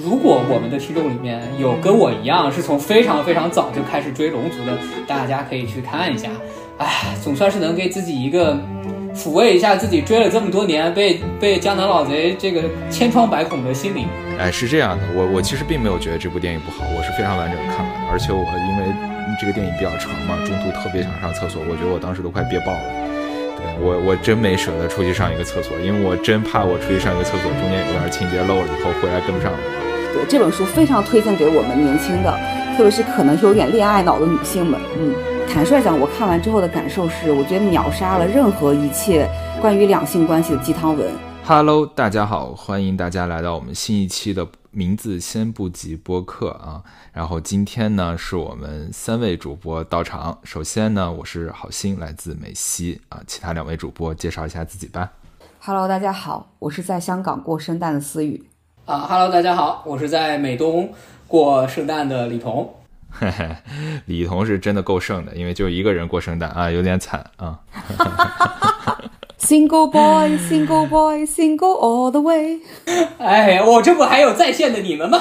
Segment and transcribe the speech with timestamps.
[0.00, 4.72] 如果我们的听众里面有跟我一样是从非常非常早就开始追龙族的，
[5.06, 6.30] 大家可以去看一下。
[6.78, 8.58] 哎，总算是能给自己一个
[9.14, 14.06] 抚慰一下自己追了这么多年被 被江南老贼这个千疮百孔的心灵。
[14.38, 18.88] 哎，是这样的，我我其实并没有觉得这部电影不好，我是非常完整看完的，而且我因为
[19.38, 22.80] 这个电影比较长嘛，中途特别想上厕所，我觉得我当时都快憋爆了。
[23.60, 29.58] 对我我真没舍得出去上一个厕所，因为我真怕我出去上一个厕所中间有点情节漏了以后回来跟不上了。
[30.12, 32.30] 对这本书非常推荐给我们年轻的，
[32.76, 34.78] 特别是可能有点恋爱脑的女性们。
[34.98, 35.14] 嗯，
[35.48, 39.26] 坦率讲，我看完之后的感受是，我觉得秒杀了任何一切
[39.60, 41.10] 关于两性关系的鸡汤文。
[41.44, 46.82] Hello，大家好，欢迎大家来到我们新一期的名字先不急播客啊。
[47.12, 50.38] 然后今天呢，是我们三位主播到场。
[50.44, 53.20] 首先呢，我是好心，来自美西啊。
[53.26, 55.10] 其他两位主播介绍一下自己吧。
[55.60, 58.44] Hello，大家好，我是在香港过圣诞的思雨。
[58.84, 60.92] 啊哈喽，大家好，我是在美东
[61.28, 62.68] 过圣诞的李彤。
[63.10, 63.48] 嘿嘿，
[64.06, 67.60] 李彤是真的够剩的，因为就一个人过圣诞啊，有点惨啊。
[69.38, 72.58] Single boy, single boy, single all the way。
[73.18, 75.20] 哎，我这不还有在线的你们吗？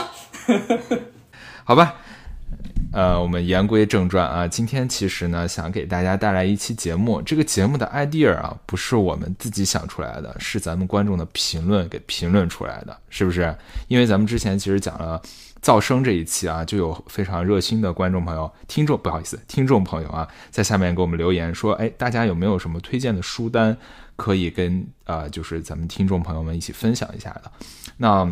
[1.63, 1.97] 好吧，
[2.91, 7.21] 呃，我们言归正传啊，今天其实呢，想给大家带来一期节目。
[7.21, 13.55] 这个节目的 idea 啊，不是我们自己想出来的，是咱们观众的评论给评论出来的，是不是？
[13.87, 15.21] 因为咱们之前其实讲了
[15.61, 23.75] 噪声这一期啊，就有非常热心的观众朋友、听众，不好意思，听众朋友啊，在下面给我们留言说，哎，大家有没有什么推荐的书单
[24.17, 27.49] 可以跟呃，就是咱们听众朋友们一起分享一下的？
[27.95, 28.29] 那。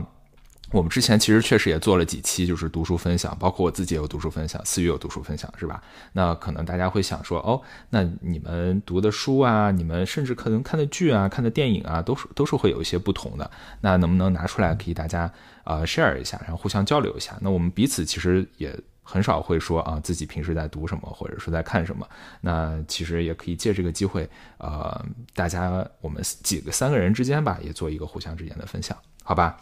[0.71, 5.81] 我们之前其实确实也做了几期，就是读书分享，包括我自己也有读书分享，思雨有读书分享，是吧？
[6.13, 13.49] 那可能大家会想说，哦，那你们读的书啊，你们甚至可能看的剧啊、看的电影啊，都是都是会有一些不同的。
[13.81, 15.31] 那能不能拿出来给大家
[15.63, 17.35] 呃 share 一下，然后互相交流一下？
[17.41, 22.07] 那我们彼此其实也很少会说啊，自己平时在读什么，或者说在看什么。
[22.41, 24.29] 那其实也可以借这个机会，
[24.59, 29.59] 呃，大家我们几个三个人之间吧，也做一个互相之间的分享，好吧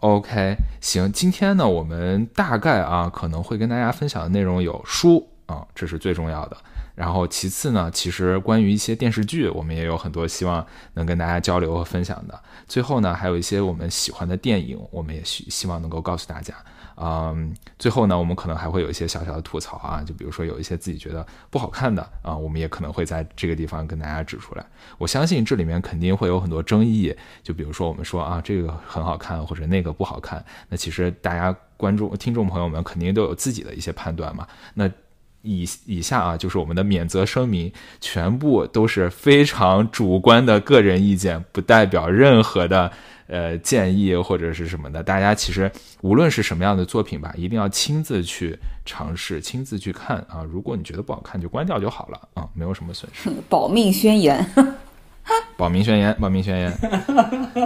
[0.00, 6.56] ？OK，行，今天呢，我们大概啊可能会跟大家分享的内容有书啊，这是最重要的。
[6.94, 12.40] 然后其次呢，其实关于一些电视剧，我们也有很多希望能跟大家交流和分享的。
[12.66, 16.54] 最后呢，还有一些我们喜欢的电影，我们也希希望能够告诉大家。
[17.00, 24.66] 嗯，最后呢，我们可能还会有一些小小的吐槽啊，就比如说有一些自己觉得不好看的啊，我们也可能会在这个地方跟大家指出来。
[24.98, 34.46] 我相信这里面肯定会有很多争议，就比如说我们说啊，这个很好看或者那个不好看，那其实大家观众、听众朋友们肯定都有自己的一些判断嘛。
[34.74, 34.90] 那
[35.42, 42.90] 以以下啊，就是我们的免责声明，全部都是非常主观的个人意见，不代表任何的。
[43.30, 50.42] 呃，建议或者是什么的，大家其实无论是什么样的作品吧，一定要亲自去尝试，亲自去看啊。
[50.50, 53.28] 如果你觉得不好看，就关掉就好了啊，没有什么损失。
[53.46, 54.42] 保命宣言，
[55.58, 56.72] 保命宣言，保命宣言。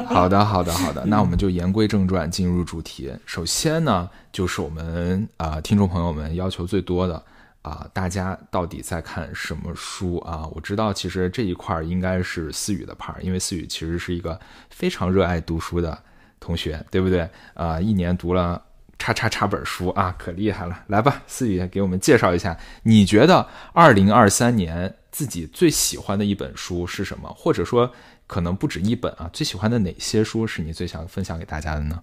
[0.06, 1.04] 好的，好的，好的。
[1.06, 3.12] 那我们就言归正传，进入主题。
[3.24, 7.22] 首先呢，就是我们啊、听众朋友们要求最多的。
[7.62, 10.48] 啊，大家到底在看什么书啊？
[10.52, 14.38] 我知道，其实这一块儿应该是思雨的 part，因为思雨其实是一个
[14.70, 15.96] 非常热爱读书的
[16.40, 17.28] 同学，对不对？
[17.54, 18.60] 啊，一年读了
[18.98, 20.76] 叉叉叉本书啊，可厉害了！
[20.88, 27.32] 来吧，思雨给我们介绍一下，你觉得二零二三年自己最喜欢的一本书是什么？
[27.36, 27.92] 或者说，
[28.26, 32.02] 可能不止一本啊，最喜欢的哪些书是你最想分享给大家的呢？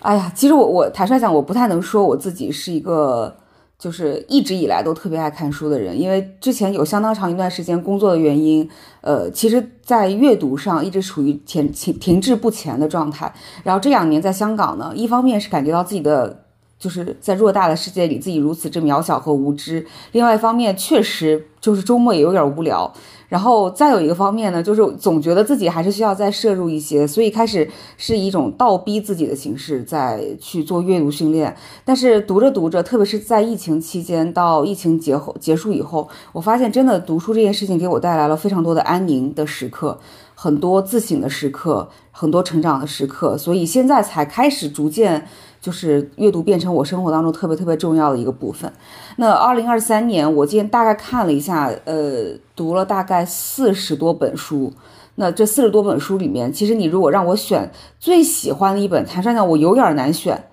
[0.00, 3.36] 哎呀，其实我我坦率讲，我不太能说我自己是一个。
[3.84, 8.66] 就是一直以来都特别爱看书的人，因为之前有相当长一段时间工作的原因，
[9.02, 13.30] 呃，其实，在阅读上一直处于停停停滞不前的状态。
[13.62, 16.44] 然后这两年在香港呢，一方面是感觉到自己的
[16.78, 22.90] 就是在偌大的世界里自己如此之渺小和无知，另外一方面确实就是周末也有点无聊。
[23.28, 31.56] 然后再有一个方面呢，就是总觉得自己还是需要再摄入一些，所以开始是一种倒逼自己的形式在去做阅读训练。
[31.84, 39.98] 但是读着读着，特别是在疫情期间到疫情结后结束以后，我发现真的读书这件事情给我带来了非常多的安宁的时刻，
[40.34, 43.36] 很多自省的时刻，很多成长的时刻。
[43.38, 45.26] 所以现在才开始逐渐。
[45.64, 48.70] 就是阅读变成我生活当中特别特别重要的一个部分。
[49.16, 54.70] 那二零二三年，我今天大概看了一下，呃，读了大概四十多本书。
[55.14, 60.44] 那这四十多本书里面，其实你如果让我选最喜欢的一本，坦率讲，我有点难选。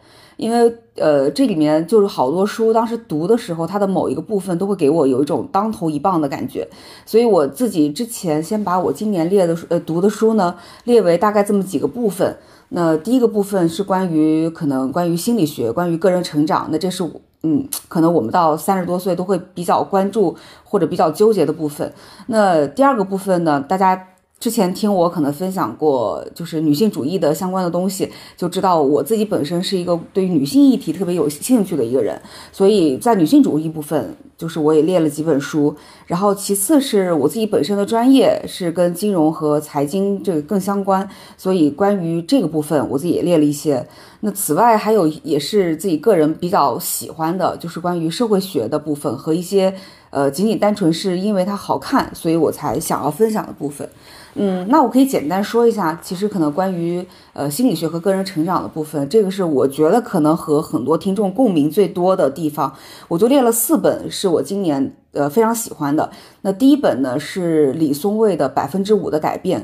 [0.41, 6.67] 因为呃，这里面就是好多书，当时读的时候，它的某一个部分都会给我有一种当头一棒的感觉，
[7.05, 10.55] 所以我自己之前先把我今年列的呃读的书呢
[10.85, 12.35] 列为大概这么几个部分。
[12.69, 17.11] 那第一个部分是关于可能关于心理学，关于个人成长，那这是我
[17.43, 21.93] 嗯，可能我们到三十多岁都会比较关注或者比较纠结的部分。
[22.25, 24.07] 那第二个部分呢，大家。
[24.41, 32.19] 之前听我可能分享过，就是女性主义的相关的东西，就知道我自己本身是一个对于女性议题特别有兴趣的一个人，
[32.51, 35.75] 所以在女性主义部分，就是我也列了几本书。
[36.07, 41.07] 然后其次是我自己本身的专业是跟金融和财经这个更相关，
[41.38, 43.85] 所以关于这个部分，我自己也列了一些。
[44.21, 49.71] 那此外还有也是自己个人比较喜欢的，就是关于社会学的部分和一些
[50.09, 53.88] 呃仅仅单纯是因为它好看，所以我才想要分享的部分。
[54.35, 62.73] 嗯，那我可以简单说一下，其实可能关于呃心理学和个人成长的部分，这个是我觉得可能和很多听众共鸣最多的地方，
[63.09, 66.09] 我就列了四本是我今年呃非常喜欢的。
[66.41, 69.59] 那第一本呢是李松蔚的《百分之五的改变》。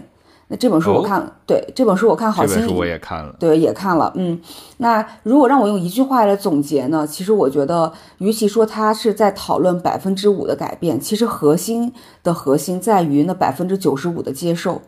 [0.50, 4.40] 那这本书我看，对这本书我看好心，这本书我也看了，对也看了，嗯。
[4.78, 11.92] 那如果让我用一句话来总结呢，其实我觉得，与其说它是在讨论百分之五的改变，其实核心
[12.24, 14.82] 的核心在于那百分之九十五的接受，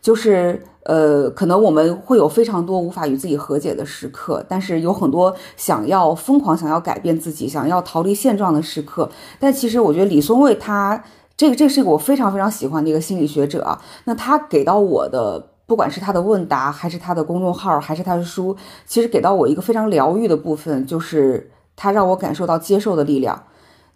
[0.00, 9.10] 就是呃，可能我们会有非常多无法与自己和解的时刻，但是有很多想要疯狂想要改变自己、想要逃离现状的时刻。
[9.38, 11.04] 但其实我觉得李松蔚他。
[11.36, 18.56] 这个这是一个我非常非常喜欢的一个心理学者啊，那他给到我的，不管是他的问答，还是他的公众号，还是他的书，
[18.86, 23.44] 其实给到我一个非常疗愈的部分，就是他让我感受到接受的力量。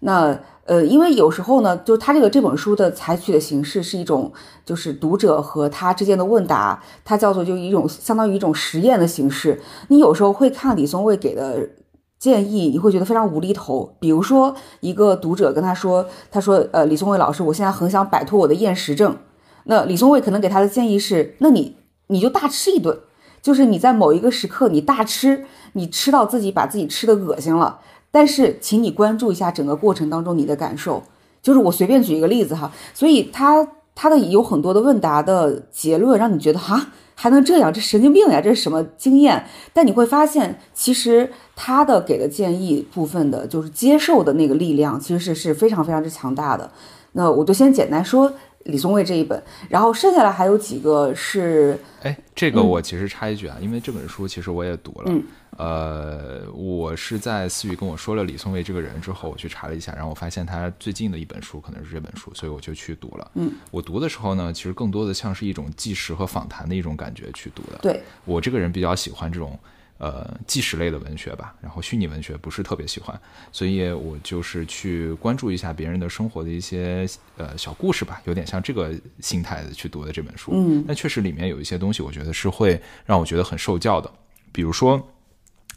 [0.00, 4.30] 那呃，因为有时候呢，就他这个这本书的采取的形式是一种，
[4.66, 9.60] 就是读者和他之间的问答，它叫做就一种相当于一种实验的形式。
[9.88, 11.70] 你有时候会看李松蔚给的。
[12.20, 19.16] 建议你会觉得非常无厘头，比如说一个读者跟他说，他说，呃，李松蔚老师，我现在很想摆脱我的厌食症。
[19.64, 21.76] 那李松蔚可能给他的建议是，那你
[22.08, 22.98] 你就大吃一顿，
[23.40, 27.80] 就是你在某一个时刻你大吃，你吃到自己把自己吃的恶心了。
[28.10, 31.02] 但是，请你关注一下整个过程当中你的感受。
[31.40, 36.88] 就是我随便举一个例子哈，所以他他的有很多的问答的结论让你觉得哈。
[37.22, 37.70] 还能这样？
[37.70, 38.40] 这神经病呀！
[38.40, 39.44] 这是什么经验？
[39.74, 46.70] 但你会发现，其实他的给的建议部分的，就是接受的那个力量，其实是是非常非常之强大的。
[47.12, 48.32] 那我就先简单说
[48.64, 51.78] 李松蔚这一本，然后剩下来还有几个是……
[52.02, 55.04] 哎，这个我其实插一句啊，因为这本书其实我也读了。
[55.06, 55.22] 嗯。
[55.56, 63.30] 呃，我是在思雨跟我说了李松蔚这个人之后，我去查了一下，然后我发现他最近的一本书可能是这本书，所以我就去读了。
[63.34, 67.78] 嗯，我读的时候呢，其实更多的像是一种纪实和访谈的一种感觉去读的。
[67.82, 69.58] 对我这个人比较喜欢这种
[70.00, 73.16] 呃纪实类的文学吧，然后虚拟文学不是特别喜欢，
[73.52, 77.06] 所以我就是去关注一下别人的生活的一些
[77.36, 80.50] 呃小故事吧，有点像这个心态的去读的这本书。
[80.52, 84.10] 嗯，但确实里面有一些东西，我觉得是会让我觉得很受教的，
[84.50, 85.00] 比如说。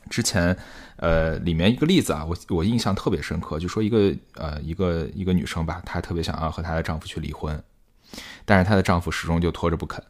[0.09, 0.55] 之前，
[0.97, 7.63] 呃，里面一个例子啊，我我印象特别深刻，就说一个呃一个一个女生吧，她特别想要和她的丈夫去离婚，
[8.43, 10.03] 但是她的丈夫始终就拖着不肯，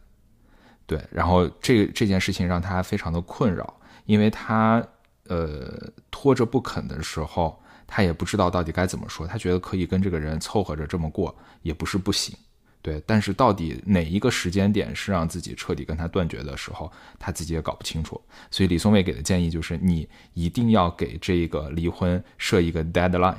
[0.87, 3.71] 对，然后这这件事情让她非常的困扰，
[4.05, 4.85] 因为他
[5.27, 12.35] 呃拖着不肯的时候，他也不知道到底该怎么说，他觉得可以跟这个人凑合着这么过，也不是不行。
[12.81, 18.19] 对，但是到底哪一个时间点是让自己彻底跟他断绝的时候，他自己也搞不清楚。
[18.51, 23.37] 所以李松蔚给的建议就是，你一定要给这个离婚设一个 deadline，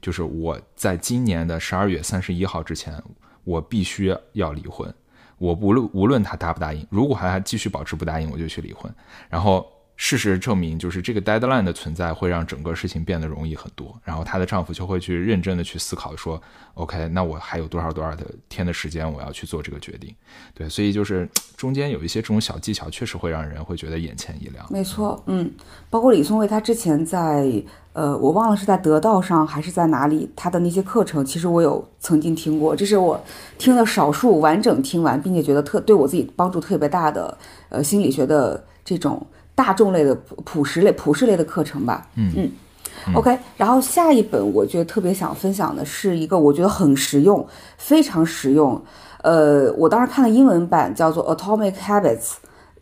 [0.00, 3.02] 就是我在今年的十二月三十一号之前，
[3.44, 4.94] 我必须要离婚。
[5.36, 8.90] 我不论无论他答不答应，如果还继续保持不答应，我就去离婚。
[9.28, 9.70] 然后。
[10.04, 13.96] 事实证明，就是这个 deadline 的存在会让整个事情变得容易很多。
[14.02, 16.42] 然后她的丈夫就会去认真的去思考，说
[16.74, 20.12] ，OK，那我还有多少多少的天的时间，我要去做这个决定。
[20.54, 24.66] 对，所以就是 中间有一些这种小技巧，确实会让人会觉得眼前一亮。
[24.68, 25.48] 没错，嗯，
[25.88, 33.24] 包括李松蔚，他之前在呃，我忘了是在得道上还是在哪里，他的那些课程，其实我有曾经听过，这是我
[33.56, 39.24] 听了少数完整听完，并且觉得特对我自己帮助特别大的呃心理学的这种。
[39.62, 43.38] 大众类的普普实类普世类的课程吧，嗯嗯，OK。
[43.56, 47.46] 然后下一本我觉得特别想分享的是一个我觉得很实用，
[47.78, 48.82] 非常实用。
[49.22, 52.18] 呃，我当时看了英文版叫做《Atomic Habits》，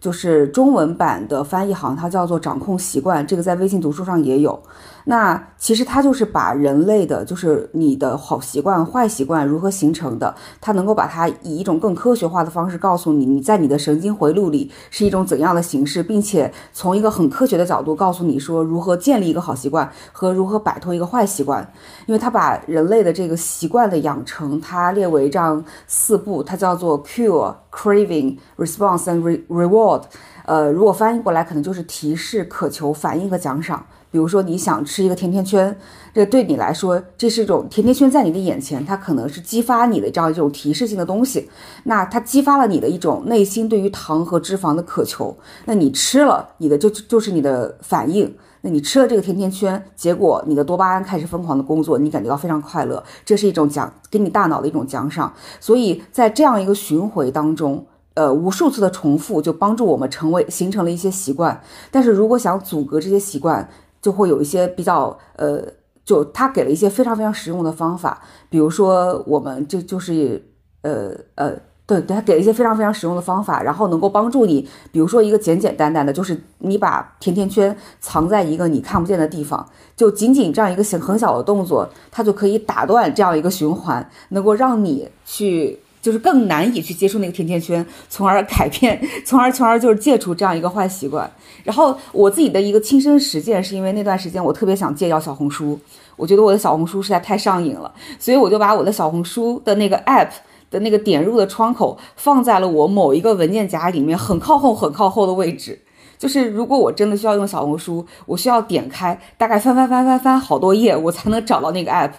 [0.00, 4.58] 就是中文版的翻译好像它叫做掌控习惯，这个在微信读书上也有。
[5.04, 21.72] 那其实它就是把人类的，就是你的好习惯、坏习惯如何形成的，它能够把它以一种更科学化的方式告诉你，你在你的神经回路里是一种怎样的形式，并且从一个很科学的角度告诉你说如何建立一个好习惯和如何摆脱一个坏习惯。
[22.06, 30.02] 因为它把人类的这个习惯的养成，它列为这样四步，它叫做 cure、craving、response and re reward。
[30.44, 33.86] 呃，如果翻译过来，可能就是提示、渴求、反应和奖赏。
[34.10, 35.76] 比如说，你想吃一个甜甜圈，
[36.12, 41.48] 这对你来说，这是一种甜甜圈在你的眼前，它可能是激发你的这样一种提示性的东西。
[41.84, 45.36] 那它激发了你的一种内心对于糖和脂肪的渴求。
[45.66, 48.34] 那你吃了，你的就就是你的反应。
[48.62, 55.32] 那你吃了这个甜甜圈，结果你的多巴胺开始疯狂的工作，你感觉到非常快乐，这是一种奖，给你大脑的一种奖赏。
[55.60, 57.86] 所以在这样一个循环当中。
[58.14, 61.58] 呃，无数次的重复就帮助我们成为形成了一些习惯，
[61.92, 63.66] 但是如果想阻隔这些习惯，
[64.00, 65.62] 就会有一些比较呃，
[66.04, 70.42] 就他给了一些非常非常实用的方法，比如说我们这就是
[70.82, 71.52] 呃呃，
[71.86, 85.80] 对对，他给了一些非常非常实用的方法，然后能够帮助你，比如说一个简简单单的，就是你把甜甜圈藏在一个你看不见的地方，就仅仅这样一个很很小的动作，它就可以打断这样一个循环，能够让你去。
[86.00, 91.30] 就是更难以去接触那个甜甜圈，从而改变， 从而从而就是戒除这样一个坏习惯。
[91.62, 95.78] 然后我自己的一个亲身实践，是因为那段时间我特别想戒掉小红书，
[96.16, 100.30] 我觉得我的小红书实在太上瘾了，所以我就把我的小红书的那个 app
[100.70, 105.78] 的那个点入的窗口放在了我某一个文件夹里面很靠后、很靠后的位置。
[106.18, 112.10] 就是如果我真的需要用小红书，我需要点开，大概翻翻翻翻翻好多页，我才能找到那个 app。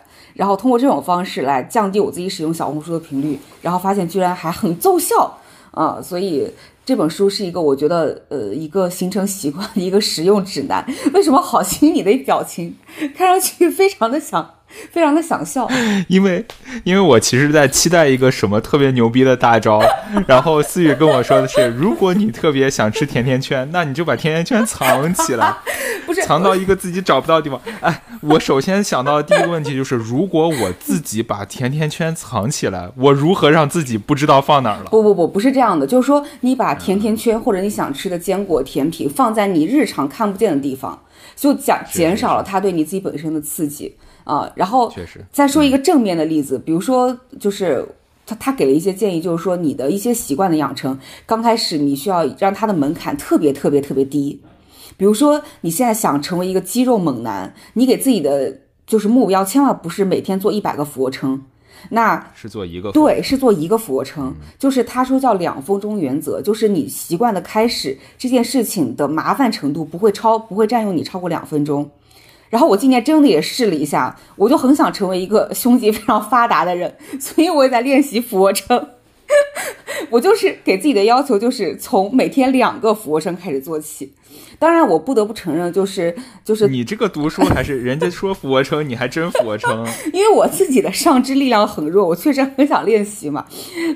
[0.41, 5.37] 然后通过这种方式来降低我自己使用小红书的频率，然后发现居然还很奏效
[5.69, 6.01] 啊！
[6.01, 6.49] 所以
[6.83, 10.83] 这本书是一个我觉得呃一个形成习惯 一个实用指南。
[11.13, 12.75] 为什么好心你的表情
[13.15, 14.55] 看上去非常的想？
[14.91, 15.67] 非常的想笑，
[16.07, 16.43] 因为
[16.83, 19.81] 因为我其实在期待一个什么特别牛逼的大招，
[20.27, 25.53] 然后思雨跟我说的是，如果你特别想吃甜甜圈，那你就把甜甜圈藏起来，
[26.05, 27.59] 不是藏到一个自己找不到的地方。
[27.81, 34.89] 哎，我首先想到的第一个问题就是，如果我自己把甜甜圈藏起来，我如何让自己不知道放哪儿了？
[34.89, 40.99] 不不不，不是这样的，就是说你把甜甜圈或者你想吃的坚果甜品放在你日常看不见的地方，
[41.35, 43.95] 就减减少了它对你自己本身的刺激。
[44.31, 47.85] 啊，然后确实再说一个正面的例子，比如说，就是
[48.25, 54.39] 他他给了一些建议，就是说你的一些习惯的养成，刚开始你需要让他的门槛特别特别特别低。
[54.95, 58.57] 比如说你现在想成为一个肌肉猛男，你给自己的
[58.87, 61.43] 就是目标，千万不是每天做一百个俯卧撑，
[61.89, 71.89] 那是做一个对，是做一个俯卧撑，就是他说叫两分钟原则，就是你习惯的开始这件事情的麻烦程度不会超，不会占用你超过两分钟。
[72.51, 78.89] 然后我今年真的也试了一下，我就很想成为一个胸肌非常发达的人，所以我也在练习俯卧撑。
[80.11, 84.11] 我就是给自己的要求就是从每天两个俯卧撑开始做起。
[84.59, 89.87] 当然，我不得不承认，就是就是你这个读书还是人家说俯卧撑，你还真俯卧撑。
[90.13, 93.45] 因为我自己的上肢力量很弱，我确实很想练习嘛，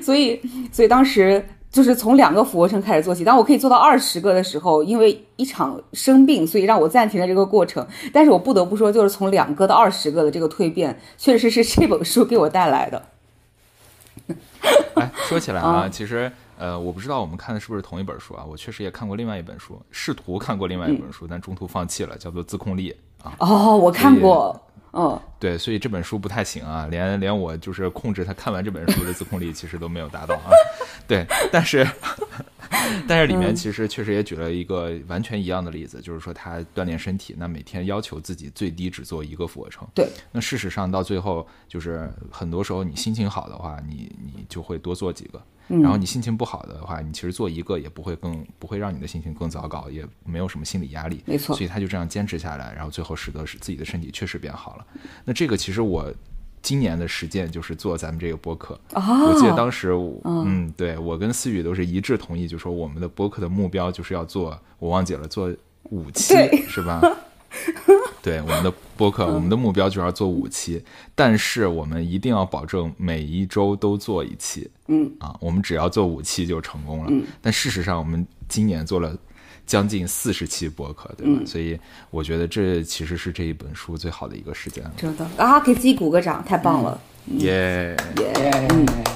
[0.02, 0.40] 所以
[0.72, 1.44] 所以当时。
[1.76, 7.86] 就是从两个俯卧撑开始做起，当我可以做到二十个的时候，因为一场生病，所以让我暂停了这个过程。
[8.14, 13.02] 但是我不得不说，就是从两个到二十个的这个蜕变，确实是这本书给我带来的。
[14.94, 18.42] 哎，说起来啊，其实呃，我不知道我们看的是不是同一本书啊？
[18.50, 22.96] 我确实也看过另外一本书，试图看过另外一本书，但中途放弃了，叫做《自控力》
[23.28, 23.34] 啊。
[23.38, 24.58] 哦，我看过。
[24.92, 30.50] 嗯，对，所以这本书不太行啊，连连我就是控制他看完这本书的自控力，其实都没有达到啊。
[31.06, 31.86] 对，但是
[33.06, 39.86] 但是里面其实确实也举了一个完全一样的例子，就是说他锻炼身体，那每天要求自己最低只做一个俯卧撑。
[39.94, 45.42] 对，那事实上到最后，就是很多时候你心情好的话，你你就会多做几个。
[45.68, 51.22] 然后你心情不好的话，你其实做一个也不会更不会让你的心情更糟糕，也没有什么心理压力。
[51.26, 54.86] 没错，所以他就这样坚持下来，然后最后使得使自己的身体确实变好了。
[55.24, 56.12] 那这个其实我
[56.62, 58.78] 今年的实践就是做咱们这个播客。
[58.92, 59.90] 我记得当时，
[60.24, 65.52] 嗯，对我跟思雨都是一致同意，就说我们的播客的目标就是要做，我忘记了做
[65.84, 66.34] 五期
[66.68, 67.00] 是吧？
[68.22, 70.82] 对我们的播客，我们的目标就是要做五期，
[71.14, 74.68] 但是我们一定要保证每一周都做一期。
[74.88, 77.26] 嗯啊，我们只要做五期就成功了。
[77.40, 79.16] 但事实上，我们今年做了
[79.66, 81.42] 将近四十期播客，对吧？
[81.46, 81.78] 所以
[82.10, 84.92] 我觉得这其实是这一本书最好的一个时间了。
[84.96, 87.00] 真的啊，给自己鼓个掌，太棒了！
[87.38, 89.15] 耶耶！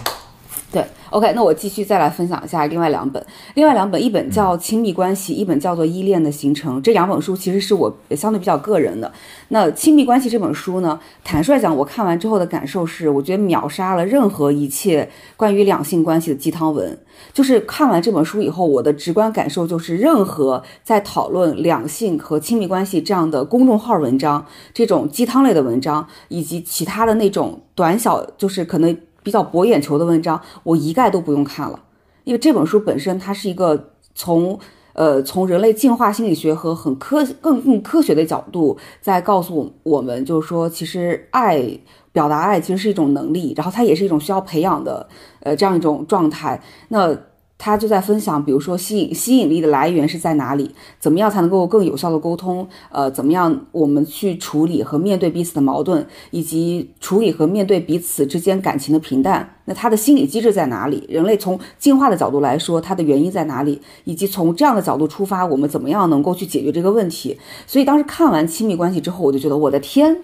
[1.10, 3.24] OK，那我继续再来分享一下另外两本，
[3.54, 6.78] 另外两本，一本叫《亲密关系》，一本叫做《依恋的形成》。
[6.80, 9.10] 这两本书其实是我相对比较个人的。
[9.48, 16.96] 那《亲密关系》这本书呢，坦率讲，我看完之后的感受是，我觉得秒杀了任何一切关于两性关系的鸡汤文。
[17.32, 28.96] 就是看完这本书以后，我的直观感受就是，任何在讨论两性和亲密关系这样的公众号文章，这种鸡汤类的文章，以及其他的那种短小，就是可能。
[29.22, 31.80] 比较博眼球的文章，我一概都不用看了，
[32.24, 34.58] 因为这本书本身它是一个从
[34.92, 41.78] 呃从人类进化心理学和很科更更科学的角度在告诉我们，就是说其实爱
[42.12, 45.08] 表达爱其实是一种能力，然后它也是一种需要培养的
[45.40, 46.60] 呃这样一种状态。
[46.88, 47.16] 那
[47.62, 50.74] 他就在分享，比如说吸引吸引力的来源是在哪里？
[50.98, 52.66] 怎么样才能够更有效的沟通？
[52.90, 59.56] 呃，怎么样我们去处理和面对彼此的矛盾，以及处理和面对彼此之间感情的平淡？
[59.66, 61.04] 那他的心理机制在哪里？
[61.06, 63.78] 人类从进化的角度来说，它的原因在哪里？
[64.04, 67.38] 以及从这样的角度出发，我们怎么样能够去解决这个问题？
[67.66, 70.22] 所以当时看完亲密关系之后，我就觉得我的天，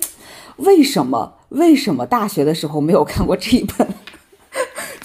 [0.57, 3.87] 为什么为什么大学的时候没有看过这一本？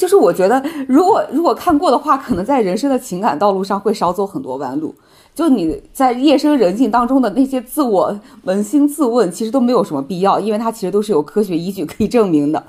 [0.01, 4.95] 就是我觉得，如果如果看过的话，可能在人生的情感道路上会少走很多弯路。
[5.35, 12.63] 就你在夜深人静当中的那些自我扪心自问，其实都没有什么必要，因为它其实都是有科学依据可以证明的。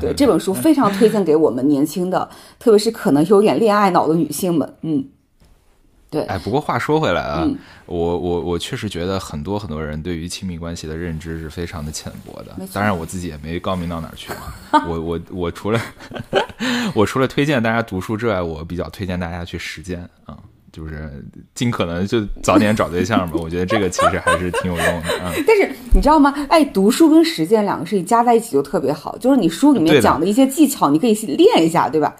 [0.00, 2.26] 对这本书非常推荐给我们年轻的，
[2.58, 4.72] 特别是可能有点恋爱脑的女性们。
[4.80, 5.04] 嗯。
[6.10, 7.48] 对，哎，不过话说回来啊，
[7.86, 12.56] 我我我确实觉得很多很多人对于亲密关系的认知是非常的浅薄的。
[12.72, 14.32] 当然我自己也没高明到哪儿去。
[14.88, 15.80] 我我我除了
[16.94, 20.36] 我除了推荐大家读书之外，我比较推荐大家去实践啊，
[20.72, 21.24] 就是
[21.54, 23.38] 尽可能就早点找对象吧。
[23.40, 25.32] 我觉得这个其实还是挺有用的啊。
[25.46, 26.34] 但是你知道吗？
[26.48, 29.16] 哎，读书跟实践两个事情加在一起就特别好。
[29.18, 32.16] 就是你书里面讲的一些技巧，你可以练一下，对吧？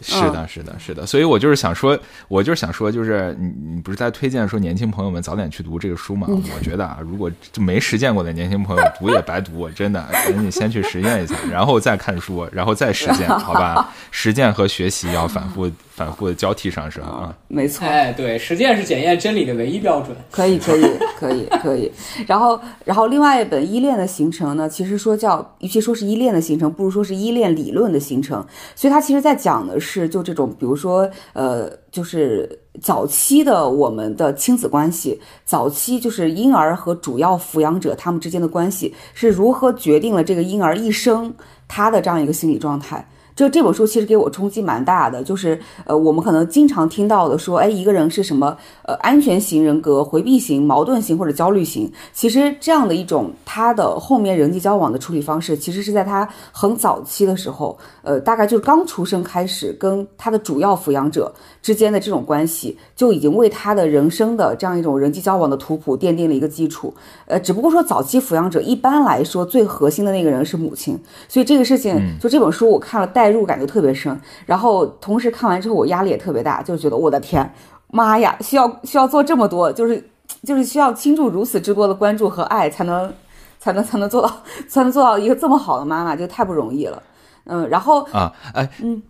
[0.00, 6.26] 是的，是的，是的，所以我就是想说，我就是想说，就是你你不是在推荐说年轻朋友们早点去读这个书吗？
[6.28, 13.92] 我觉得啊，如果就没实践过的年轻朋友读也白读，真的，赶紧先去实践一下，然后再看书，然后再实践，好吧？
[14.10, 15.70] 实践和学习要反复。
[15.98, 20.16] 反复的交替上升啊，没错，哎，对，实践是检验真理的唯一标准。
[20.30, 20.82] 可以，可以，
[21.18, 21.90] 可以，可以。
[22.24, 28.46] 然后，然后另外一本《依恋的形成》呢，其实说叫，与其说是依恋的形成，不如说是依恋理论的形成。
[28.76, 32.46] 所以它其实在讲的是，是就这种，比如说，呃，就是
[32.82, 41.32] 早期的我们的亲子关系，早期就是婴儿和主要抚养者他们之间的关系是如何决定了这个婴儿一生
[41.66, 43.08] 他的这样一个心理状态。
[43.38, 51.88] 就这本书其实给我冲击蛮大的，就是呃，我们可能经常听到的说，哎，一个人是什么呃安全型人格、回避型、矛盾型或者焦虑型。
[52.12, 66.92] 其实这样的一种他的后面人际交往的处理方式，其实是在他很早期的时候，呃，大概就是刚出生开始，跟他的主要抚养者之间的这种关系，就已经为他的人生的这样一种人际交往的图谱奠定了一个基础。
[67.26, 70.98] 呃，只不过说早期抚养者一般来说最核心的那个人是母亲，
[71.28, 73.27] 所以这个事情就这本书我看了带。
[73.28, 77.52] 代入感就特别深，然后同时看完之后我压力也特别大，就觉得我的天，
[77.88, 80.02] 妈呀，需要需要做这么多，就是
[80.44, 83.12] 就是需要倾注如此之多的关注和爱，才能
[83.58, 87.02] 才能才能做到才能做到一个这么好的妈妈，就太不容易了。
[87.44, 89.02] 嗯，然后啊，哎，嗯，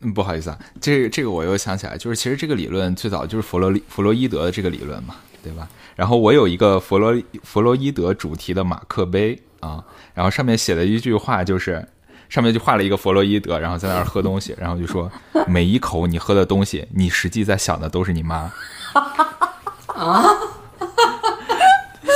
[0.00, 5.68] 嗯不好意思啊，这这个我又想起来，就是其实这个理论最早就是弗洛弗洛伊德的这个理论嘛，对吧？
[5.94, 11.86] 然后我有一个弗洛弗洛伊德主题的马克杯啊，然后上面写的一句话就是。
[12.30, 15.10] 上面就画了一个弗洛伊德，然后在那儿喝东西，然后就说
[15.46, 18.50] 每一口你喝的东西，你实际在想的都是你妈。
[19.94, 20.24] 啊！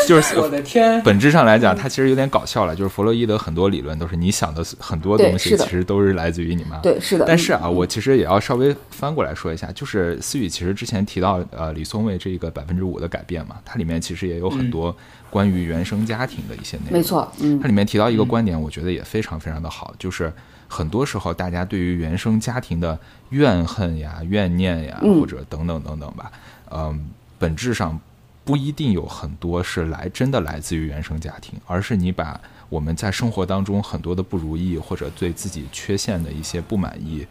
[0.08, 2.76] 就是我的天，本质上来讲，它其实有点搞笑了。
[2.76, 6.78] 就是弗洛伊德很多理论都是你想的很多东西，其实都是来自于你妈。
[6.78, 7.24] 对，是的。
[7.26, 14.94] 但是啊，我其实也要稍微翻过来说一下，就是思雨其实之前提到呃李松蔚这个百分之五的改变嘛，它里面其实也有很多。
[15.30, 20.32] 关于原生家庭的一些内容，没错，嗯，它里面提到一个观点，我觉得也非常非常的好，就是
[20.68, 22.96] 很多时候大家对于原生家庭的
[23.30, 26.30] 怨恨呀、怨念呀，或者等等等等吧，
[26.70, 27.98] 嗯，本质上
[28.44, 37.26] 不一定有很多是来真的来自于原生家庭，而是你把我们在生活当中很多的不如意或者对自己缺陷的一些不满意，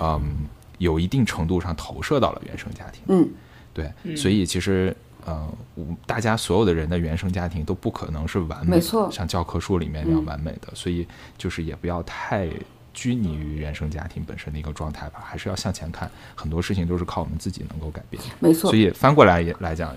[0.00, 0.46] 嗯，
[0.78, 3.28] 有一定程度上投射到了原生家庭，嗯，
[3.72, 4.94] 对，所以其实。
[5.28, 5.52] 呃，
[6.06, 11.04] 大家所有的人的原生家庭都不可能是完美，没错，像教科书里面那样完美的，所以
[11.36, 12.48] 就是也不要太
[12.94, 18.70] 拘泥于原生家庭本身的一个状态吧，还是要向前看，很多事情都是靠我们自己能够改变，没错。
[18.70, 19.92] 所以翻过来也来讲，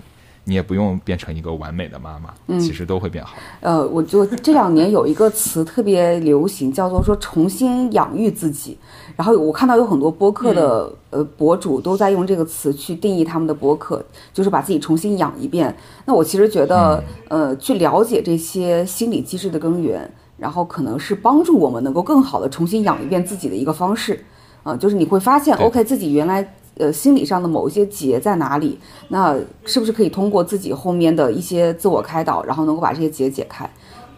[0.49, 3.35] 你也不用变成一个完美的妈妈，嗯其实都会变好。
[3.61, 8.75] 呃，我就这两年有一个词特别流行，叫做说重新养育自己。
[9.15, 15.75] 然后我看到有很多播客的、呃博主都在用这个词去定义他们的播客，就是把自己重新养一遍。
[16.05, 24.25] 那我其实觉得，呃，去了解这些心理机制的根源，然后可能是帮助我们能够更好的重新养一遍自己的一个方式。
[24.61, 26.43] 啊、就是你会发现，OK，自己原来
[26.79, 33.69] 呃心理上的某一些结在哪里，那是不是可以通过自己后面的一些自我开导，然后能够把这些结解开？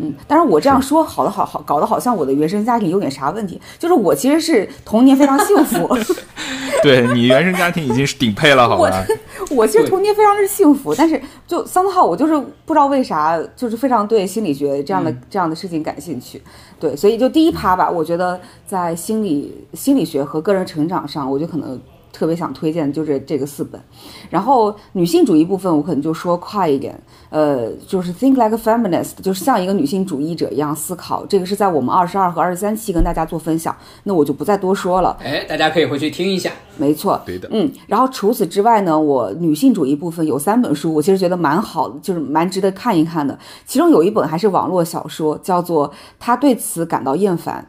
[0.03, 5.87] 嗯，但是我这样说好的好好搞得好像我的原生家庭有点啥问题，就是我其实是童年非常幸福
[6.81, 9.05] 对你原生家庭已经是顶配了，好吧？
[9.51, 12.33] 我 其实童年非常之幸福，但是就 somehow 我就是
[12.65, 16.41] 不知道为啥，就是非常对心理学这样的、这样的事情感兴趣。
[16.79, 21.79] 对，所以就第一趴吧，我觉得在心理心理学和个人成长上，我就可能
[22.11, 23.81] 特别想推荐的就是这个四本。
[24.29, 31.25] 然后女性主义部分，我可能就说快一点，呃，就是 Think Like a Feminist，就是像一个女性主义者一样思考。
[31.25, 35.17] 这个是在我们二十二和二十三期跟大家做分享，那我就不再多说了。
[35.23, 36.51] 哎，大家可以回去听一下。
[36.77, 43.37] 没错，对的嗯，然后除此之外呢，我女性主义部分有三本书，我其实觉得蛮好的，就是蛮值得看一看的。
[43.65, 47.67] 其中有一本还是网络小说，叫做《他对此感到厌烦》。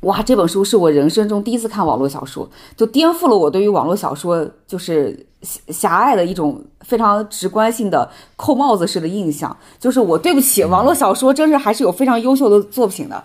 [0.00, 9.54] 哇，这本书是我人生中第一次看网络小说，就颠覆了我对于网络小说就是狭狭隘的一种非常直观性的扣帽子式的印象。
[9.78, 13.22] 就是我对不起，网络小说真是还是有非常优秀的作品的。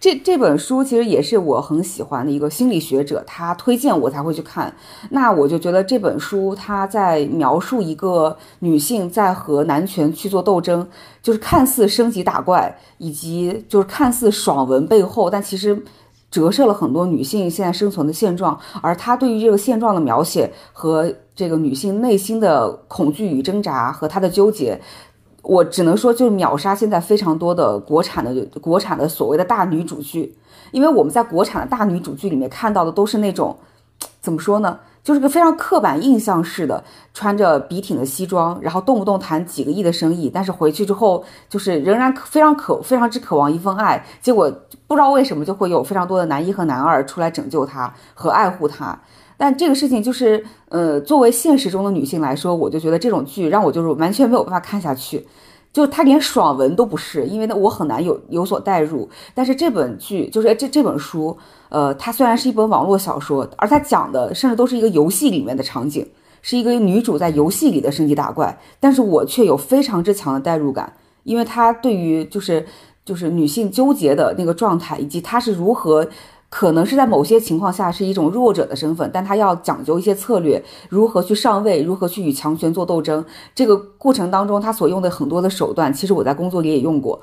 [0.00, 4.74] 这这本书其实也是我很喜欢的一个心理学者，他推荐我才会去看。
[5.10, 10.88] 那我就觉得这本书他在描述一个女性在和男权去做斗争，
[11.22, 15.78] 就是看似升级打怪，以及就是看似爽文背后，但其实
[16.30, 18.58] 折射了很多女性现在生存的现状。
[18.80, 24.80] 而他对于这个现状的描写和这个女性内心的恐惧与挣扎和她的纠结。
[25.42, 30.34] 我只能说，就是秒杀现在非常多的国产的国产的所谓的大女主剧，
[30.70, 33.56] 因为我们在国产的大女主剧里面看到的都是那种，
[34.20, 44.52] 怎么说呢，就是个非常刻板印象式的，穿着笔挺的西装，然后动不动谈几个亿的生意，但是回去之后就是仍然非常渴非常之渴望一份爱，结果
[44.86, 49.00] 不知道为什么就会有非常多的男一和男二出来拯救她和爱护她。
[49.40, 55.26] 但这个事情就是，呃，作为现实中的女性来说，我就觉得这种剧让我就是完全没有办法看下去，
[55.72, 59.08] 就它连爽文都不是，因为呢我很难有有所代入。
[59.34, 61.34] 但是这本剧就是这这本书，
[61.70, 66.06] 呃，它虽然是一本网络小说，而它讲的甚至都是一个游戏里面的场景，
[66.42, 70.92] 是一个女主在游戏里的升级打怪，但是我却有非常之强的代入感，
[71.24, 72.66] 因为它对于就是
[73.06, 76.06] 就是女性纠结的那个状态，以及她是如何。
[76.50, 83.24] 可能是在某些情况下是一种弱者的身份，但他要讲究一些策略，如何去上位，如何去与强权做斗争。
[83.54, 87.18] 这个过程当中，他所用的很多的手段，其实我在工作里也用过。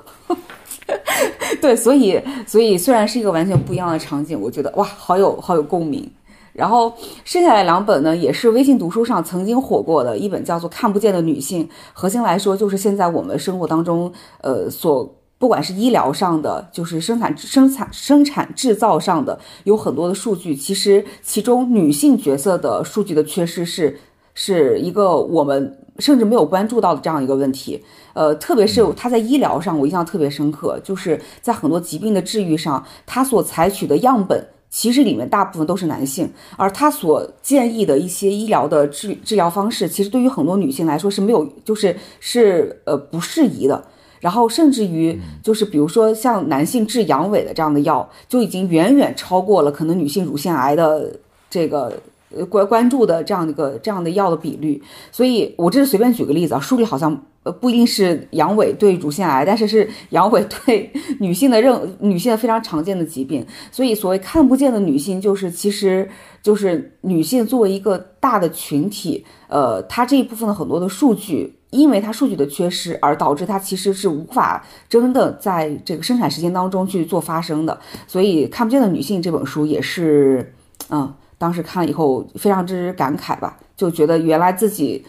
[1.60, 6.10] 对，所以所以虽然是一个完全不一样的场景，我觉得哇，好有好有共鸣。
[6.54, 6.92] 然后
[7.24, 11.64] 剩下来两本呢，也是微信读书上曾经火过的一本，叫做《看不见的女性》。
[11.92, 14.10] 核心来说，就是现在我们生活当中，
[14.40, 23.98] 呃，所不管是医疗上的，就是生产生产生产制造上的，有很多的数据，其实其中女性角色的数据的缺失是
[24.34, 27.84] 是一个我们甚至没有关注到的这样一个问题。
[28.14, 34.44] 呃，特别是她在医疗上，我印象特别深刻，就是在很多疾病的治愈上，她所采取的样本。
[34.70, 43.82] 其实里面大部分都是男性，而他所建议的一些医疗的治治疗方式，其实对于很多女性来说是没有，就是是呃不适宜的。
[44.20, 51.14] 然后甚至于就是比如说像男性治阳痿的这样的药，就已经远远超过了可能女性乳腺癌的
[51.48, 51.92] 这个
[52.36, 54.82] 呃关关注的这样的一个这样的药的比率。
[55.12, 63.46] 所以我这是随便举个例子啊，书里好像呃不一定是阳痿对乳腺癌，但是是阳痿对女性的任女性的非常常见的疾病。
[63.70, 66.08] 所以所谓看不见的女性，就是其实
[66.42, 71.54] 就是女性作为一个大的群体，呃，她这一部分的很多的数据。
[71.70, 77.78] 因为它数据的缺失，而导致它其实是无法真的在这个生产时间当中去做发生的。
[78.06, 80.52] 所以，《看不见的女性》这本书也是，
[80.90, 85.04] 嗯，当时看了以后非常之感慨吧，就觉得原来自己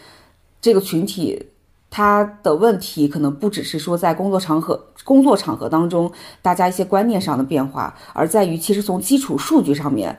[0.61, 1.47] 这个群体。
[1.91, 10.15] 他的问题可能不只是说在工作场合、工作场合当中大家一些观念上的变化，而在于其实从基础数据上面，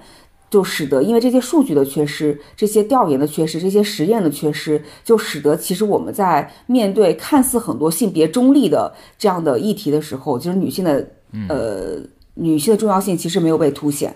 [0.50, 11.08] 就使得因为这些数据的缺失、这些调研的缺失、这些实验的缺失，就使得其实我们在面对看似很多性别中立的这样的议题的时候，其实女性的
[11.48, 11.96] 呃
[12.34, 14.14] 女性的重要性其实没有被凸显。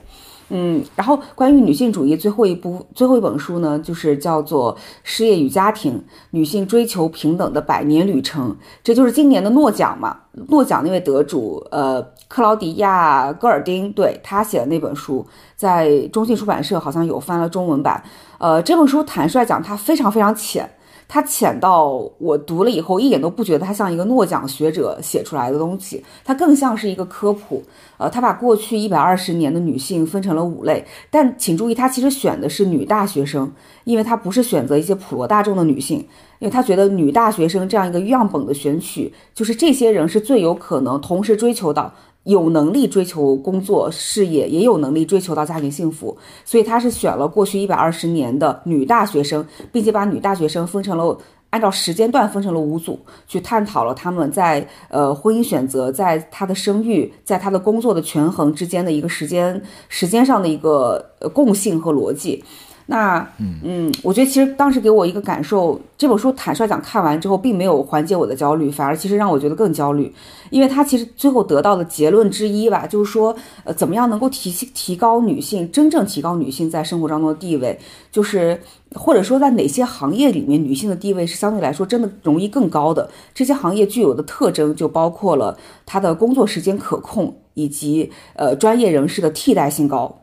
[0.51, 5.99] 嗯，然后关于女性主义最后一部最后一本书呢，就是叫做《事业与家庭：
[6.33, 8.51] 女性追求平等的百年旅程》，
[8.83, 10.21] 这就是今年的诺奖嘛。
[10.49, 18.03] 诺奖那位得主，呃，克劳迪亚·戈尔丁，对他写的那本书，在中信出版社好像有翻了中文版。
[18.39, 20.69] 呃，这本书坦率讲，它非常非常浅。
[21.07, 27.63] 它浅到我读了以后一点都不觉得它像一个诺奖学者写出来的东西，它更像是一个科普。
[27.99, 33.53] 呃，他把过去一百二十年的女性分成了五类，但请注意，他其实选的是女大学生，
[33.85, 35.99] 因为他不是选择一些普罗大众的女性，
[36.39, 41.93] 因为他觉得女大学生这样一个样本的选取，就是这些人是最有可能同时追求到。
[42.25, 51.17] 有能力追求工作事业，也有能力追求到家庭幸福，所以他是选了过去一百二十年的女大学生，并且把女大学生分成了
[51.51, 62.43] 按照时间段分成了五组，去探讨了他们在呃婚姻选择、在他的生育、在他的工作的权衡之间的一个时间时间上的一个共性和逻辑。
[62.87, 70.13] 那嗯，我觉得其实当时给我一个感受，这本书坦率讲看完之后，并没有缓解我的焦虑，反而其实让我觉得更焦虑，
[70.51, 77.79] 因为他其实最后得到的结论之一吧，就是说，呃，怎么样能够提提高女性真正提高女性在生活当中的地位，
[78.13, 78.61] 就是
[78.95, 90.19] 或者说在哪些行业里面女性的地位是相对来说真的容易更高的，这些行业具有的特征就包括了她的工作时间可控以及呃专业人士的替代性高。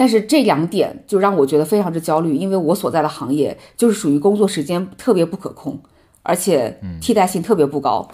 [0.00, 5.78] 但是这两点就让我觉得非常之焦虑，因为我所在的行业就是属于工作时间特别不可控，
[6.22, 8.08] 而且替代性特别不高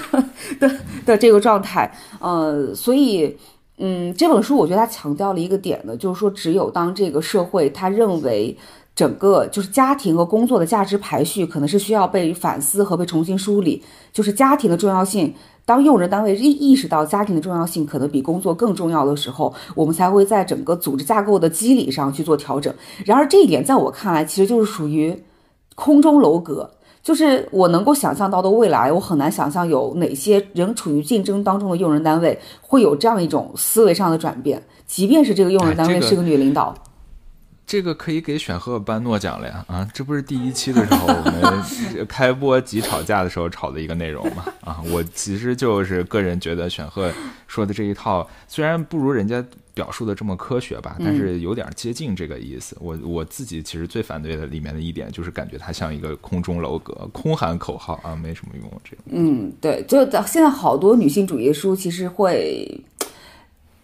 [0.58, 0.70] 的
[1.04, 1.94] 的这个状态。
[2.20, 3.36] 呃，所以，
[3.76, 8.56] 嗯，这本书我觉得它强调了一个点呢，就是说，只有当这个社会他认为
[8.96, 15.34] 整个就是家庭和工作的价值排序可能是需要被反思和被重新梳理，就是家庭的重要性。
[15.70, 22.74] 当用人单位意意识到家庭的重要性可能比工作更重要的时候，我们才会在整个组织架构的机理上去做调整。
[23.04, 25.16] 然而这一点在我看来，其实就是属于
[25.76, 26.68] 空中楼阁。
[27.04, 36.74] 就是我能够想象到的未来，我很难想象有哪些仍处于竞争当中的用人单位会有这样一种思维上的转变，即便是这个用人单位是个女领导。
[37.70, 39.64] 这个可以给选赫颁诺奖了呀！
[39.68, 44.44] 啊，这不是第一期的时候我们开播即吵架的时候吵的一个内容吗？
[44.62, 47.12] 啊，我其实就是个人觉得选赫
[47.46, 52.76] 说的这一套虽然不如人家表述的这么科学吧，但是有点接近这个意思。
[52.80, 58.68] 我我自己其实最反对的里面的一点就是感觉它像一个空中楼阁，空喊口号啊，没什么用。
[58.82, 62.80] 这个，嗯，对，就现在好多女性主义书其实会。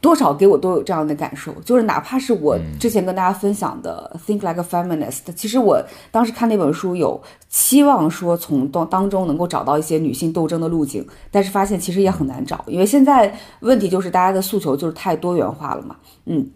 [0.01, 5.83] 多少给我都有这样的感受，就是哪怕是我之前跟大家分享的《Think Like a Feminist》，其实我
[6.13, 15.97] 当时看那本书有期望说从当当中能够找到一些女性斗争的路径，但是发现其实也很难找，因为现在问题就是大家的诉求就是太多元化了嘛。
[16.27, 16.49] 嗯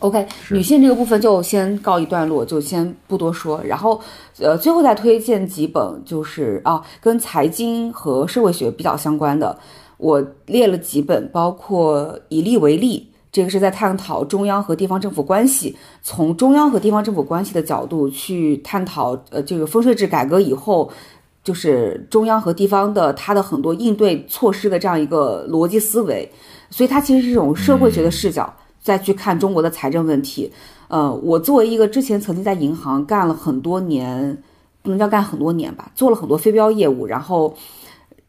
[0.00, 3.60] ，OK，女性这个部分就先告一段落，就先不多说。
[3.64, 4.00] 然后，
[4.38, 9.58] 呃，最后再推荐几本，就是啊，跟财经和社会学比较相关的。
[9.98, 20.88] 我列了几本，包括《以利为例》，这个是在探讨中央和地方政府关系，从中央和地方政府关系的角度去探讨，呃，这个分税制改革以后，
[21.42, 26.30] 就是中央和地方的它的很多应对措施的这样一个逻辑思维，
[26.70, 30.50] 所以它其实是一种社会学的视角再去看中国的财政问题。
[30.86, 34.40] 呃，我作为一个之前曾经在银行干了很多年，
[34.80, 37.52] 不能叫干很多年吧，做了很多非标业务，然后。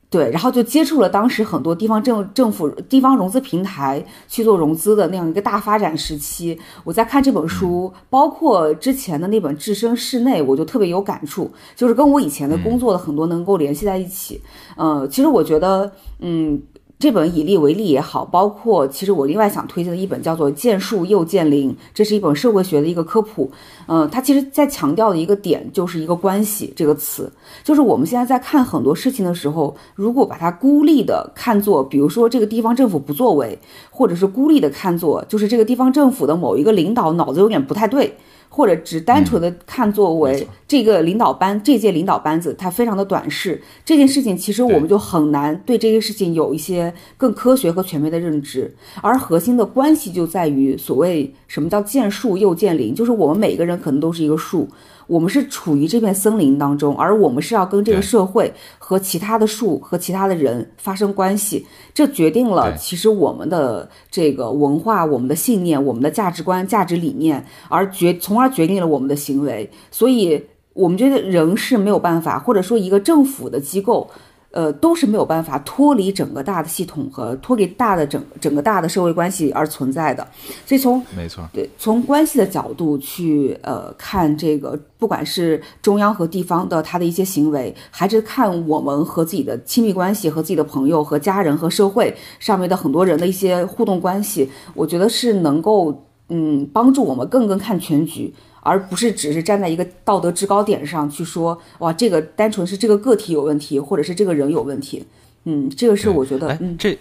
[0.09, 6.59] 对，然后就接触了当时很多地方政政府、地方融资平台去做融资的那样一个大发展时期。
[6.83, 14.41] 我在看这本书，包括之前的那本《置身事内》，我就特别有感触，就是跟我以前的工作的很多能够联系在一起。
[14.75, 16.59] 呃，其实我觉得，嗯。
[16.99, 23.49] 这本以利为例也好，包括其实我另外想推荐的一本叫做《见树又见林》，这是一本社会学的一个科普。
[23.87, 27.31] 嗯，它其实在强调的一个点就是一个关系这个词，
[27.63, 33.57] 就是我们现在在看很多事情的时候，如果把它孤立的看作，比如说这个地方政府不作为，
[33.89, 38.17] 或者是孤立的看作就是这个地方政府的某一个领导脑子有点不太对。
[38.59, 48.75] 或者只单纯的看作为这个领导班这届领导班子，他非常的短视，这件事情其实我们就很难对这些事情有一些更科学和全面的认知。
[49.01, 54.67] 而核心的关系就在于所谓什么叫见树又见林，就是我们每个人可能都是一个树。
[55.09, 69.67] 我们是处于这片森林当中，而我们是要跟这个社会和其他的树和其他的人发生关系，这决定了其实我们的这个文化、我们的信念、我们的价值观、价值理念，而决从而决定了我们的行为。
[69.89, 70.39] 所以，
[70.73, 74.07] 我们觉得人是没有办法，或者说一个政府的机构，
[74.51, 80.27] 呃，都是没有办法脱离整个大的系统和脱离大的整整个大的社会关系而存在的。
[80.65, 98.33] 所以从没错，对从关系的角度去呃看这个，不管是中央和地方的他的一些行为，还是看我们和自己的亲密关系、和自己的朋友、和家人和社会上面的很多人的一些互动关系，我觉得是能够嗯帮助我们更更看全局。
[98.61, 105.05] 而不是只是站在一个道德制高点上去说，哇，这个单纯是这个个体有问题，或者是这个人有问题。
[105.45, 106.97] 嗯，这个是我觉得，嗯，这，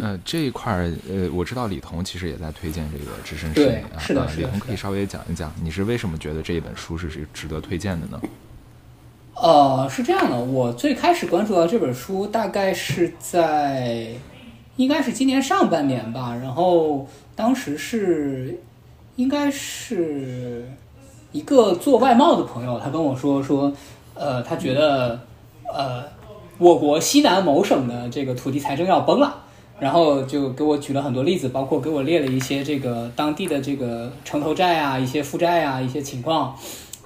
[0.00, 8.20] 呃，这一块儿，呃，我知道李彤其实也在推荐这个《置身事内》啊，是的，李彤可以稍微讲一讲，你是为什么觉得这一本书是是值得推荐的呢？
[9.34, 14.08] 呃，是这样的，我最开始关注到这本书，大概是在
[14.76, 18.58] 应该是今年上半年吧，然后当时是。
[19.20, 20.64] 应该是
[21.30, 23.70] 一个做外贸的朋友，他跟我说说，
[24.14, 25.20] 呃，他觉得，
[25.70, 26.02] 呃，
[26.56, 29.42] 我国西南某省的这个土地财政要崩了，
[29.78, 36.56] 然后就给我举了很多例子，包括给我列了一些这个当地的这个城投债啊、一些负债啊、一些情况，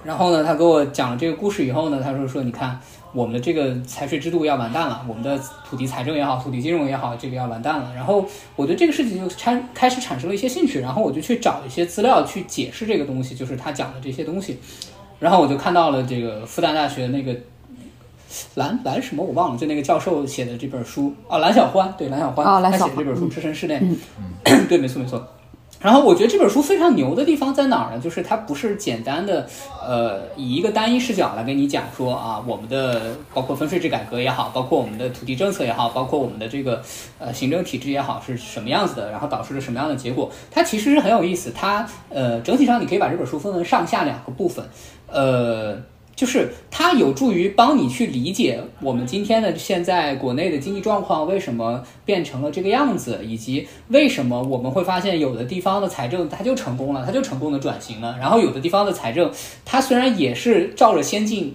[0.05, 2.79] 然后呢，他给我讲了这个故事以后呢，他说说，你看。
[3.15, 7.93] 我们的这个财税制度要完蛋了，我们的土地财政也好，土地金融也好，这个要完蛋了。
[7.95, 8.25] 然后
[8.57, 14.59] 我对这个事情就产开始产生了一些兴趣，然后我就去找一些资料去解释这个东西，就是他讲的这些东西。
[15.17, 17.33] 然后我就看到了这个复旦大学那个
[18.55, 23.79] 蓝蓝什么我忘了，就那个教授写的这本书啊，蓝小欢对蓝小欢他写的这本书《置身事内》，
[24.67, 25.25] 对，没错没错。
[25.79, 27.99] 然后我觉得这本书非常牛的地方在哪儿呢？
[28.01, 29.47] 就是它不是简单的，
[29.85, 36.81] 呃，以一个单一视角来跟你讲说啊，我们的包括分税制改革也好，包括我们的土地政策也好，包括我们的这个
[37.19, 40.31] 呃行政体制也好是什么样子的，然后导致了什么样的结果。
[40.49, 41.51] 它其实是很有意思。
[41.53, 44.65] 它呃整体上你可以把这本书分为上下两个部分，
[45.07, 45.77] 呃。
[46.15, 59.29] 就是它有助于帮你去理解我们今天的现在国内的经济状况为什么变成了这个样子，以及为什么我们会发现有的地方的财政它就成功了，它就成功的转型了，然后有的地方的财政
[59.65, 61.53] 它虽然也是照着先进，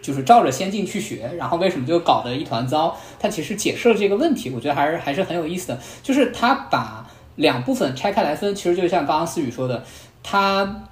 [0.00, 2.96] 就是照着先进去学，然后为什么就搞得一团糟？
[3.18, 5.78] 它其实解释了这个问题，我觉得还是还是很有意思的。
[6.02, 9.84] 就是它把两部分拆开来分，其实就像刚刚思雨说的，
[10.22, 10.86] 它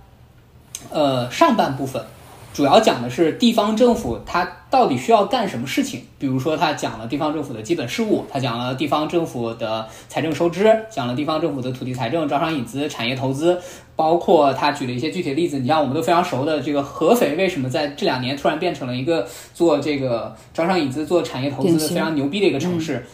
[0.91, 2.05] 呃上半部分。
[2.53, 13.61] 主要讲的是地方政府它到底需要干什么事情，比如说他讲了地方政府的基本事务，他讲了地方政府的财政收支，讲了地方政府的土地财政、招商引资、产业投资，
[13.95, 15.61] 包括他举了一些具体的例子。
[15.61, 23.07] 你像我们都非常熟的这个合肥，为什么在这两年突然变成了一个做这个招商引资、做产业投资非常牛逼的一个城市？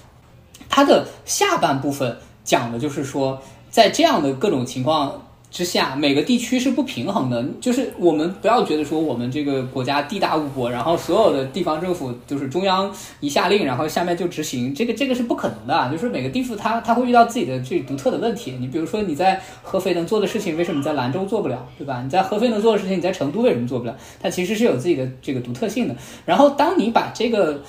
[0.70, 5.20] 它的下半部分讲的就是说，在这样的各种情况。
[5.54, 7.46] 之下，每个地区是不平衡的。
[7.60, 15.88] 就是我们不要觉得说我们这个国家地大物博，然后所有的地方政府就是中央一下令，然后下面就执行，这个这个是不可能的。
[15.92, 18.56] 就是每个地方它它会遇到自己的这独特的问题。
[18.58, 22.02] 你比如说你在合肥能做的事情，为什么在兰州做不了，对吧？
[22.02, 23.96] 你在合肥能做的事情，你在成都为什么做不了？
[24.20, 25.94] 它其实是有自己的这个独特性的。
[26.26, 27.62] 然后当你把这个。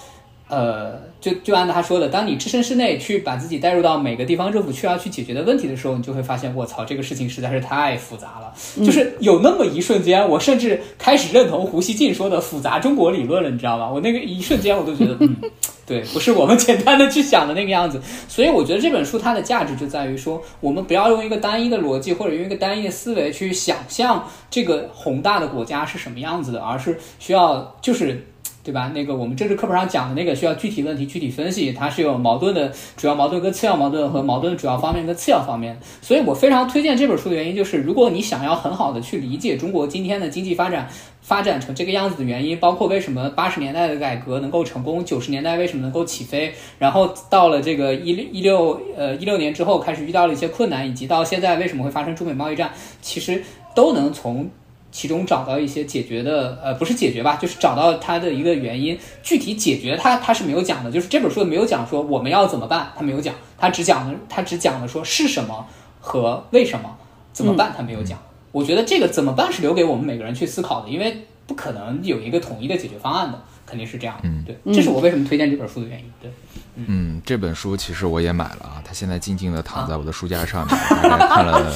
[0.48, 8.54] 呃，就就按他说的，当你置身事内去把自己带入到每个地方政府需要去解决的问题的时候，你就会发现，我操，这个事情实在是太复杂了。
[8.86, 13.90] 就是有那么一瞬间，我甚至开始认同胡锡进说的复杂中国理论了，你知道吧？
[13.90, 15.36] 我那个一瞬间，我都觉得， 嗯，
[15.84, 18.00] 对，不是我们简单的去想的那个样子。
[18.28, 28.28] 所以我觉得这本书它的价值就在于说，我们不要用一个单一的逻辑或者用一个单一的思维去想象这个宏大的国家是什么样子的，而是需要就是。
[28.66, 28.92] 对吧？
[28.96, 35.80] 那个我们政治课本上讲的那个需要具体问题具体分析，它是有矛盾的主要矛盾跟次要矛盾和矛盾的主要方面跟次要方面。
[36.02, 40.90] 所以我非常推荐这本书的原因就是，如果你想要很好的去理解中国今天的经济发展
[41.22, 53.44] 发展成这个样子的原因，包括为什么八十年代的改革能够成功，九十年代为什么能够起飞，然后到了这个一六一六呃一六年之后开始遇到了一些困难，以及到现在为什么会发生中美贸易战，其实
[53.76, 54.50] 都能从。
[54.96, 58.98] 其中找到一些解决的，呃，不是解决吧，就是找到它的一个原因。
[59.22, 60.90] 具体解决它，它是没有讲的。
[60.90, 63.36] 就是这本书没有讲说我们要怎么办，他没有讲。
[63.58, 65.68] 他只讲了，他只讲了说是什么
[66.00, 66.96] 和为什么
[67.34, 68.18] 怎么办，他没有讲。
[68.54, 74.16] 我觉得这个怎么办是留给我们每个人去思考的，因为不可能有一个统一的解决方案的，肯定是这样。
[74.24, 76.06] 嗯，对，这是我为什么推荐这本书的原因。
[76.22, 76.32] 对，
[76.76, 80.78] 嗯，这本书其实我也买了啊，它现在静静的躺在我的书架上面，
[81.28, 81.70] 看了。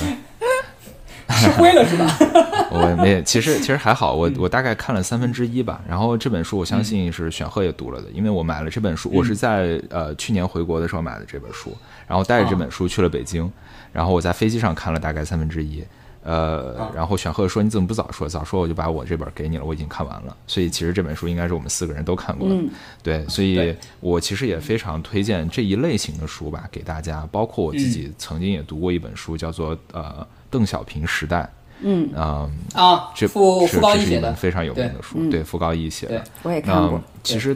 [1.29, 2.17] 吃灰了是吧？
[2.71, 5.81] 我没，其实其实还好，我我大概看了三分之一吧。
[5.87, 11.75] 然后这本书我相信是选赫也读了的，因为我买了这本书，我是在呃去年回国的时候买的这本书，
[12.07, 13.51] 然后带着这本书去了北京，
[13.91, 15.83] 然后我在飞机上看了大概三分之一，
[16.23, 18.27] 呃，然后选赫说你怎么不早说？
[18.27, 20.35] 早说我就把我这本给你了，我已经看完了。
[20.45, 22.55] 所以其实这本书应该是我们四个人都看过的。
[23.01, 27.27] 对，所以我其实也非常推荐这一类型的书吧，给大家。
[27.31, 30.01] 包括我自己曾经也读过一本书，叫做呃
[30.49, 31.41] 《邓小平时代》。
[31.81, 37.01] 嗯啊啊，这傅傅高义写的非常有名的书，对，傅高义写的，我也看过。
[37.23, 37.55] 其实，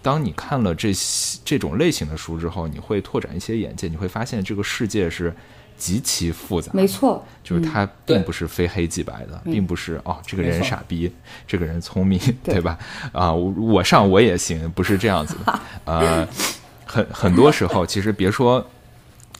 [0.00, 0.92] 当你看了这
[1.44, 5.34] 这种类型的书之后，你会拓展一些眼界，你会发现这个世界是
[5.76, 6.70] 极其复杂。
[6.72, 11.12] 没错，就是它并不是非黑即白的，并不是哦，这个人傻逼，
[11.44, 12.78] 这个人聪明，对吧？
[13.10, 15.60] 啊，我上我也行，不是这样子的。
[15.86, 16.28] 呃，
[16.86, 18.64] 很很多时候，其实别说。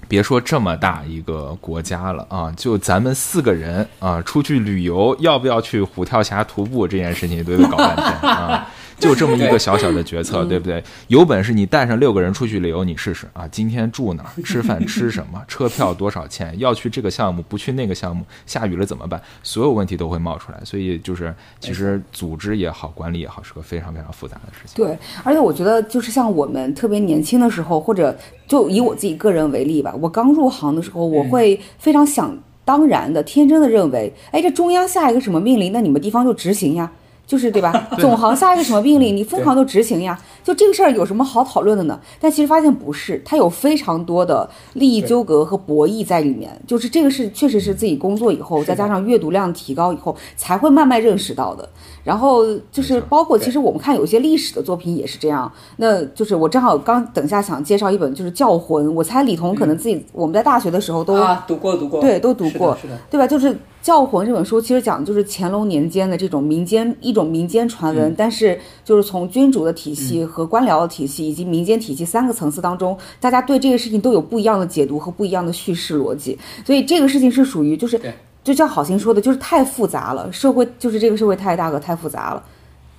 [0.08, 8.70] 别说这么大一个国家了啊，就咱们四个人啊，出去旅游要不要去虎跳峡徒步这件事情都得搞半天啊。
[9.04, 10.82] 就这么一个小小的决策，对不对？
[11.08, 13.46] 有本事你带上六个人出去旅游，你试试啊！
[13.48, 14.42] 今天住哪儿？
[14.42, 15.40] 吃饭吃什么？
[15.46, 16.54] 车票多少钱？
[16.58, 18.24] 要去这个项目不去那个项目？
[18.46, 19.20] 下雨了怎么办？
[19.42, 20.60] 所有问题都会冒出来。
[20.64, 24.82] 所以就是，其实组织也好，管理也好，是个非常非常复杂的事情。
[24.82, 28.16] 对，而且我觉得，就是像我们特别年轻的时候，或者
[28.48, 36.90] 就以我自己个人为例吧，我刚入行的时候，我会非常想当然的、天真的认为，哎，这中央下一个什么命令，那你们地方就执行呀。
[37.26, 37.88] 就是对吧？
[37.98, 40.18] 总行下一个什么命令，你疯狂就执行呀。
[40.42, 41.98] 就这个事儿有什么好讨论的呢？
[42.20, 46.50] 但其实发现不是，它有非常多的利益纠葛和博弈在里面。
[46.66, 51.66] 就是这个是确实是自己工作以后，再加上阅读量提高以后，才会慢慢认识到的。
[52.02, 55.50] 然后就是包括其实我们看有些历史的作品也是这样。
[55.78, 61.18] 那就是我正好刚等下想介绍一本就是《教魂》，我猜李彤可能自己我们在大学的时候都
[61.48, 62.76] 读过读过，对，都读过，
[63.10, 63.26] 对吧？
[63.26, 63.54] 就是。
[63.84, 78.00] 《教魂》这本书其实讲的就是乾隆年间的这种民间一种民间传闻，但是就是从君主的体系和官僚的体系以及民间体系三个层次当中，大家对这个事情都有不一样的解读和不一样的叙事逻辑，所以这个事情是属于就是
[78.42, 82.42] 就像好心说的，就是太复杂了，社会就是这个社会太大个太复杂了，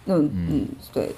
[0.05, 0.67] 嗯嗯。
[0.93, 1.09] 对，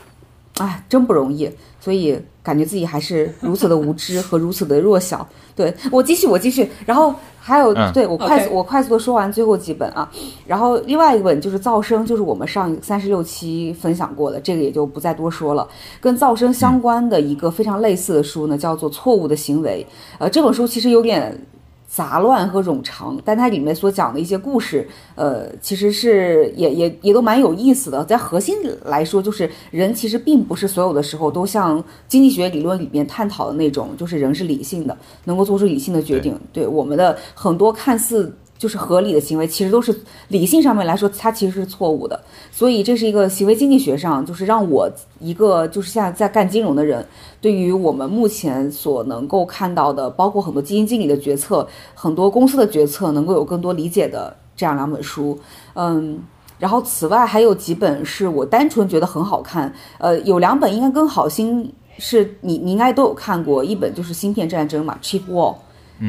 [0.59, 1.51] 哎，真不容易，
[1.81, 5.27] 所以感觉自己还是如此的无知和如此的弱小。
[5.57, 7.13] 对我继续，我继续，然后。
[7.47, 10.09] 还有，对我快速我快速的说完最后几本啊，
[10.45, 15.65] 然后另外一本就是噪声，就是我们上三十六期分享过的，这个也就不再多说了。
[16.01, 19.85] 跟噪声相关的一个非常类似的书呢，叫做《错误的行为》。
[20.19, 21.39] 呃，这本书其实有点。
[21.87, 28.03] 杂乱和冗长，但它里面所讲的一些故事，呃，其实是也也也都蛮有意思的。
[28.03, 36.37] 在核心来说，就是人其实并不是所有的时候都像经济学理论里面探讨的那种，就是人是理性的，能够做出理性的决定。
[36.51, 38.31] 对我们的很多看似。
[38.57, 39.95] 就是合理的行为，其实都是
[40.29, 42.19] 理性上面来说，它其实是错误的。
[42.51, 44.89] 所以这是一个行为经济学上，就是让我
[45.19, 47.05] 一个就是现在在干金融的人，
[47.39, 55.37] 对于我们目前所能够看到的，包括很多基金经理的决策，很多公司的决策，能够有更多理解的这样两本书。
[55.75, 56.19] 嗯，
[56.57, 59.71] 然后此外还有几本是我单纯觉得很好看。
[59.99, 65.53] 呃，有两本应该跟好心是你你应该都有看过，一本就是《芯片战争》嘛，《Chip War》。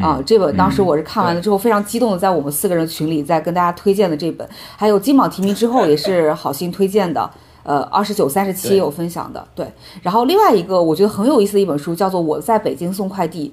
[0.02, 7.30] 啊，这本当时我是看完了之后非常激动的，在我们四个人群里在跟大家推荐的这本，还有金榜题名之后也是 好心推荐的，
[7.62, 9.66] 呃，二十九、三十七有分享的，对。
[10.02, 13.52] 然后另外一个我觉得很有意思的一本书叫做《我在北京送快递》，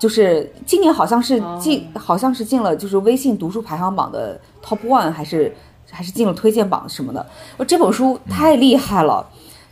[0.00, 5.54] 就是今年好像是进，好像是进了就是微信读书排行榜的 top one，还是
[5.90, 7.24] 还是进了推荐榜什么的。
[7.66, 9.24] 这本书太厉害了。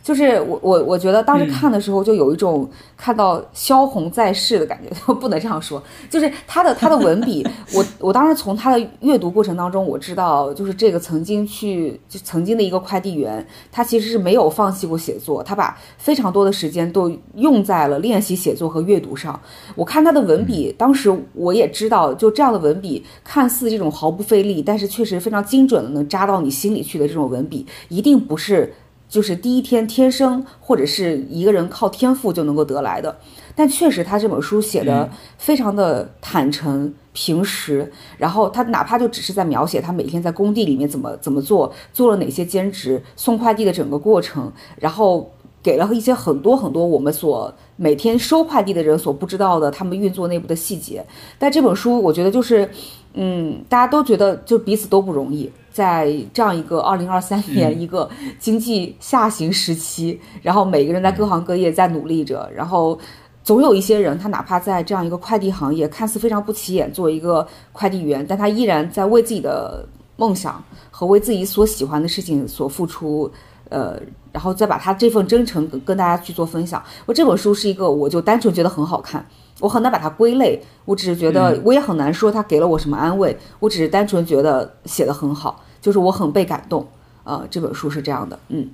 [0.05, 5.81] 就是我我我觉得当时看的时候就有一种看到萧红在世的感觉， 不能这样说。
[6.11, 7.43] 就是他的他的文笔，
[7.73, 19.39] 我我当时从他的阅读过程当中，我知道就是这个曾经去就曾经的一个快递员，他其实是没有放弃过写作，他把非常多的时间都用在了练习写作和阅读上。
[19.73, 28.71] 我看他的文笔，当时我也知道，就这样的文笔，看似这种毫不费力，但是确实非常精准的能扎到你心里去的这种文笔，一定不是。
[29.07, 33.15] 就是第一天天生，或者是一个人靠天赋就能够得来的，
[33.55, 45.31] 但确实他这本书写的非常的坦诚平实，然后他哪怕就只是在描写他每天在工地里面怎么怎么做，做了哪些兼职，送快递的整个过程，然后
[45.63, 51.05] 给了一些很多很多我们所每天收快递的人所不知道的他们运作内部的细节。
[51.39, 52.69] 但这本书我觉得就是，
[53.13, 55.49] 嗯，大家都觉得就彼此都不容易。
[55.75, 58.09] 在这样一个二零二三年一个
[58.39, 62.97] 经济下行时期，然后每个人在各行各业在努力着，然后
[63.43, 73.29] 总有一些人，他哪怕在这样一个快递行业看似非常不起眼，作为一个快递员，但他依然在为自己的梦想和为自己所喜欢的事情所付出，
[73.67, 73.99] 呃，
[74.31, 76.81] 然后再把他这份真诚跟跟大家去做分享。
[77.05, 79.27] 我这本书是一个，我就单纯觉得很好看，
[79.59, 86.87] 我很难把它归类，我只是觉得我也很难说它给了我什么安慰，我只是单纯觉得写的很好，就是我很被感动。
[87.23, 88.67] 呃，这本书是这样的，嗯，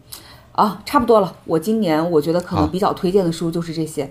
[0.53, 1.35] 啊，差不多了。
[1.43, 4.09] 我今年我觉得可能比较推荐的书就是这些。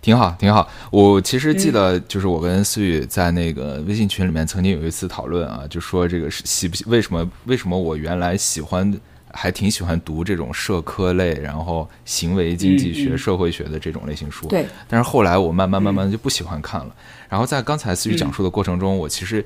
[0.00, 0.68] 挺好，挺好。
[0.90, 8.92] 我其实记得，就是我跟思雨在那个微信群里面曾经有一次讨论啊，就说这个是喜不喜，为什么为什么我原来喜欢，
[9.32, 14.48] 还挺喜欢读这种社科类，然后行为经济学、社会学的这种类型书。
[14.48, 14.66] 对。
[14.88, 16.92] 但是后来我慢慢慢慢就不喜欢看了。
[17.28, 19.44] 然后在刚才思雨讲述的过程中，我其实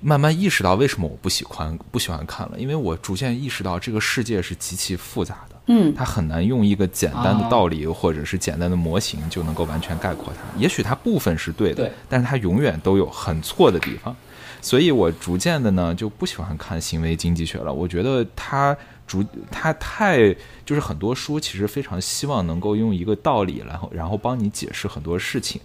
[0.00, 5.56] 慢慢意识到为什么我不喜欢不喜欢看了，因为我逐渐意识到这个世界是极其复杂的。
[5.70, 10.42] 嗯，它很难用一个简单的道理或者是简单的模型就能够完全概括它。
[10.58, 14.16] 也许它部分是对的，但是它永远都有很错的地方。
[14.60, 17.72] 所以我逐渐的呢就不喜欢看行为经济学了。
[17.72, 18.76] 我觉得它
[19.06, 20.34] 逐它太
[20.64, 25.60] 就是很多书其实非常希望能够用一个道理，然后然后帮你解释很多事情，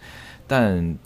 [0.46, 0.98] 但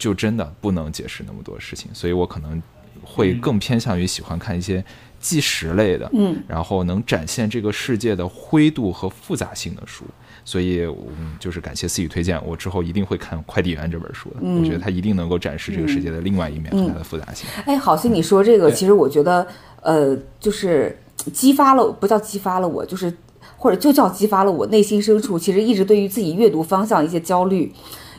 [0.00, 1.88] 就真的不能解释那么多事情。
[1.94, 2.60] 所以我可能
[3.04, 4.84] 会更偏向于喜欢看一些。
[5.22, 10.02] 纪实类的，嗯，然后能展现这个世界的灰度和复杂性的书，
[10.46, 10.86] 所以，
[11.18, 14.36] 嗯，就是感谢思雨推荐，我之后一定会看《快递员》这本书的。
[14.40, 17.46] 我觉得它一定能够展示这个世界的另外一面和它的复杂性。
[17.66, 19.46] 哎，好心你说这个，其实我觉得，
[19.82, 20.98] 呃，就是
[21.30, 23.14] 激发了，不叫激发了我，就是
[23.58, 27.70] 或者就叫激发了我内心深处其实一直对于自己阅读方向一些焦虑，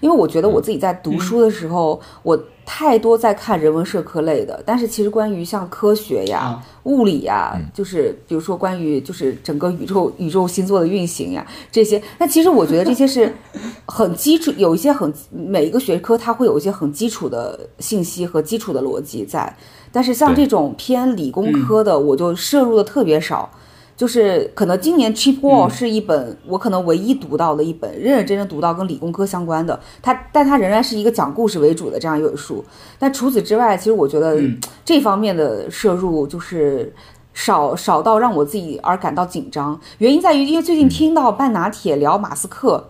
[0.02, 2.38] 因为我觉得我自己在读书的时候，我。
[2.64, 13.34] 太多在看人文社科类的，但是其实关于像科学呀、物理呀，就是比如说关于就是整个宇宙宇宙星座的运行呀这些，那其实我觉得这些是
[13.88, 19.54] 很基础，有一些很每一个学科它会有一些很基础的信息和基础的逻辑在，
[19.92, 23.50] 但是像这种偏理工科的，我就摄入的特别少。
[24.02, 32.66] 就是可能今年《Cheap Wall》是一本我可能唯一读到的一本认认真真读到跟理工科相关的，它但它仍然是一个讲故事为主的这样一本书。
[32.98, 34.42] 但除此之外，其实我觉得
[34.84, 36.92] 这方面的摄入就是
[37.36, 39.80] 少少到让我自己而感到紧张。
[40.00, 42.84] 原因在于，因为最近听到半拿铁聊马斯克。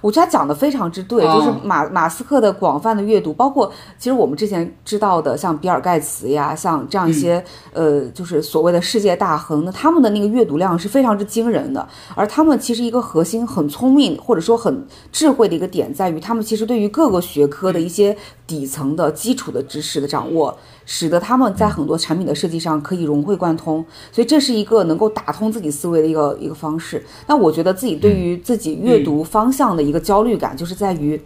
[0.00, 7.42] 我觉得他讲的非常之对，就是马马斯克的广泛的阅读，包括其实我们之前知道的，像比尔盖茨呀，像这样一些
[7.72, 11.86] 呃，就是所谓的世界大亨，那他们的那个阅读量是非常之惊人的。
[12.14, 18.16] 而他们其实一个核心很聪明或者说很智慧的一个点，在于他们其实对于各个学科的一些
[18.48, 20.58] 底层的基础的知识的掌握。
[20.90, 27.04] 使得他们在很多产品的设计上可以融会贯通，所以这是一个能够打通自己思维的一个一个方式。
[27.26, 31.20] 那我觉得自己对于自己阅读方向的一个焦虑感，就是在于，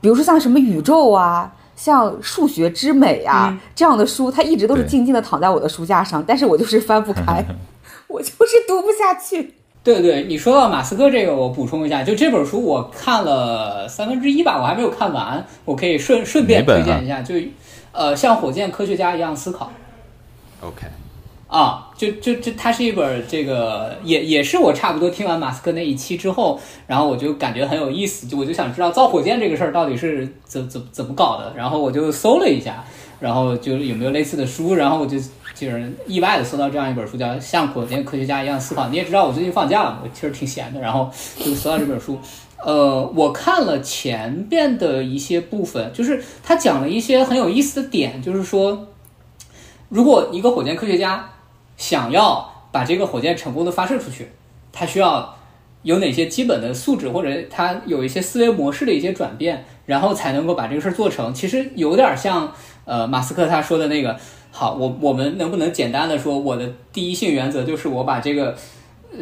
[0.00, 7.44] 比如说像什么宇宙啊，像数学之美啊这样的书，它一直都是静静的躺在我的书架上，但是我就是翻不开，
[8.06, 9.54] 我就是读不下去。
[9.82, 17.34] 对对，你说到马斯克这个，我补充一下，就这本书我看了三分之一吧，我还没有看完，我可以顺顺便推荐一下，就。
[17.92, 19.68] 呃，像火箭科学家一样思考。
[20.60, 20.86] OK，
[21.48, 32.84] 啊，就就就它是一本这个，也也是我差不多听完马斯克那一期之后，然后我就感觉很有意思，就我就想知道造火箭这个事儿到底是怎怎怎么搞的，然后我就搜了一下，
[33.18, 35.18] 然后就有没有类似的书，然后我就
[35.60, 38.86] 就是意外的搜到这样一本书，叫《像火箭科学家一样思考》。
[38.88, 42.18] 你也知道我最近放假了，我其实挺闲的，然后就搜到这本书。
[42.62, 48.86] 呃，我看了前边的一些部分，就是他讲了一些很有意思的点，就是说，
[49.88, 51.30] 如果一个火箭科学家
[51.76, 54.30] 想要把这个火箭成功的发射出去，
[54.72, 55.34] 他需要
[55.82, 61.32] 有哪些基本的素质，或者他有一些思维模式的一些转变，然后才能够把这个事儿做成。
[61.32, 62.52] 其实有点像
[62.84, 64.18] 呃马斯克他说的那个，
[64.50, 68.54] 好，我我们能不能简单的说，我的第一性原则就是我把这个。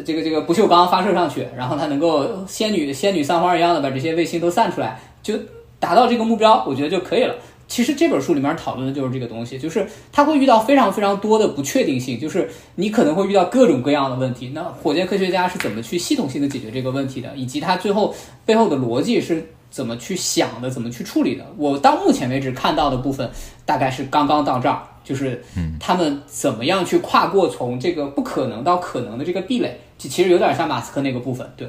[0.05, 5.33] 这个这个不锈钢发射上去，然后它能够仙女仙女散花一样的把这些卫星都散出来，就
[5.79, 7.33] 达到这个目标，我觉得就可以了。
[7.69, 14.51] 其实这本书里面讨论的就是这个东西，就是它会遇到非常非常多的不确定性，就是你可能会遇到各种各样的问题。
[14.53, 18.13] 那火箭科学家是怎么去系统性的解决这个问题的，以及他最后
[18.43, 21.45] 背后的逻辑是怎么去想的，怎么去处理的？
[21.57, 23.29] 我到目前为止看到的部分
[23.65, 24.83] 大概是刚刚到这儿。
[25.01, 25.43] 就是，
[25.79, 31.67] 他们怎么样去跨过从这个不可能到可能的这个壁垒，其其实有点像马斯克那个部分，对。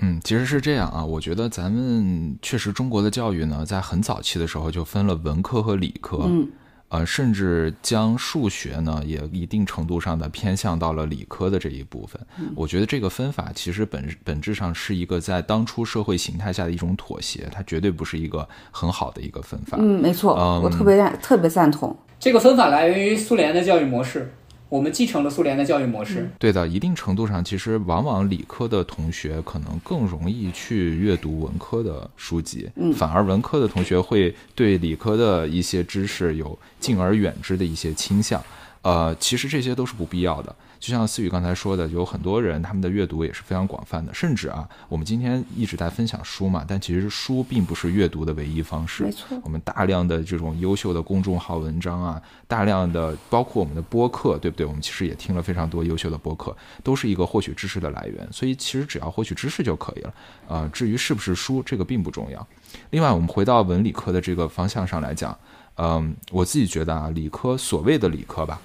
[0.00, 6.22] 嗯，其实是这样啊，我觉得咱们确实中国的教育呢，在很早期的时候就分了文科和理科。
[6.26, 6.48] 嗯。
[6.88, 12.20] 呃，甚至将数学呢，也一定程度上的偏向到了理科的这一部分。
[12.56, 19.78] 我觉得这个分法其实本本质上是一个在当初社会形态下的一种妥协，它绝对不是一个很好的一个分法。
[19.80, 20.34] 嗯，没错，
[20.64, 21.96] 我特别赞特别赞同。
[22.18, 24.34] 这个分法来源于苏联的教育模式，
[24.70, 26.30] 我们继承了苏联的教育模式。
[26.38, 38.42] 对的，一定程度上，其实往往理科的同学可能更容易去阅读文科的书籍，嗯反而文科的同学会对理科的一些知识有敬而远之的一些倾向。
[38.82, 40.54] 呃，其实这些都是不必要的。
[40.80, 49.04] 就像思雨刚才说的，有很多人他们的阅读也是非常广泛的，甚至啊，我们今天一直在分享书嘛，但其实书并不是阅读的唯一方式。
[49.04, 54.64] 没错我们大量的这种优秀的公众号文章啊，大量的包括我们的播客，对不对？
[54.64, 58.26] 我们其实也听了非常多优秀的播客，都是一个获取知识的来源。
[58.32, 60.14] 所以其实只要获取知识就可以了。
[60.48, 62.46] 呃，至于是不是书，这个并不重要。
[62.88, 65.36] 另外，我们回到文理科的这个方向上来讲，
[65.76, 68.58] 嗯、我自己觉得啊，理科所谓的理科吧，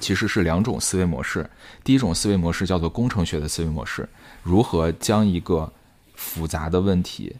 [0.00, 1.48] 其实是两种思维模式。
[1.84, 4.08] 第一种思维模式叫做工程学的思维模式，
[4.42, 5.72] 如何将一个
[6.14, 7.36] 复杂的问题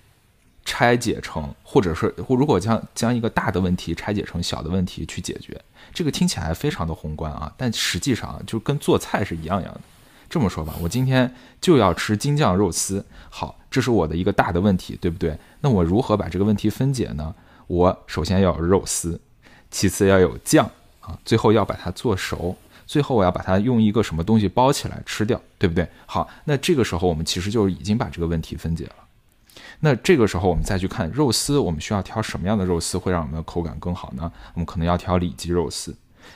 [0.64, 5.60] 拆解成，或者是或如果将将一个大的问题拆解成小的问题去解决，
[5.92, 9.80] 这个听起来非常的宏观啊，但实际上就跟做菜是一样样的。
[10.28, 15.36] 这么说吧，我今天就要吃京酱肉丝，好，这是我的一个大的问题，对不对？
[15.60, 17.34] 那我如何把这个问题分解呢？
[17.66, 19.20] 我首先要有肉丝，
[19.72, 20.70] 其次要有酱
[21.10, 22.56] 啊，最后要把它做熟，
[22.86, 25.86] 最后我要把它用一个什么东西包起来吃掉，对不对？
[26.06, 28.94] 好，那这个时候我们其实就已经把这个问题分解了。
[29.80, 34.30] 那这个时候我们再去看肉丝，我们需要挑什么样的肉丝会让我们的口感更好呢？
[34.54, 35.94] 我们可能要挑里脊肉丝。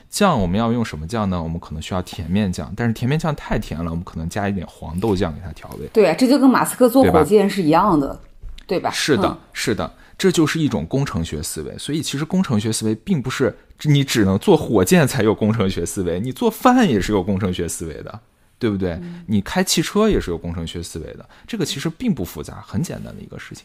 [0.08, 1.40] 酱我们要用什么酱呢？
[1.40, 5.86] 我们可能需要甜面酱，但是甜面酱太甜了，我们可能加一点黄豆酱给它调味。
[5.92, 8.18] 对啊，这就跟马斯克做火箭是一样的，
[8.66, 8.90] 对吧？
[8.90, 11.76] 是的嗯，是的，这就是一种工程学思维。
[11.76, 18.20] 所以其实工程学思维并不是你只能做火箭才有工程学思维，你做饭也是有工程学思维的，
[18.58, 19.00] 对不对？
[19.26, 23.64] 你开汽车也是有工程学思维的，这个其实并不复杂，很简单的一个事情。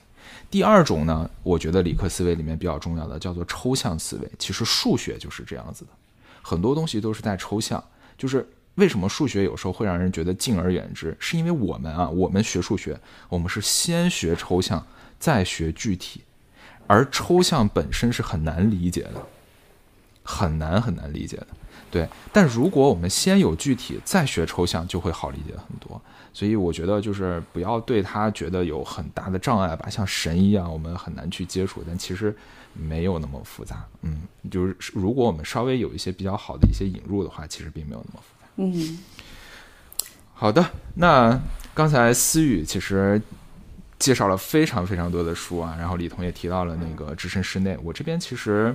[0.50, 5.92] 第二种呢，我觉得理科思维里面比较重要的叫做抽象思维，其实数学就是这样子的，
[6.42, 7.84] 很多东西都是在抽象，
[8.18, 8.48] 就是。
[8.76, 11.14] 为什么数学有时候会让人觉得敬而远之？
[11.20, 12.98] 是因为我们啊，我们学数学，
[13.28, 14.88] 我们是先学抽象，
[15.20, 16.22] 再学具体，
[16.88, 19.28] 而抽象本身是很难理解的，
[20.30, 21.48] 很难很难理解的。
[21.90, 26.00] 对，但如果我们先有具体，再学抽象，就会好理解很多。
[26.32, 32.36] 所以我觉得就是不要对他觉得有很大的障碍吧，像神一样，我们很难去接触，但其实
[32.74, 33.84] 没有那么复杂。
[34.04, 34.22] 嗯，
[34.52, 38.48] 就是如果我们稍微有一些比较好的一些引入的话，其实并没有那么复杂。
[38.58, 39.00] 嗯，
[40.36, 40.64] 好的，
[40.94, 41.40] 那
[41.74, 43.20] 刚才思雨其实
[43.98, 48.74] 介绍了非常非常多的书啊，然后李彤也提到了那个《置身室内》，我这边其实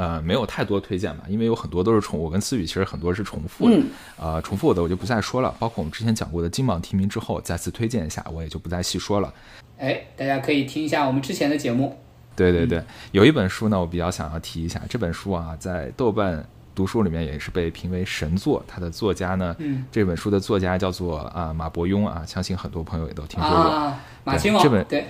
[0.00, 3.86] 呃没有太多推荐吧，因为有很多都是重，我跟思雨其实很多是重复的，嗯
[4.18, 9.32] 呃，重复的我就不再说了，包括我们之前讲过的金榜题名之后再次推荐一下，我也就不再细说了。
[9.78, 11.98] 哎，大家可以听一下我们之前的节目。
[12.36, 12.82] 对对对，
[13.12, 16.42] 有一本书呢，我比较想要提一下，这本书啊，在豆瓣
[16.74, 23.58] 读书里面也是被评为神作，它的作家呢，嗯这本书的作家叫做啊马伯庸啊，相信很多朋友也都听说过。
[23.58, 25.08] 啊，马亲王这本对，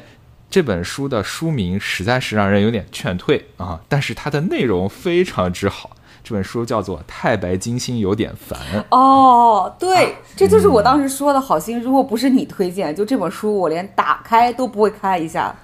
[0.51, 5.97] 这本书的书名实在是让人有点劝退啊，但是它的内容非常之好。
[6.23, 8.59] 这本书叫做《太白金星有点烦》，
[8.91, 11.81] 哦，对，这就是我当时说的好心。
[11.81, 15.55] 如果不是你推荐，就这本书，我连打开都不会开一下。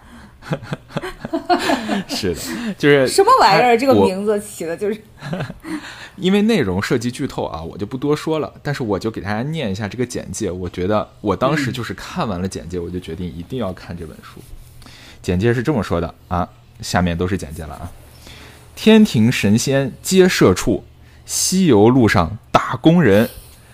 [2.06, 3.76] 是的，就是什么玩意儿？
[3.76, 5.02] 这个名字起的就是
[6.14, 8.52] 因为内容涉及剧透啊，我就不多说了。
[8.62, 10.50] 但是我就给大家念一下这个简介。
[10.50, 14.40] 我觉得我当时就是看完了简介，我就决定一定要看这本书。
[15.26, 16.48] 简介是这么说的啊，
[16.80, 17.90] 下面都是简介了啊。
[18.76, 20.84] 天庭神仙皆社畜，
[21.24, 23.28] 西游路上打工人。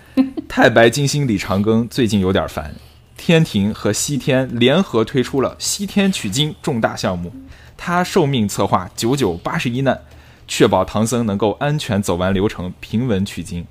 [0.48, 2.74] 太白金星李长庚最近有点烦，
[3.18, 7.30] 天庭和西天联合推出了西天取经重大项目，
[7.76, 10.00] 他受命策划九九八十一难，
[10.48, 13.66] 确保唐僧能够安全走完流程，平稳取经。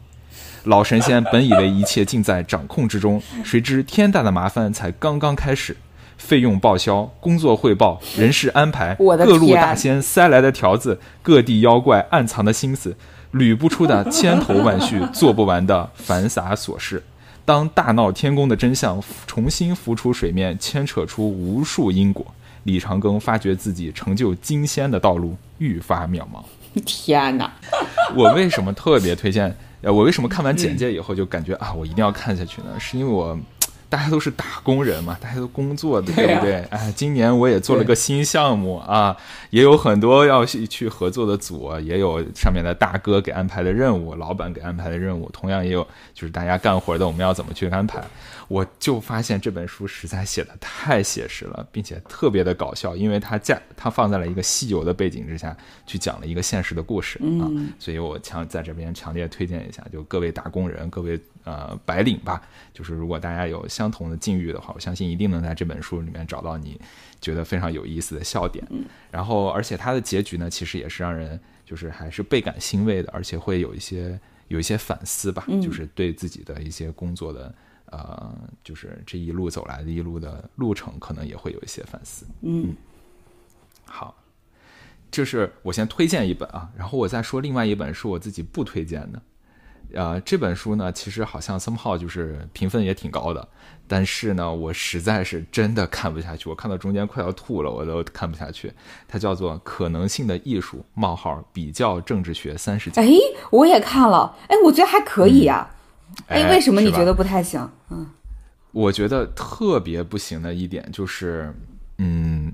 [0.66, 5.76] 老神仙本以为一切尽在掌控之中，谁知天大的麻烦才刚刚开始。
[6.22, 8.96] 费用报销、工作汇报、人事安排，
[9.26, 12.96] 各路大仙塞来的条子，各地妖怪暗藏的心思，
[13.34, 17.04] 捋不出的 千头万绪，做不完的繁杂琐事。
[17.44, 22.26] 当大闹天宫的真相重新浮出水面，牵扯出无数因果，
[22.64, 26.42] 李长庚发觉自己成就金仙的道路愈发渺茫。
[26.86, 27.52] 天哪！
[28.16, 29.54] 我为什么特别推荐？
[29.82, 32.68] 呃，我为什么看完简介以后就感觉啊，我一定要看下去呢？
[32.80, 33.38] 是因为我
[33.92, 36.62] 大家都是打工人嘛， 大家都工作的，对不对？
[36.72, 39.16] 哎，今年我也做了个新项目啊，
[39.50, 48.02] 也有很多要去去合作的组，啊也有上面的大哥给安排的任务，老板给安排的任务，同样也有就是大家干活的，我们要怎么去安排？
[48.48, 62.42] 我就发现这本书实在写的太写实了，并且特别的搞笑，因为它架它放在了一个西游的背景之下去讲了一个现实的故事啊，所以我强在这边强烈推荐一下，就各位打工人，各位呃白领吧，
[62.74, 66.80] 就是如果大家有相同的境遇的话，我相信一定能在这本书里面找到你
[67.20, 68.66] 觉得非常有意思的笑点。
[69.10, 77.54] 然后，而且它的结局呢，其实也是让人就是还是倍感欣慰的，而且会有一些有一些反思吧，就是对自己的一些工作的。
[77.88, 78.34] 呃，
[78.64, 82.26] 就是这一路走来的一路的路程，可能也会有一些反思。
[82.40, 82.74] 嗯，
[83.84, 84.16] 好，
[85.12, 89.22] 这是我先推荐一本啊，然后我再说另外一本是我自己不推荐的。
[89.94, 93.48] 呃，这本书呢，其实好像 somehow 就是评分也挺高的，
[93.88, 98.72] 但是呢，我实在是真的看不下去，我看到中间快要吐了，我都看不下去。
[99.08, 103.04] 它叫做《可能性的艺术：冒号比较政治学三十讲》。
[103.08, 103.14] 哎，
[103.52, 105.70] 我也看了，哎，我觉得还可以呀、
[106.28, 107.70] 哎，为什么你觉得不太行？
[107.90, 108.10] 嗯，
[108.72, 111.54] 我觉得特别不行的一点就是，
[111.98, 112.54] 嗯，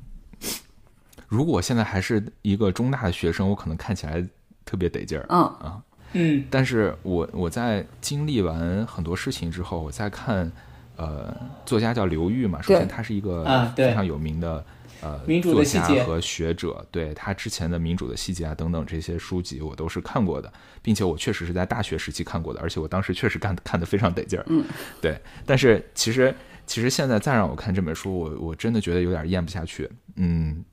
[1.28, 4.26] 如果我现在还是一个中大的学生，我可能看起来
[4.66, 5.26] 特别得劲儿。
[5.30, 5.82] 嗯
[6.14, 10.52] 嗯但是我我在经历完很多事情之后，我再看，
[10.96, 11.36] 呃，
[11.66, 13.44] 作家叫刘玉嘛，首先他是一个
[13.76, 14.64] 非常有名的。
[15.00, 20.52] 呃，民主的作家和学者，对他之前的《民主的细节》啊等等这些书籍，我都是看过的，
[20.82, 24.46] 并且我确实是在大学时期看过的，而且我当时确实看看得非常得劲儿。
[24.50, 24.66] 嗯，
[25.00, 25.16] 对。
[25.46, 26.34] 但是其实
[26.66, 29.88] 其实现在再让我看这本书，我我真的觉得有点咽不下去。
[30.16, 30.66] 嗯，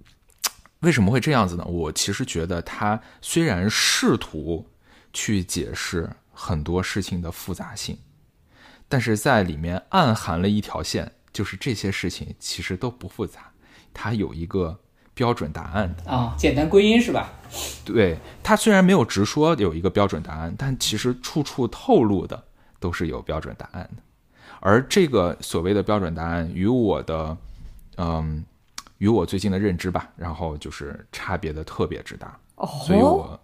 [0.80, 1.64] 为什么会这样子呢？
[1.66, 4.64] 我其实觉得他虽然试图
[5.14, 7.96] 去解释很多事情的复杂性，
[8.88, 13.50] 但是在里面暗含了一条线，就是这些事情其实都不复杂，
[13.94, 14.78] 它有一个
[15.14, 16.10] 标准答案的。
[16.10, 17.32] 啊，简单归因是吧？
[17.84, 22.44] 对，它虽然没有直说有一个标准答案，但其实处处透露的
[22.80, 24.02] 都是有标准答案的。
[24.58, 27.36] 而这个所谓的标准答案与我的，
[27.96, 28.44] 嗯，
[28.98, 32.36] 与我最近的认知吧，然后就是差别的特别之大。
[32.56, 33.38] 哦，所以我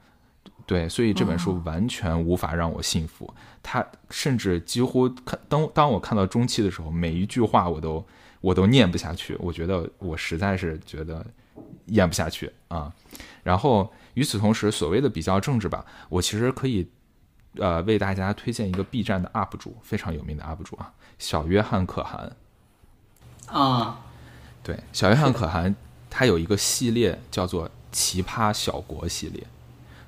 [0.71, 3.29] 对，所以这本书完全无法让我信服。
[3.61, 8.07] 它甚至几乎看当当我看到中期的时候，每一句话我都
[8.41, 9.37] 我都念不下去。
[9.41, 11.27] 我觉得我实在是觉得
[11.87, 12.95] 咽不下去啊。
[13.43, 16.89] 然后与此同时，所谓的比较政治吧，我其实可以
[17.57, 22.31] 呃为大家推荐一个 B 站的 UP 主，非常有名的 UP 主啊，小约翰可汗。
[23.49, 24.05] 啊，
[24.62, 25.75] 对，小约翰可汗
[26.09, 29.45] 他有一个系列叫做《奇葩小国》系列。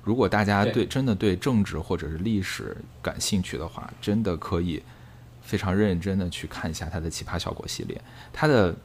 [0.03, 0.73] 如果大家对。
[0.73, 4.81] 对真的对政治或者是历史感兴趣的话，真的可以
[5.41, 7.99] 非常认真的去看一下他的《奇葩小国》系列。
[8.31, 8.75] 他的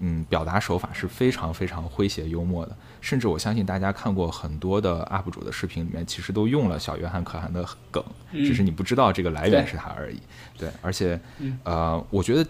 [0.00, 10.20] 嗯表达手法是非常非常诙谐幽默的，甚至我相信大家看过很多的 UP 主的视频里面，其实都用了小约翰可汗的梗，只是你不知道这个来源是他而已。
[10.58, 11.18] 对，而且
[11.64, 12.46] 呃，我觉得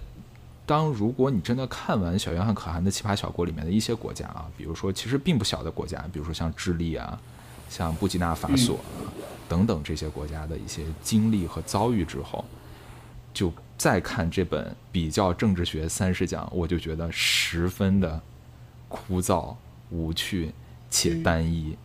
[0.65, 7.17] 当如果你真的看完小约翰可汗的《奇葩小国》里面的一些国家啊，比如说其实并不小的国家，比如说像智利啊、
[7.69, 9.13] 像布基纳法索啊、
[9.49, 12.45] 等等这些国家的一些经历和遭遇之后，
[13.33, 18.21] 就再看这本比较政治学三十讲，我就觉得十分的
[18.89, 19.55] 枯燥、
[19.91, 20.53] 无趣
[20.91, 21.77] 且单一。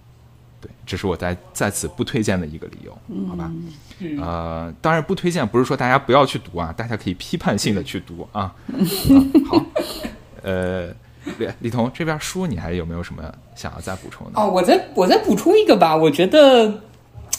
[0.61, 2.95] 对，这是我在在此不推荐的一个理由，
[3.27, 3.51] 好吧？
[4.19, 8.41] 呃，当然不推荐，不是说大家不要去读啊，大家可以批判性的去读啊。
[8.43, 8.55] 啊
[9.49, 9.65] 好，
[10.43, 10.93] 呃，
[11.37, 13.23] 李李彤这边书你还有没有什么
[13.55, 14.39] 想要再补充的？
[14.39, 16.81] 哦，我再我再补充一个吧，我觉得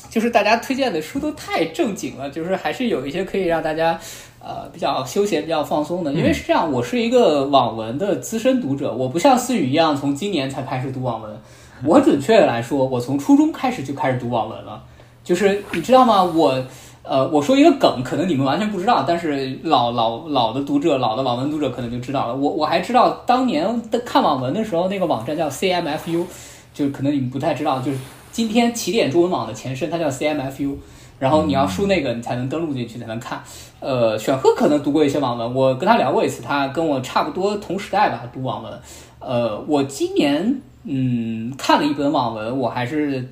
[0.08, 3.98] 就是大家推荐的书都太正经了，就是还是有一些可以让大家
[4.40, 6.12] 呃比较休闲、比较放松的。
[6.12, 11.40] 因为是这样，我是一个网文的资深读者，我不像思雨一样从今年才开始读网文，
[11.84, 14.84] 我准确的来说，我从初中开始就开始读网文了。
[15.24, 16.22] 就是你知道吗？
[16.24, 16.64] 我
[17.02, 22.34] 呃，我说一个梗，可能你们完全不知道，但是老老老的读者、老的网文读者可能就知道了。
[22.34, 26.24] 我我还知道当年的看网文的时候，那个网站叫 CMFU，
[26.72, 27.98] 就可能你们不太知道，就是
[28.30, 30.76] 今天起点中文网的前身，它叫 CMFU。
[31.18, 33.40] 然后你要输那个，你才能登录进去，才能看。
[33.78, 38.72] 呃，选赫可能读过一些网文，我跟他聊过一次，他跟我差不多同时代吧，读网文。
[39.20, 43.24] 呃，我今年嗯看了一本网文，我还是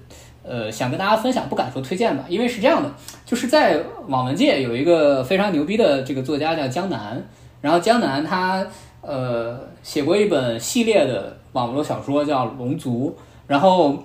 [0.45, 2.89] 呃想跟大家分享，不敢说推荐吧，因为是这样的，
[3.31, 7.24] 就是在网文界有一个非常牛逼的这个作家叫江南，
[7.61, 8.66] 然后江南他
[9.03, 13.16] 呃写过一本系列的网络小说叫《龙族》，
[13.47, 14.03] 然后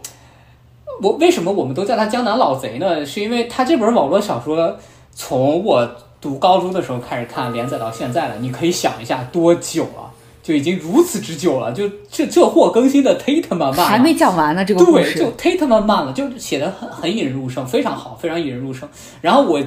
[1.02, 3.04] 我为什么我们都叫他江南老贼呢？
[3.04, 4.78] 是因为他这本网络小说
[5.12, 5.90] 从我
[6.22, 8.36] 读高中的时候开始看，连载到现在了。
[8.40, 10.12] 你可以想一下多久了，
[10.46, 11.72] 就已经如此之久了。
[11.74, 18.88] 就这这货更新的忒他妈慢了，还没讲完呢，这个故事对，就忒他妈慢了，就写的很很引人入胜，非常好，非常引人入胜。
[19.22, 19.60] 然后我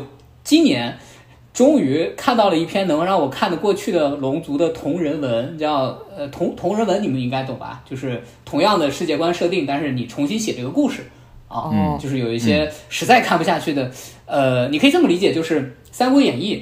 [0.45, 0.97] 今年
[1.53, 7.83] 终于看到了一篇能让我看得过去的龙族的同人文，叫呃同同人文，你们应该懂吧？
[7.85, 11.11] 就是同样的世界观设定，但是你重新写这个故事
[11.49, 13.91] 啊，哦就是有一些实在看不下去的，
[14.27, 15.61] 呃，你可以这么理解，就是
[15.91, 16.55] 《三国演义》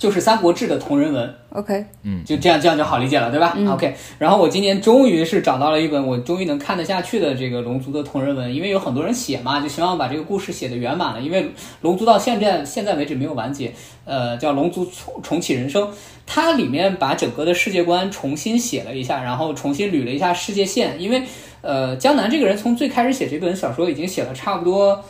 [0.00, 11.20] 就是《三国志》的同人文，OK，嗯就这样，这样就好理解了，对吧、o k 然后我今年终于是找到了一本我终于能看得下去的这个龙族的同人文，因为有很多人写嘛，就希望把这个故事写得圆满了。
[11.20, 11.50] 因为
[11.82, 13.74] 龙族到现在现在为止没有完结，
[14.06, 15.82] 呃，叫《龙族重重启人生》，
[16.26, 20.98] 它里面把整个的世界观重新写了一下，然后重新捋了一下世界线。
[20.98, 21.22] 因为
[21.60, 25.04] 呃，江南这个人从最开始写这本小说已经写了差不多。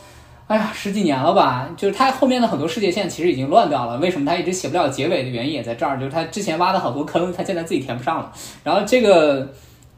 [0.51, 1.69] 哎呀，十几年了吧？
[1.77, 3.97] 就是他后面的很多世界线其实已经乱掉了。
[3.99, 8.29] 为什么他一直写不了结尾的原因也在这儿，就是他之前挖的好多坑，他现在自己填不上了。
[8.61, 9.49] 然后这个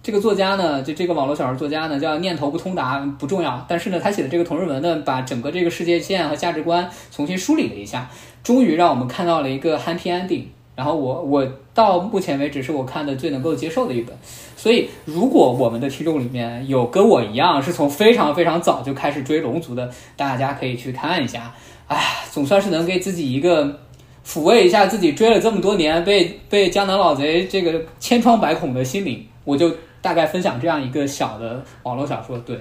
[0.03, 3.65] 这个作家呢，就这个网络小说作家呢，叫念头不通达，不重要。
[3.67, 8.07] 但是呢，他写的这个同人文呢，把整个这个世界线和价值观重新梳理了一下，
[8.43, 10.43] 终于让我们看到了一个 happy ending。
[10.75, 14.15] 然后我我到目前为止是我看的最能够接受的一本。
[14.55, 21.53] 所以，如果我们的听众里面有跟我一样是从非常非常早就开始追龙族的，大家可以去看一下。
[21.87, 23.81] 哎，总算是能给自己一个
[24.25, 29.25] 抚慰一下自己追了这么多年被被江南老贼这个千疮百孔的心灵。
[29.43, 29.69] 我就
[30.01, 32.57] 大概分享这样一个小的网络小说，对，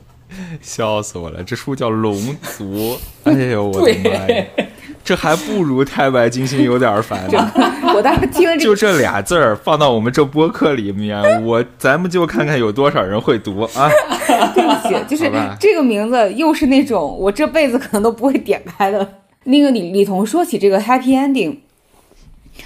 [0.60, 1.42] 笑死我了！
[1.42, 2.94] 这书叫《龙族》，
[3.24, 4.44] 哎呦我的妈呀，
[5.02, 7.52] 这还不如太白金星有点烦呢。
[7.94, 13.90] 我当时听了这就这俩字儿放到我们这播客里面，我咱们就看看有多少人会读啊！
[14.54, 19.06] 对不起，就是这个名字又是那种我这辈子可能都不会点开的。
[19.44, 21.56] 那个李李彤说起这个 happy ending，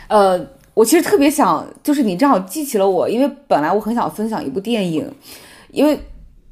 [0.09, 0.39] 呃，
[0.75, 5.11] 我其实特别想，就是你正好记起了我，因为本来我很想分享一部电影，
[5.71, 5.99] 因为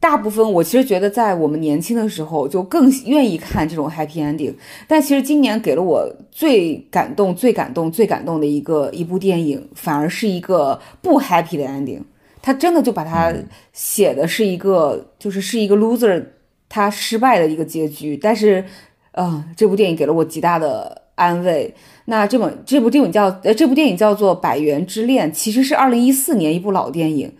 [0.03, 4.53] 大部分我其实觉得在我们年轻的时候就更愿意看这种 happy ending，
[4.89, 12.01] 但其实今年给了我最感动、最感动、最感动的一个一部电影，反而是一个不 happy 的 ending。
[12.43, 13.33] 他真的就把它
[13.73, 16.21] 写的是一个，就是是一个 loser，
[16.69, 18.17] 他失败的一个结局。
[18.17, 18.65] 但是，
[19.13, 21.73] 呃，这部电影给了我极大的安慰。
[22.07, 27.33] 那这本这部电影叫呃，这部电影叫做《百元之恋》，其实是二零一四年一部老电影。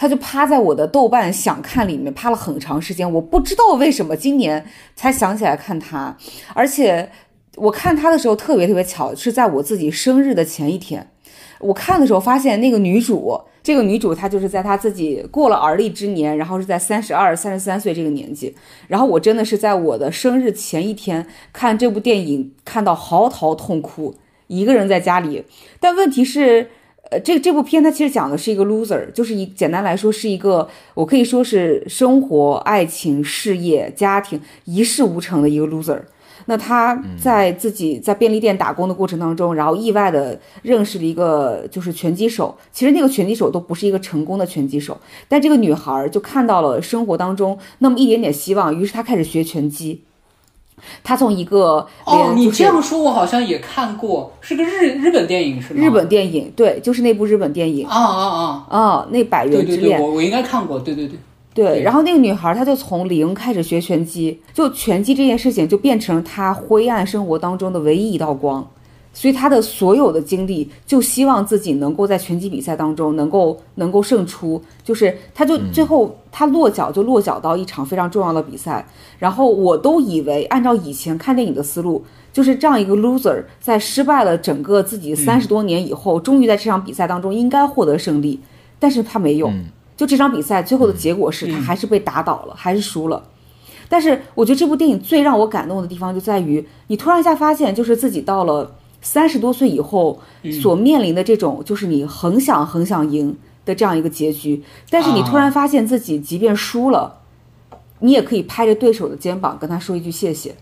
[0.00, 4.64] 他就趴在我的豆瓣想看里面趴了很长时间，我不知道为什么今年
[4.96, 6.16] 才想起来看他，
[6.54, 7.10] 而且
[7.56, 11.10] 我看他的时候特别特别巧，是在我自己生日的前一天。
[11.58, 18.56] 我看的时候发现那个女主，这个女主她就是在她自己过了而立之年，然后是在三十二、三十三岁这个年纪。
[18.88, 24.14] 然后我真的是在我的生日前一天看这部电影，看到嚎啕痛哭，
[24.46, 25.44] 一个人在家里。
[25.78, 26.70] 但问题是，
[27.10, 36.00] 呃，这这部片它其实讲的是一个 loser，就是一简单来说是一个我可以说是生活、爱情、事业、家庭一事无成的一个 loser。
[36.46, 42.56] 那他在自己在便利店打工的过程当中，然后意外的认识了一个就是拳击手。
[42.72, 44.98] 其实那个拳击手都不是一个成功的拳击手，
[45.28, 50.02] 但这个女孩就看到了生活当中那么一点点希望，于是她开始学拳击。
[51.02, 55.80] 她从一个哦，你这样说，我好像也看过，是个日日本电影是吗？
[55.80, 58.66] 日本电影，对，就是那部日本电影啊啊啊！
[58.68, 61.18] 啊，那《百对对对，元之恋》我我应该看过，对对对。
[61.52, 68.64] 对，对然后那个女孩她就从零开始学拳击，就拳击这件事情就变成她灰暗生活当中的唯一一道光，
[69.12, 78.86] 所以他的所有的精力就希望自己能够在拳击比赛当中能够能够胜出，就是他就最后他落脚就落脚到一场非常重要的比赛，
[79.18, 88.38] 然后我都以为按照以前看电影的思路，就是这样一个 loser 在失败了整个自己三十多年以后，终于在这场比赛当中应该获得胜利，
[88.78, 89.50] 但是他没有。
[89.96, 93.22] 就这场比赛最后的结果是他还是被打倒了，还是输了。
[93.86, 100.20] 但是我觉得这部电影最让我感动的地方就在于，你突然一下发现，就是自己到了三十多岁以后
[100.62, 104.62] 所面临的这种，就是你很想很想赢的这样一个结局。
[104.88, 107.20] 但是你突然发现自己即便输了，
[108.00, 110.54] 你也可以拍着对手的肩膀跟他说一句谢谢。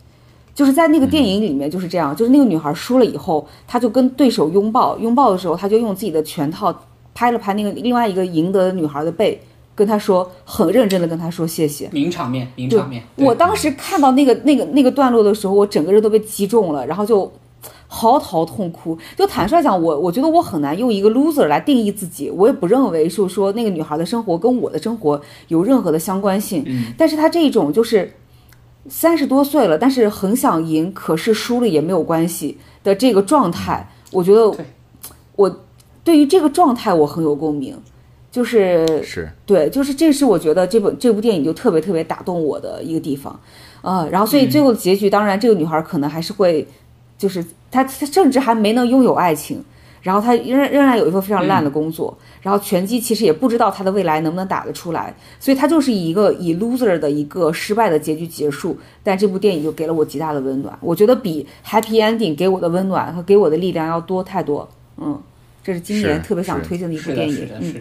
[0.55, 6.83] 就是在那个电影里面就是这样，就是那个女孩输了以后，她就跟对手拥抱，拥抱的时候，她就用自己的拳套
[7.15, 9.41] 拍了拍那个另外一个赢得的女孩的背，
[9.77, 11.89] 跟她说，很认真的跟她说谢谢。
[11.93, 13.05] 名场面，名场面。
[13.15, 17.33] 我当时看到那个那个那个段落的时候，我整个人都被击中了，然后就
[17.89, 18.97] 嚎啕痛哭。
[19.17, 26.63] 就坦率讲，我我觉得我很难用一个 loser 来定义自己，我也不认为是说那个女孩的生活跟我的生活有任何的相关性。
[26.67, 28.13] 嗯但是她这种就是。
[28.91, 34.51] 三十多岁了，但是很想赢，可是输了也没有关系的这个状态，我觉得
[35.37, 35.61] 我
[36.03, 37.77] 对于这个状态我很有共鸣，
[38.33, 43.39] 就是是对，就是这是我觉得这本这部电影就特别特别打动我的一个地方，
[43.83, 46.67] 呃，然后所以最后的结局，当然这个女孩可能还是会，
[47.19, 49.63] 就是他他甚至还没能拥有爱情，
[50.01, 65.21] 然后他仍然仍然有一份非常烂的工作，然后拳击其实也不知道他的未来能不能打得出来，所以他就是以一个以 loser 的一个失败的结局结束，但这部电影就给了我极大的温暖，我觉得比 happy ending 给我的温暖和给我的力量要多太多，嗯，
[65.65, 67.75] 这是今年特别想推荐的一部，电影，是的，嗯。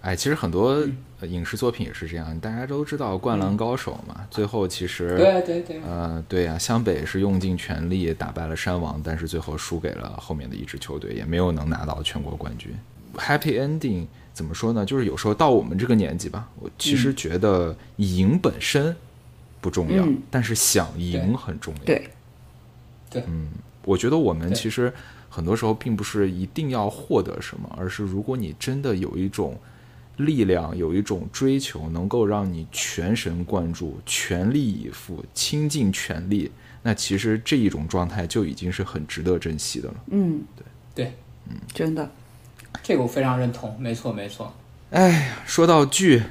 [0.00, 0.88] 哎，其实很多呃
[1.26, 12.74] 影视作品也是这样，大家都知道《灌篮高手》嘛，最后其实对对对，呃，对呀、湘北是用尽全力打败了山王，但是最后输给了后面的一支球队，也没有能拿到全国冠军。
[13.16, 14.84] Happy ending 怎么说呢？
[14.84, 18.94] 就是有时候到我们这个年纪吧，我其实觉得赢本身
[19.60, 21.84] 不重要，嗯但是想赢很重要。
[21.84, 22.10] 对
[23.28, 23.48] 嗯，
[23.84, 24.92] 我觉得我们其实
[25.28, 29.56] 很多时候并不是一定要获得什么，而是如果你真的有一种
[30.16, 36.50] 力量，有一种追求，能够让你全神贯注、全力以赴、倾尽全力，
[36.82, 39.94] 那其实这一种状态就已经是很值得珍惜的了。
[40.10, 41.12] 嗯，对对，
[41.48, 42.08] 嗯，真的。
[42.82, 44.52] 这个我非常认同，没错没错。
[44.90, 46.22] 哎呀，说到剧，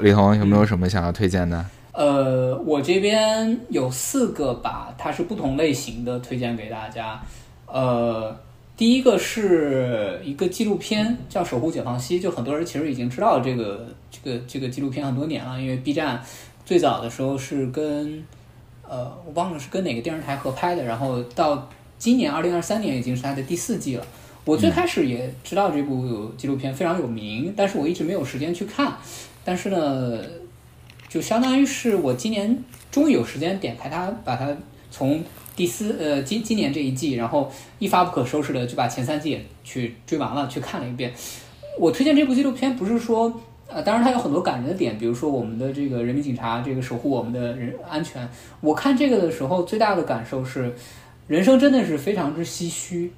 [0.00, 1.64] 李彤有没有什么想要推荐的？
[1.92, 7.22] 呃，我这边有四个吧，它是不同类型的，推荐给大家。
[7.66, 8.36] 呃，
[8.76, 16.20] 第一个是一个纪录片，叫《守护解放西》，就很多人其实已经知道这个这个这个纪录片很多年了，因为 B 站
[16.66, 18.24] 最早的时候是跟
[18.82, 24.04] 呃我忘了是跟哪个电视台合拍的，然后到今年二零二三年已经是它的第四季了。
[24.44, 28.94] 我最开始也知道这部纪录片非常有名，但是我一直没有时间去看。
[29.44, 30.20] 但是呢，
[31.08, 34.48] 就相当于是我今年终于有时间点开它，把它
[34.90, 35.22] 从
[35.56, 41.12] 第四呃今今年这一季，然后一发不可收拾的就把前三季也去追完了，去看了一遍。
[41.78, 43.40] 我推荐这部纪录片不是说。
[43.66, 48.28] 呃，当然它有很多感人的点，比如说我们的这个人民警察，这个守护我们的人安全。
[48.60, 50.72] 我看这个的时候，最大的感受是，
[51.26, 53.10] 人生真的是非常之唏嘘。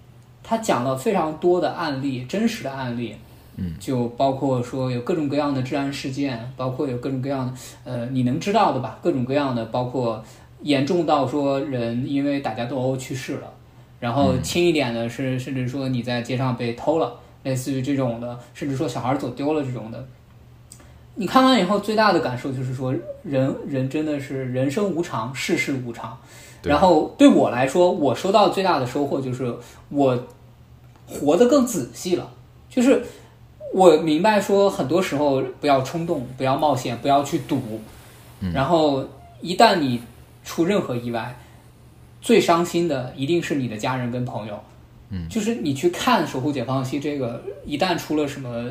[0.45, 3.17] 他讲了非常多的案例，真实的案例，
[3.57, 10.25] 嗯，就包括说有各种各样的治安事件，包括有各种各样的呃你能知道的吧，各种各样的，包括
[10.63, 13.53] 严重到说人因为打架斗殴去世了，
[14.01, 20.07] 然后轻一点的是甚至说你在街上被偷了，类似于这种的，甚至说小孩走丢了这种的。
[21.19, 26.17] 你看完以后，最大的感受就是说，人人真的是人生无常，世事无常。
[26.63, 29.55] 然后对我来说，我收到最大的收获就是
[29.89, 30.19] 我
[31.07, 32.29] 活得更仔细了，
[32.69, 33.03] 就是
[33.73, 37.61] 我明白说，很多时候不要冲动，不要冒险，不要去赌。
[38.53, 39.03] 然后
[39.41, 40.03] 一旦你
[40.47, 41.37] 出任何意外，
[42.23, 44.59] 最伤心的一定是你的家人跟朋友。
[45.11, 48.71] 嗯，就是你去看《守护解放西》这个，一旦出了什么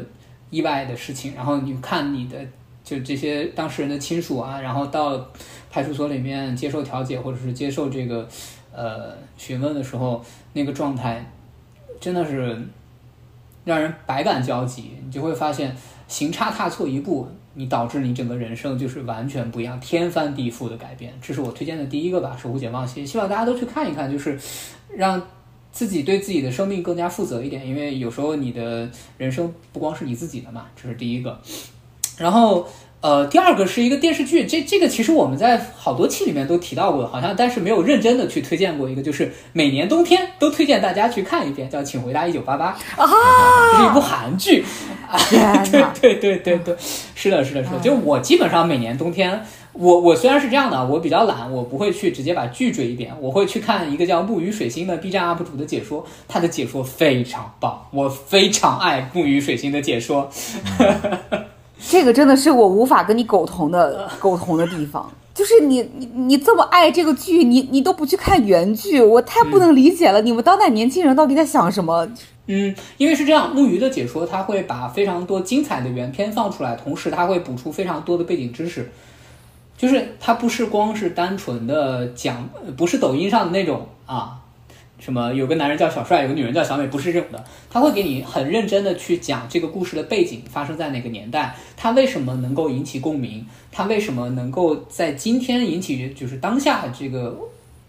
[0.49, 2.38] 意外的事情，然后你看你的
[2.84, 5.28] 就这些当事人的亲属啊，然后到
[5.69, 8.28] 派出所里面接受调解或者是接受这个
[8.73, 10.23] 呃询问的时候，
[10.53, 11.26] 那个状态
[11.99, 12.57] 真的是
[13.63, 14.91] 让人百感交集。
[15.05, 15.76] 你就会发现，
[16.07, 21.11] 行差踏错一步，你导致你整个人生就是完全不一样，天翻地覆的改变。
[21.21, 24.39] 这是我推荐的第一个吧，《守护解放西》，希望大家都去看一看，就是
[24.95, 25.21] 让。
[25.75, 31.37] 自己对自己的生命更加负责一点，因为有时候你的人生不光是你自己的嘛，这是第一个。
[32.17, 32.65] 然后，
[33.01, 43.07] 呃，第二个是一个电视剧，这这个其实我们在好多期里面都提到过，好像但是没有认真的去推荐过一个，就是每年冬天都推荐大家去看一遍，叫《请回答一九八八》啊，
[43.73, 44.65] 这是一部韩剧。
[45.07, 45.19] 啊
[45.71, 45.83] 对！
[46.01, 46.75] 对对对对，
[47.13, 47.79] 是的，是的，是的。
[47.79, 60.27] 就我基本上每年冬天，我我虽然是这样的，我比较懒，我不会去直接把剧追一遍，我会去看一个叫木鱼水星的 B 站 UP 主的解说，他的解说非常棒，我非常爱木鱼水星的解说。
[61.80, 65.11] 这个真的是我无法跟你苟同的苟同的地方。
[65.34, 70.21] 就是你你你这么爱这个剧，你你都不去看原剧，我太不能理解了。
[70.21, 72.07] 你们当代年轻人到底在想什么？
[72.47, 78.89] 嗯，因为是这样，木鱼的解说他会把非常多精彩的原片放出来，同时他会补出非常多的背景知识，
[79.78, 84.39] 就是他不是光是单纯的讲，呃不是抖音上的那种啊，
[84.99, 97.37] 什么有个男人叫小帅，有个女人叫小美，不是这种的，他会给你很认真的去讲这个故事的背景发生在哪个年代，它为什么能够引起共鸣，它为什么能够在今天引起就是当下这个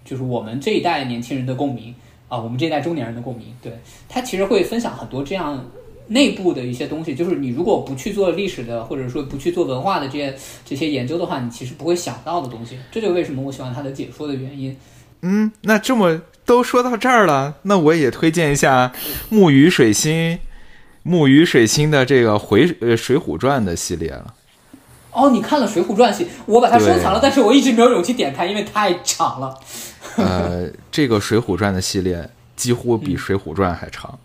[0.05, 1.95] 就是我们这一代年轻人的共鸣。
[2.29, 3.73] 啊，我们这一代中年人的共鸣，对
[4.09, 5.65] 他其实会分享很多这样
[6.09, 12.77] 内部的一些东西，就是你如果不去做历史的，或者说不去做文化的这些这些研究的话，你其实不会想到的东西。
[12.91, 14.77] 这就为什么我喜欢他的解说的原因。
[15.23, 18.93] 嗯，那这么都说到这儿了，那我也推荐一下
[19.29, 20.39] 木鱼水星，
[21.03, 24.35] 木鱼水星的这个回呃《水浒传》的系列了。
[25.11, 29.59] 哦，你看了《水浒传》系，我把它收藏了，但是我一直没有勇气点开，因为太长了。
[30.17, 34.19] 呃，这个《水浒传》的系列几乎比《水浒传》还长。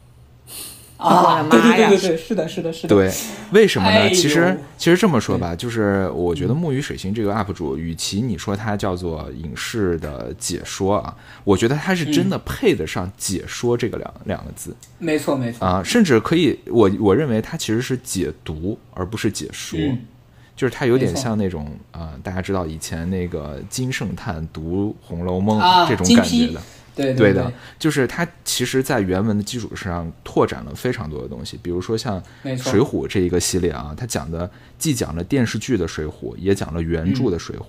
[1.02, 2.96] 啊，对对对对对，是的，是的，是的。
[2.96, 3.12] 对，
[3.52, 4.02] 为什么呢？
[4.02, 15.66] 哎其实其实这么说吧，就是我觉得木鱼水星这个 UP 主，与其你说他叫做影视的解说啊，我觉得他是真的配得上解说这个两两个字没错没错。
[15.66, 19.80] 啊，甚至可以，我我认为他其实是解读而不是解说。
[19.80, 19.98] 嗯
[20.54, 26.62] 就是他有点像那种啊、呃大家知道以前那个金圣叹读《红楼梦》啊这种感觉的，
[26.96, 32.22] 对的，就是它其实，在原文的基础上拓展了非常多的东西，比如说像
[32.58, 37.62] 《水浒》这一个系列啊，它讲的既讲了电视剧的《水浒》，也讲了原著的《水浒》，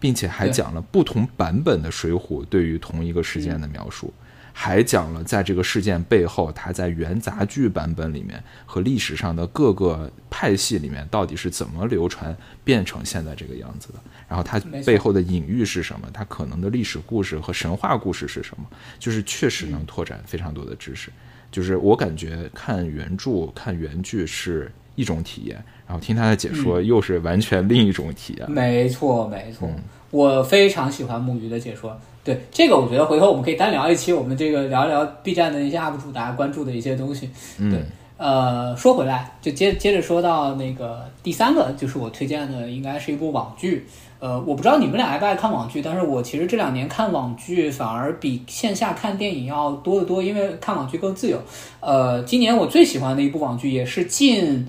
[0.00, 4.12] 并且还讲了不同版本的《水浒》对于同一个事件的描述。
[4.54, 13.98] 还讲了在这个事件背后，它在元杂剧版本里面和历史上的各个派系里面到底是怎么流传变成现在这个样子的。
[14.32, 16.08] 然后它背后的隐喻是什么？
[16.10, 18.64] 它可能的历史故事和神话故事是什么？
[18.98, 21.10] 就是确实嗯能拓展非常多的知识。
[21.50, 28.50] 就是我感觉看原著、看原剧是一种体验，然后听他的解说嗯又是完全另一种体验。
[28.50, 31.94] 没错，没错，嗯我非常喜欢木鱼的解说。
[32.24, 37.26] 对这个，我觉得回头我们可以单聊一期，我们这个聊一聊 B 站的一些 UP 主大家关注的一些东西。
[37.58, 43.84] 对嗯，呃，说回来，就接接着说到那个第三个，就是我推荐的，应该是一部网剧。
[44.22, 51.36] 呃，我不知道你们俩爱不爱看网剧，但是我其实这两年看网剧反而比线下看电影要多得多，因为看网剧更自由。
[51.80, 54.64] 呃，今年我最喜欢的一部网剧，也是近，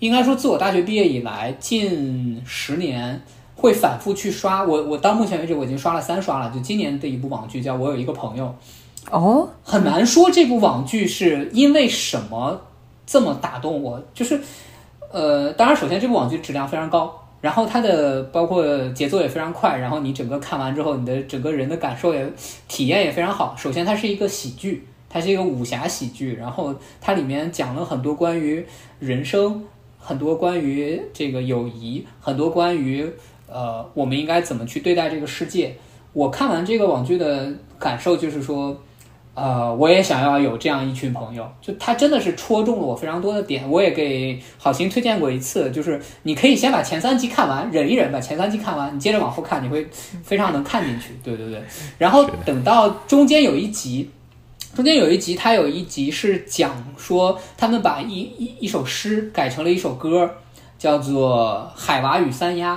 [0.00, 3.22] 应该说自我大学毕业以来近十年
[3.54, 4.64] 会反复去刷。
[4.64, 8.52] 我我到目前为止我已经刷了三刷了，就今年的一部网剧叫《我有一个朋友》。
[9.16, 12.60] 哦，很难说这部网剧是因为什么
[13.06, 14.40] 这么打动我，就是，
[15.12, 22.28] 呃，当然首先这部网剧质量非常高，然后它的包括节奏也非常快，然后你整个看完之后，你的整个人的感受也
[22.66, 23.54] 体验也非常好。
[23.56, 28.66] 首先它是一个喜剧，它是一个武侠喜剧，然后它里面讲了很多关于
[28.98, 29.62] 人生，
[29.96, 33.08] 很多关于这个友谊，很多关于
[33.48, 35.76] 呃我们应该怎么去对待这个世界。
[36.12, 38.76] 我看完这个网剧的感受就是说。
[39.36, 43.70] 呃，我也想要有这样一群朋友，就他真的是戳中了我非常多的点。
[43.70, 49.86] 我也给好心推荐过一次，就是你可以先把前三集看完，忍一忍，把前三集看完，你接着往后看，你会
[50.24, 51.10] 非常能看进去。
[51.22, 51.62] 对对对，
[51.98, 54.10] 然后等到中间有一集，
[54.74, 60.30] 中间有一集，它有一集是讲说他们把一一一首诗改成了一首歌，
[60.78, 62.74] 叫做《海娃与三鸭》。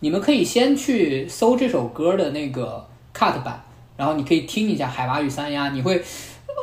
[0.00, 3.62] 你们可以先去搜这首歌的那个 cut 版。
[4.00, 6.02] 然后你可以听一下《海娃与三亚》，你会、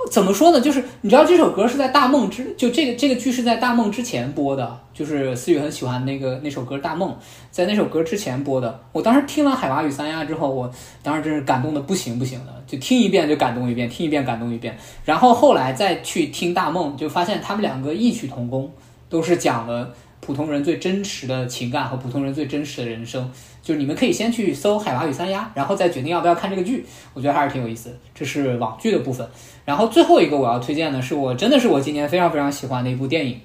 [0.10, 0.60] 怎么说呢？
[0.60, 7.12] 就是你知道这首歌是在大梦之，就这个这个剧是在大梦之前播的，就是思雨很喜欢那个那首歌《大梦》，
[7.52, 8.80] 在那首歌之前播的。
[8.92, 10.72] 我当时听完《海娃与三亚》之后，我
[11.04, 14.76] 当时真是感动的不行不行的，就听一遍就感动一遍，听一遍感动一遍。
[15.06, 18.72] 然后后来再去听《大梦》，就发现他们两个异曲同工，
[19.10, 23.32] 都是讲了普通人最真实的情感和普通人最真实的人生。
[23.68, 26.86] 就是你们可以先去搜《海娃与三丫》，然后再决定要不要看这个剧。
[27.14, 27.96] 我觉得还是挺有意思的。
[28.16, 29.28] 这是网剧的部分。
[29.66, 33.34] 然后最后一个我要推荐的是我真的是我今年非常非常喜欢的一部电影《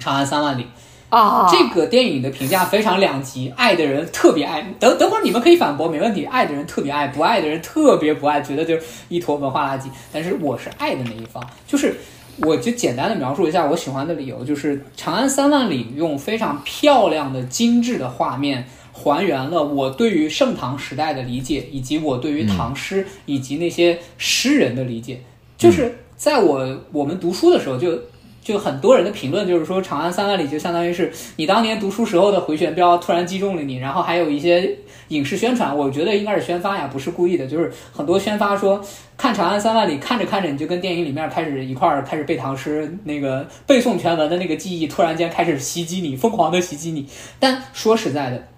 [0.00, 0.62] 长安三万里》。
[1.08, 6.24] 啊，这个电影的评价非常两极，爱的人特别爱，等等会儿你们可以反驳，没问题。
[6.24, 9.84] 爱的人特别爱，不爱的人特别不爱，觉得就是一坨文化垃圾。
[10.12, 11.94] 但是我是爱的那一方，就是
[12.38, 18.66] 我就简单的描述一下我喜欢的理由，就是《长安三万里》用非常漂亮的、精致的画面。
[18.96, 25.20] 还原了我对于盛唐时代的理解，以及我对于唐诗以及那些诗人的理解。
[25.58, 27.98] 就是在我我们读书的时候就，
[28.40, 34.78] 就很多人的评论就是说，《长安三万里》就相当于是你当年读书时候的回旋镖突然击中了你，然后还有一些
[35.08, 38.80] 影视宣传，我觉得应该是宣发呀，不是故意的，就是很多宣发说
[39.16, 47.06] 看《长安三万里》，看着看着你就跟电影里面开始一块儿开始背唐诗，那个背诵全文的那个记忆突然间开始袭击你，疯狂的袭击你。
[47.40, 48.48] 但说实在的。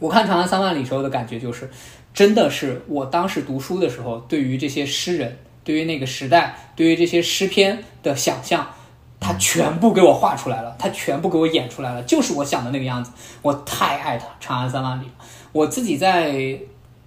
[0.00, 1.70] 我看《长安三万里》时候的感觉就是，
[2.12, 8.66] 真的是我当时读书的时候，对于这些诗人，对于那个时代，对于这些诗篇的想象，
[9.20, 13.12] 他全部给我画出来了，他全部给我演出来了，就是我想的那个样子。
[13.42, 15.12] 我太爱他《长安三万里》了，
[15.52, 16.58] 我自己在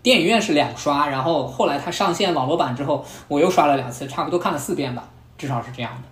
[0.03, 6.07] 电影院是两刷，然后后来它上线网络版之后，我又刷了两次，差不多看了四遍吧，至少是这样的。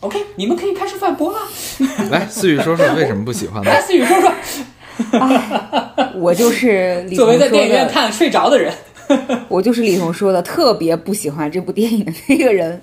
[0.00, 1.38] OK，你们可以开始反驳了。
[2.10, 3.70] 来，思雨说说为什么不喜欢呢？
[3.70, 4.30] 来， 思雨说说。
[6.18, 8.72] 我就是李作为在电影院看睡着的人，
[9.48, 12.80] 我就是李彤说的特别不喜欢这部电影的那个人。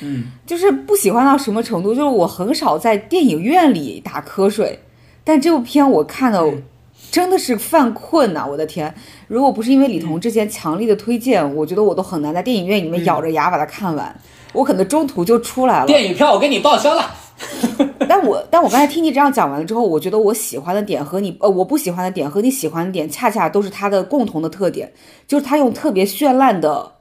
[0.00, 4.78] 嗯， 就是不喜欢到什么程度，就是我很少在电影院里打瞌睡，
[5.24, 6.62] 但这部片我看的嗯
[7.10, 8.94] 真的是犯困呐、我的天！
[9.28, 14.14] 如果不是因为李彤之前强力的推荐，我觉得我都很难在电影院里面咬着牙把它看完，
[14.54, 15.86] 我可能中途就出来了。
[15.86, 17.14] 电影票我给你报销了。
[18.08, 24.92] 但我但我刚才听你这样讲完了之后，我觉得我喜欢的点和你呃我不喜欢的点和你喜欢的点，恰恰都是它的共同的特点，
[25.26, 26.92] 就是它用特别绚烂的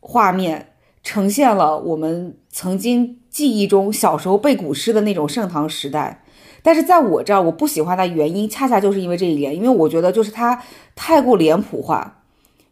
[0.00, 0.72] 画面
[1.02, 6.22] 呈现了我们曾经记忆中小时候背古诗的那种盛唐时代。
[6.62, 10.60] 但是在我这儿，我不喜欢它的原因，恰恰就是因为这一点，因为我觉得就是它
[10.96, 12.22] 太过脸谱化，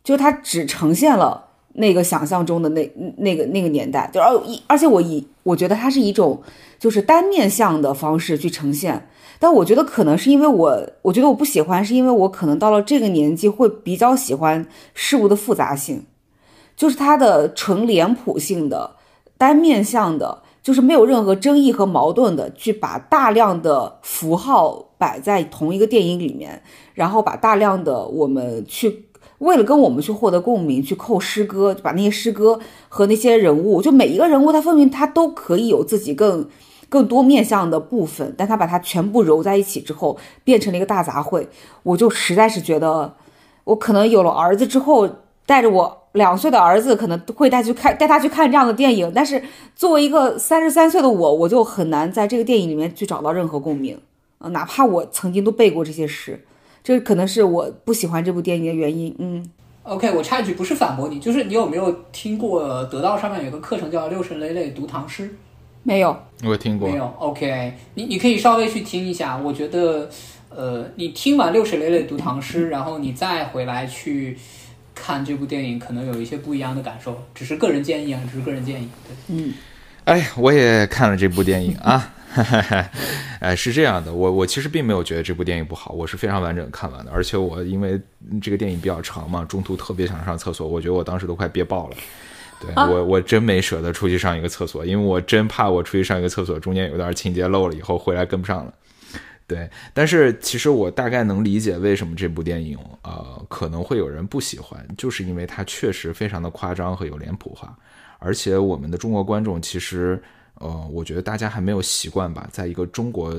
[0.02, 1.44] 就是它只呈现了
[1.74, 6.42] 那个想象中的那那个那个年代，就而一而且我以我觉得它是一种
[6.78, 16.04] 就是单面向的方式去呈现，但我觉得可能是因为我我觉得我不喜欢，是因为我可能到了这个年纪会比较喜欢事物的复杂性，
[16.76, 18.96] 就是它的纯脸谱性的
[19.36, 20.42] 单面向的。
[20.64, 26.62] 就是没有任何争议和矛盾的，去把大量的符号摆在同一个电影里面，
[26.94, 29.04] 然后把大量的我们去
[29.44, 32.58] 为了跟我们去获得共鸣，去扣诗歌，把那些诗歌
[32.88, 36.48] 和那些人物，就每一个人物，他分明他都可以有自己更
[36.88, 41.46] 更多面向的部分，但他把它全部揉在一起之后，变成了一个大杂烩。
[41.82, 43.14] 我就实在是觉得，
[43.64, 45.08] 我可能有了儿子之后，
[45.44, 49.42] 带着我两岁的儿子，可能会带去看带他去看这样的电影，但是
[49.76, 53.98] 作为一个三十三岁的我，我就很难在这个电影里面去找到任何共鸣、
[54.38, 56.44] 呃哪怕我曾经都背过这些诗，
[56.84, 59.12] 这可能是我不喜欢这部电影的原因。
[59.18, 59.44] 嗯
[59.84, 65.34] ，OK，我插一句，不是反驳你，就是你有没有听过得道上面有个课程叫六神磊磊读唐诗？
[65.82, 69.36] 没有，我听过没，有，OK，你你可以稍微去听一下。
[69.38, 70.08] 我觉得，
[70.50, 74.36] 呃，你听完六神磊磊读唐诗，然后你再回来去
[74.94, 77.18] 看这部电影，可能有一些不一样的感受。
[77.34, 78.88] 只是个人建议啊，只是个人建议。
[79.26, 79.52] 对，
[80.04, 82.12] 哎，我也看了这部电影啊。
[83.40, 88.00] 哎，是这样的，我我其实并没有觉得这部电影不好，我是非常完整看完的，而且我因为
[88.40, 91.96] 这个电影比较长嘛，中途特别想上厕所，我觉得我当时都快憋爆了。
[92.60, 98.72] 对我，我真没舍得出去上一个厕所，因为我真怕我出去上一个厕所，中间有点情节漏了，以后回来跟不上了。
[99.46, 107.76] 对，但是其实我大概能理解为什么这部电影呃可能会有人不喜欢，就是因为它确实非常的夸张和有脸谱化，
[108.18, 110.22] 而且我们的中国观众其实
[110.60, 113.34] 呃，我觉得大家还没有习惯吧，在一个中国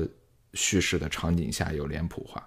[0.54, 2.46] 叙事的场景下有脸谱化。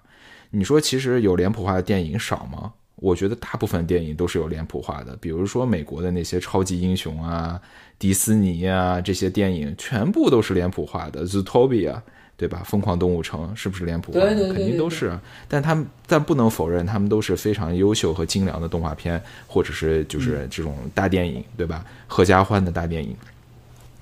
[0.50, 2.72] 你说其实有脸谱化的电影少吗？
[2.96, 7.58] 我觉得大部分电影都是有脸谱化的，比如说美国的那些超级英雄啊、
[7.98, 11.26] 迪斯尼啊这些电影，全部都是脸谱化的。
[11.26, 11.98] Zootopia，
[12.36, 12.62] 对吧？
[12.64, 14.26] 疯狂动物城是不是脸谱化的？
[14.26, 15.22] 对对对肯定都是啊。
[15.48, 21.82] 但他们但不能否认，他们都是非常优秀和精良的动画片，或者是就是这种大电影，对吧？
[22.06, 23.16] 合家欢的大电影。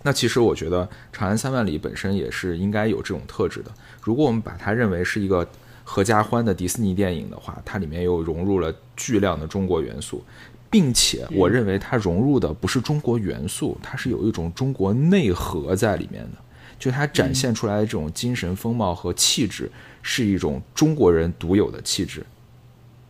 [0.08, 3.70] 那其实我觉得《长安三万里》本身也是应该有这种特质的。
[4.00, 5.46] 如果我们把它认为是一个
[5.84, 10.24] 合家欢的迪士尼电影的话，它里面又融入了巨量的中国元素，
[10.70, 16.38] 并且我认为它融入的不是中国元素，它是有一种中国内核在里面的。
[16.78, 19.70] 就它展现出来的这种精神风貌和气质，
[20.00, 22.24] 是一种中国人独有的气质，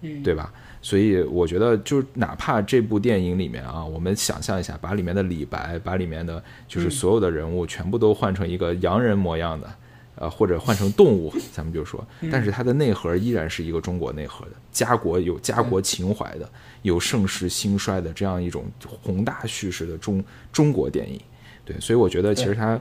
[0.00, 0.52] 嗯，对吧？
[0.80, 9.70] 所以我觉得，就是哪怕这部电影里面啊，我们想象一下，把里面的李白，把里面的就是所有的人物全部都换成一个洋人模样的，
[10.16, 16.48] 呃，或者换成动物， 咱们就说，但是它的内核依然是一个中国内核的，家国有家国情怀的，
[16.82, 18.64] 有盛世兴衰的这样一种
[19.02, 20.22] 宏大叙事的中
[20.52, 21.20] 中国电影。
[21.64, 22.80] 对，所以我觉得其实它。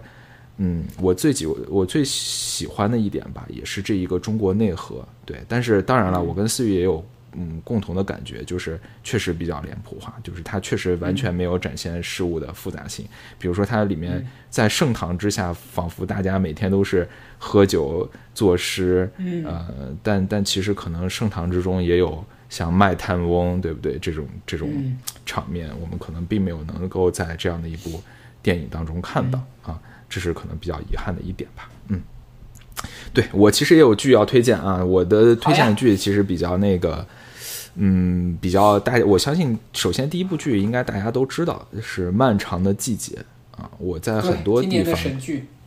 [0.60, 5.08] 嗯，我最喜我最喜欢的一点吧，也是这一个中国内核。
[5.24, 13.06] 对，但是当然了，我跟思雨也有嗯共同的感觉，就是确实比较脸谱化，就是它确实完全没有展现事物的复杂性。
[13.38, 19.10] 比如说，它里面在盛唐之下，仿佛大家每天都是喝酒作诗，
[19.46, 19.68] 呃，
[20.02, 24.00] 但但其实可能盛唐之中也有像卖炭翁，对不对？
[24.00, 28.02] 这种这种场面，我们可能并没有能够在这样的一部
[28.42, 29.80] 电影当中看到啊。
[30.10, 32.02] 这是可能比较遗憾的一点吧，嗯，
[33.14, 37.06] 对我其实也有剧要推荐啊，我的推荐的剧其实比较那个，
[37.76, 43.18] 嗯，比较大，我相信首先第一部剧应该大家都知道是《漫长的季节》
[43.60, 44.96] 啊，我在很多地方，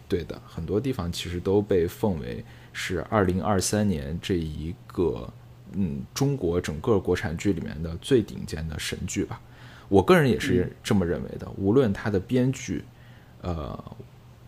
[0.08, 5.28] 对的，很多地方其实都被奉为是二零二三年这一个
[5.72, 9.40] 嗯中国整个国产剧里面的最顶尖的神剧吧，
[9.88, 12.84] 我个人也是这么认为的，无论它的编剧，
[13.42, 13.76] 呃。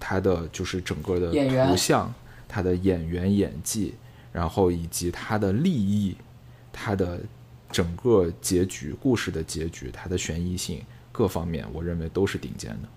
[0.04, 2.12] 它的就是整个的演员图像、
[2.52, 3.94] 它的演员演技，
[4.30, 6.14] 然后以及他的利益，
[6.70, 7.18] 他的
[7.70, 12.88] 整个结局、故事的结局、它的悬疑性各方面，我认为都是顶尖的，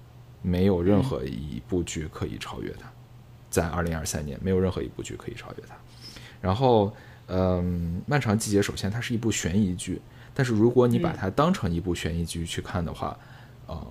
[0.41, 2.91] 没有任何一部剧可以超越它。
[3.49, 5.76] 在二零二三年，没有任何一部剧可以超越它。
[6.41, 6.94] 然后，
[7.27, 10.02] 嗯，《漫长季节》首先它是一部悬疑剧，
[10.34, 13.18] 但是如果你把它当成一部悬疑剧去看的话，
[13.68, 13.88] 呃，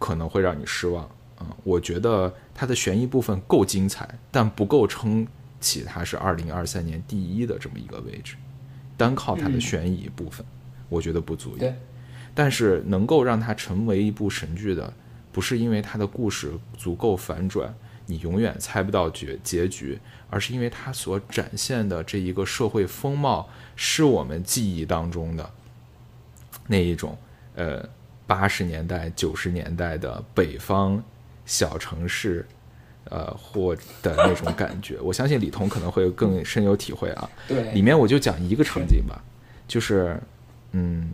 [0.00, 1.08] 可能会让你失望。
[1.40, 5.24] 嗯，我觉得它的悬疑部分够精彩，但不够撑
[5.60, 8.34] 起它是二零二三年第一的这么一个位置。
[8.96, 10.44] 单靠它的悬疑部分，
[10.88, 11.72] 我觉得不足以。
[12.34, 14.92] 但是能够让它成为一部神剧的，
[15.30, 17.72] 不是因为它的故事足够反转，
[18.06, 19.96] 你永远猜不到结结局，
[20.28, 25.48] 而是因为它所展现的这一个社会风貌，是我们记忆当中的
[26.66, 27.16] 那一种，
[27.54, 27.88] 呃，
[28.26, 31.00] 八十年代、九十年代的北方
[31.48, 32.46] 小城市，
[33.04, 35.00] 呃，或的那种感觉。
[35.00, 37.28] 我相信李彤可能会更深有体会啊。
[37.48, 39.20] 对，里面我就讲一个场景吧，
[39.66, 40.20] 就是，
[40.72, 41.10] 嗯，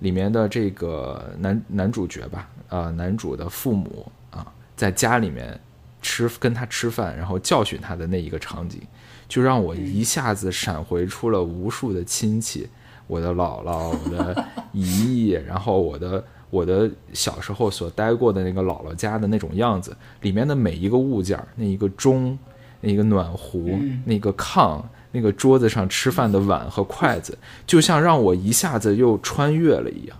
[0.00, 5.60] 里面的这个男男主角吧，啊、男主的父母啊，在家里面
[6.00, 8.80] 吃跟他吃饭，然后教训他的那一个场景，
[9.28, 12.66] 就让我一下子闪回出了无数的亲戚，
[13.06, 14.82] 我的姥姥，我的姨
[15.28, 22.38] 姨，然后我的我的小时候所待过的那个姥姥家的那种样子，里面的每一个物件，那一个钟，
[22.80, 30.16] 那一个暖壶，嗯那个炕，那个桌子上吃饭的碗和筷子，就像让我一下子又穿越了一样，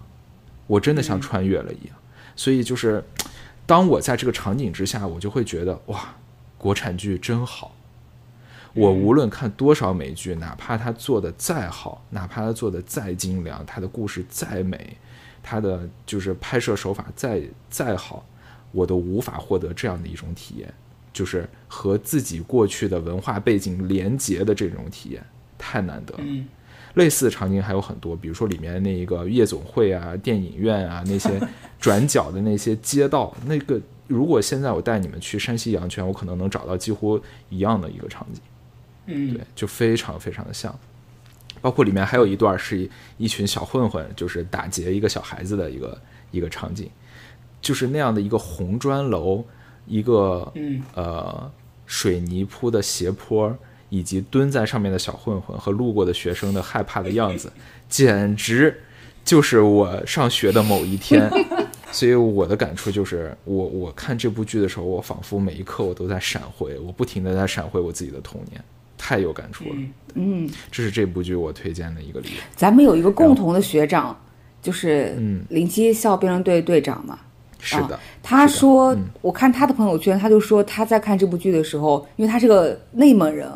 [0.67, 1.97] 我真的像穿越了一样。
[2.37, 3.03] 所以就是，
[3.67, 6.15] 当我在这个场景之下，我就会觉得哇，
[6.57, 7.75] 国产剧真好。
[8.75, 14.97] 我无论看多少美剧，哪怕它做的再好，哪怕它做的再精良，它的故事再美，
[15.51, 18.23] 它的就是拍摄手法再再好，
[18.70, 20.70] 我都无法获得这样的一种体验，
[21.11, 25.25] 就是和自己过去的文化背景连结的这种体验，
[25.57, 26.20] 太难得了。
[26.23, 26.47] 嗯，
[26.97, 31.41] 类似的场景还有很多，比如说里面那一个夜总会啊、电影院啊，那些
[31.81, 37.19] 转角的那些街道，那个如果现在我带你们去山西阳泉，我可能能找到几乎
[37.49, 38.43] 一样的一个场景。
[39.07, 40.79] 嗯，对，就非常非常的像。
[41.60, 46.89] 包括里面还有一段是一一群小混混，就是打劫一个小孩子的一个一个场景，
[47.60, 49.44] 就是那样的一个红砖楼，
[49.86, 51.51] 一个嗯呃
[51.86, 53.56] 水泥铺的斜坡，
[53.89, 57.52] 以及蹲在上面的小混混和路过的学生的害怕的样子，
[57.89, 58.82] 简直
[59.24, 61.30] 就是我上学的某一天。
[61.90, 68.62] 所以我的感触就是，我我看这部剧的时候，我仿佛每一刻我都在闪回，我不停的在闪回我自己的童年，
[68.99, 69.70] 太有感触了。
[69.75, 69.93] 嗯。
[70.15, 72.35] 嗯，这是这部剧我推荐的一个理由。
[72.57, 74.15] 咱们有一个共同的学长，
[74.61, 75.45] 就是嗯。
[75.49, 77.19] 零七校辩论队队长嘛。
[77.61, 79.05] 是的，他说，嗯。
[79.20, 83.51] 我看他的朋友圈，他就说他在看这部剧的时候，因为他是个内蒙人，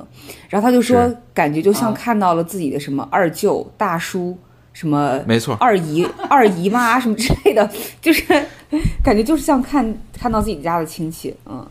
[0.49, 4.37] 然后他就说感觉就像啊看到了自己的什么二舅、大叔、
[4.73, 7.71] 什么没错，二姨、 二姨妈什么之类的，
[8.01, 8.25] 就是
[9.05, 11.65] 感觉就是像看看到自己家的亲戚，嗯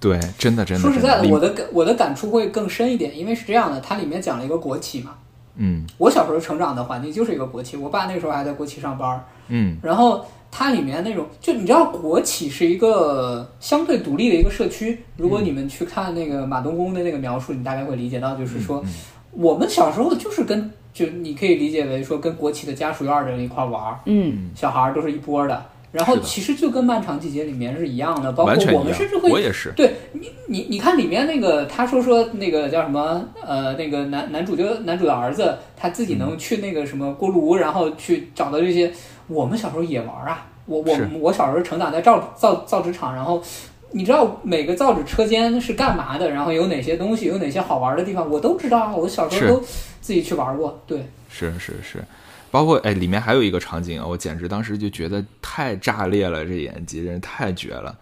[0.00, 0.82] 对，真的真的。
[0.82, 5.14] 说实在的，我的感我的感触会更深一点，因为是这样的，它里面讲了一个国企嘛。
[5.60, 15.00] 嗯我小时候成长的环境就是一个国企，我爸那时候还在国企上班，嗯然后它里面那种，就你知道，国企是一个相对独立的一个社区。
[15.16, 18.94] 如果你们去看那个马东宫的那个描述，你大概会理解到，就是说，嗯
[19.32, 25.66] 我们小时候就是跟就你可以理解为说跟国企的家属院的人一块玩儿，嗯小孩儿都是一波的。
[25.90, 29.16] 然后其实就跟《漫长季节》里面是一样的，包括我们甚至。
[29.18, 29.72] 会我也是。
[29.74, 38.92] 对你，你你看里面那个，他说说那个叫什么，呃，那个男男主角男主的儿子，他自己能去那个什么锅炉，然后去找到这些，
[39.28, 40.46] 我们小时候也玩啊。
[40.66, 43.42] 我我我小时候成长在造造造纸厂，然后
[43.90, 48.94] 你知道每个造纸车间是干嘛的，然后有哪些东西，有哪些好玩的地方，我都知道啊。
[48.94, 49.60] 我小时候都
[50.02, 50.78] 自己去玩过。
[50.86, 52.04] 对，是是是，
[52.50, 57.96] 包括哎，里面还有一个场景啊，我简直当时就觉得太炸裂了，这演技真是太绝了。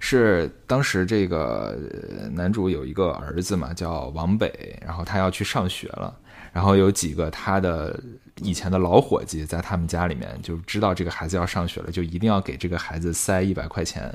[0.00, 1.78] 是当时这个
[2.32, 6.12] 男主有一个儿子嘛，叫王北，然后他要去上学了，
[6.52, 7.98] 然后有几个他的
[8.40, 14.12] 以前的老伙计在他们家里面就知道这个孩子要上学了，就一定要给这个孩子塞一百块钱。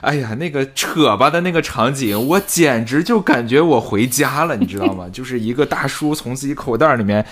[0.00, 5.08] 哎呀，那个扯吧的那个场景，我简直就感觉我回家了，你知道吗？
[5.12, 7.24] 就是一个大叔从自己口袋里面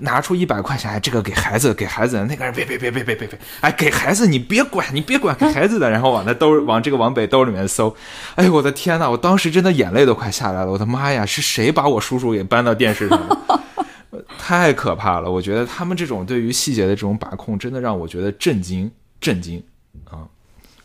[0.00, 2.24] 拿出一百块钱，哎，这个给孩子，给孩子。
[2.28, 5.90] 那个人别别别别别别别，哎，给孩子你别管，你别管，给孩子的。
[5.90, 7.94] 然后往那兜往这个往北兜里面搜，
[8.36, 13.38] 哎呦我的天呐，我当时真的眼泪都快下来了，我的妈呀，是谁把我叔叔给搬到电视上了？
[14.38, 15.30] 太可怕了！
[15.30, 18.90] 我觉得他们这种对于细节的这种把控，真的让我觉得震惊
[19.20, 19.62] 震惊！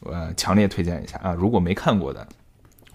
[0.05, 1.33] 呃，强烈推荐一下啊！
[1.33, 2.27] 如果没看过的，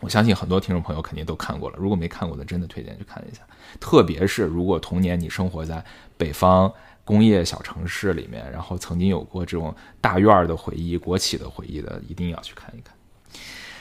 [0.00, 1.76] 我相信很多听众朋友肯定都看过了。
[1.78, 3.42] 如果没看过的，真的推荐去看一下。
[3.78, 5.84] 特别是如果童年你生活在
[6.16, 6.72] 北方
[7.04, 12.94] 工业小城市里面，然后曾经有过这种大院的回忆、国企的回忆的，一定要去看一看。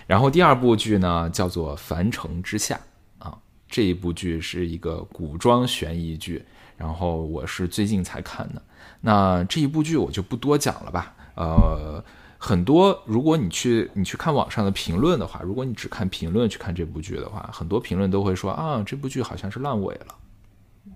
[0.08, 2.80] 然后第二部剧呢，叫做《凡城之下》
[3.24, 3.38] 啊，
[3.68, 6.44] 这一部剧是一个古装悬疑剧，
[6.76, 8.62] 然后我是最近才看的。
[9.02, 12.04] 那这一部剧我就不多讲了吧，呃。
[12.42, 20.16] 很多，如果你去你去看网上的评论的话，如果你只看评论去看这部剧的话，很多评论都会说啊，这部剧好像是烂尾了。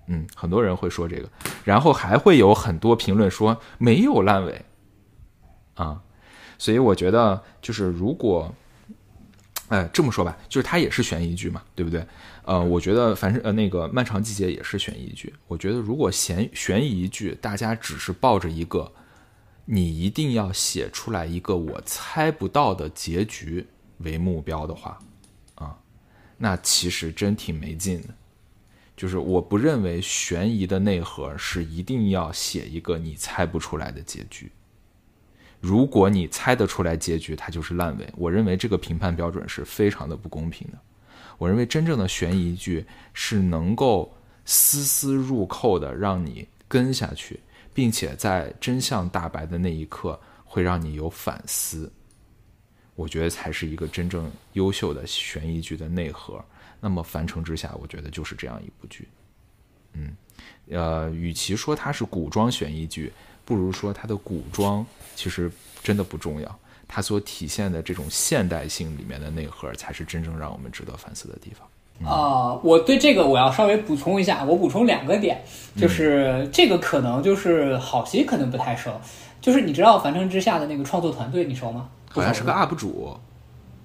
[0.08, 1.28] 嗯，很多人会说这个，
[1.62, 4.64] 然后还会有很多评论说没有烂尾
[5.74, 6.00] 啊。
[6.56, 8.50] 所以我觉得就是如果，
[9.68, 12.06] 哎，这么说吧，就是它也是悬疑剧嘛，对不对？
[12.46, 15.34] 呃，我觉得反正呃那个漫长季节也是悬疑剧。
[15.46, 18.90] 我觉得如果悬悬疑剧大家只是抱着一个。
[19.66, 23.66] 你一定要写出来一个我猜不到的结局
[23.98, 24.98] 为目标的话，
[25.54, 25.78] 啊，
[26.36, 28.08] 那其实真挺没劲的。
[28.96, 34.52] 就是我不认为悬疑的内核是一定要写一个你猜不出来的结局。
[35.60, 38.06] 如果你猜得出来结局，它就是烂尾。
[38.16, 40.78] 我认为这个评判标准是非常的不公平的。
[41.38, 42.84] 我认为真正的悬疑剧
[43.14, 44.14] 是能够
[44.44, 47.40] 丝丝入扣的让你跟下去。
[47.74, 51.92] 并且在真相大白的那一刻，会让你有反思。
[52.94, 56.42] 我觉得才是一个真正优秀的悬疑剧的内核。
[56.80, 59.08] 那么《凡城之下》，我觉得就是这样一部剧。
[59.94, 60.16] 嗯，
[60.68, 63.12] 呃，与其说它是古装悬疑剧，
[63.44, 64.86] 不如说它的古装
[65.16, 65.50] 其实
[65.82, 66.58] 真的不重要。
[66.86, 71.68] 它所体现的这种现代性里面的内核，才是真正让我们值得反思的地方。
[72.02, 75.40] 啊，我对这个我要稍微补充一下，我补充两个点，
[75.76, 78.90] 就是这个可能就是好些可能不太熟，
[79.40, 81.88] 就是你知道《凡城之下》的那个创作团队你熟吗？
[82.10, 83.16] 好像是个 UP 主。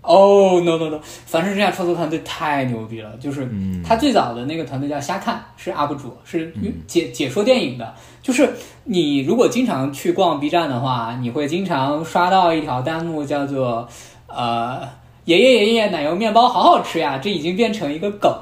[0.02, 3.48] 哦，no no no，《凡城之下》创作团队太牛逼了，就是
[3.86, 6.54] 他最早的那个团队叫瞎看，是 UP 主，是
[6.88, 7.94] 解解说电影的。
[8.22, 8.50] 就是
[8.86, 13.88] 你如果经常去逛 B 站的话，你会经常刷到一条弹幕，叫做
[14.28, 14.99] 呃。
[15.30, 17.20] 爷爷爷爷，奶油面包好好吃呀！
[17.22, 18.36] 这已经变成一个梗，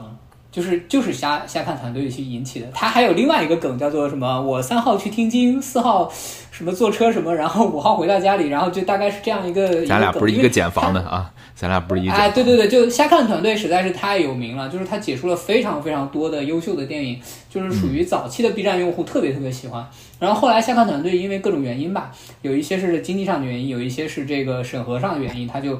[0.50, 2.68] 就是就是瞎瞎看团队去引起的。
[2.74, 4.42] 他还有另外一个梗叫做什么？
[4.42, 6.10] 我三号去听经，四号
[6.50, 9.86] 什么坐车什么，然后五号回到家里，然后就大概是这样一个。
[9.86, 12.14] 咱俩不是一个剪房的啊，咱俩不是一个。
[12.14, 17.20] 哎，对对对，就瞎看团队实在是太有名了，就是他解说了非常非常多的优秀的电影，
[17.50, 19.86] 就是属于早期的 B 站用户特别特别喜欢。
[20.20, 22.12] 然后后来瞎看团队因为各种原因吧，
[22.44, 25.78] 有一些是经济上的原因，有一些是这个审核上的原因，他就。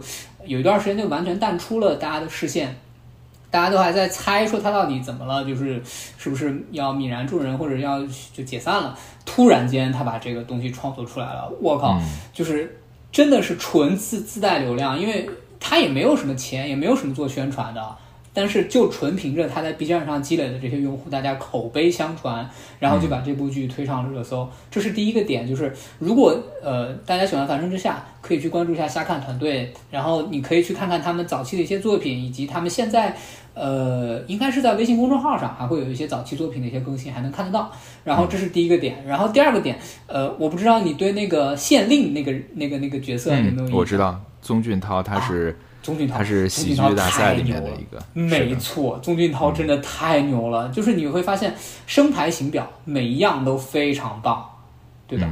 [0.48, 2.76] 有一段时间就完全淡出了大家的视线，
[3.52, 5.82] 大家都还在猜说他到底怎么了，就是
[6.18, 8.00] 是不是要泯然众人或者要
[8.34, 8.98] 就解散了。
[9.26, 12.00] 突然间他把这个东西创作出来了，我靠，
[12.34, 12.80] 就是
[13.12, 15.30] 真的是纯自自带流量，因为
[15.60, 17.96] 他也没有什么钱，也没有什么做宣传的。
[18.38, 22.48] 但是就纯凭着他在 B 站上积累的这些用户，大家口碑相传，
[22.78, 24.48] 然后就把这部剧推上了热搜。
[24.70, 33.18] 这是第一个点，就是如果呃大家喜欢《繁盛之下》，可以去关注一下瞎看团队，然后你可以去看看他们早期的一些作品，以及他们现在
[33.56, 37.72] 呃应该是在微信公众号上还会有一些早期作品的一些更新，还能看得到。
[38.04, 43.76] 然后这是第一个点，然后第二个点，呃，我不知道你对那个县令那个那个那个角色有没有印象？
[43.76, 45.58] 我知道宗俊涛他是。
[45.82, 50.70] 宗俊涛，他是喜剧大赛里面的一个，没错，宗俊涛真的太牛了。
[50.70, 51.56] 就是你会发现
[51.86, 54.46] 声台形表每一样都非常棒，
[55.08, 55.30] 对吧？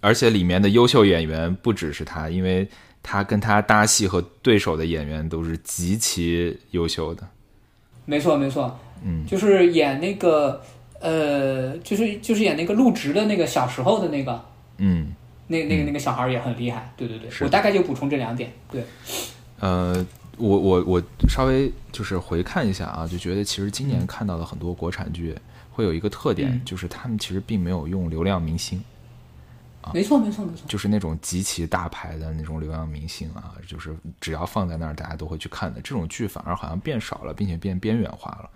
[0.00, 2.68] 而且里面的优秀演员不只是他，因为
[3.02, 7.26] 他跟他搭戏和对手的演员都是极其优秀的。
[8.04, 10.60] 没错，没错，嗯，就是演那个，
[11.00, 14.44] 呃，就是就是演那个陆植的那个小时候的那个，
[14.78, 15.14] 嗯，
[15.46, 16.92] 那那个那个小孩也很厉害。
[16.96, 18.82] 对对对，我大概就补充这两点，对。
[19.60, 20.06] 呃，
[20.36, 25.36] 我我我稍微就是回看一下啊，就觉得其实今年看到的很多国产剧
[25.70, 28.82] 会有一个特点，就是他们其实并没有用流量明星。
[29.80, 38.50] 啊，没错没错没错，就是那种极其大牌的那种流量明星啊，就是只要放在那儿，大家都会去看的这种剧，反而好像变少了，并且变边缘化了。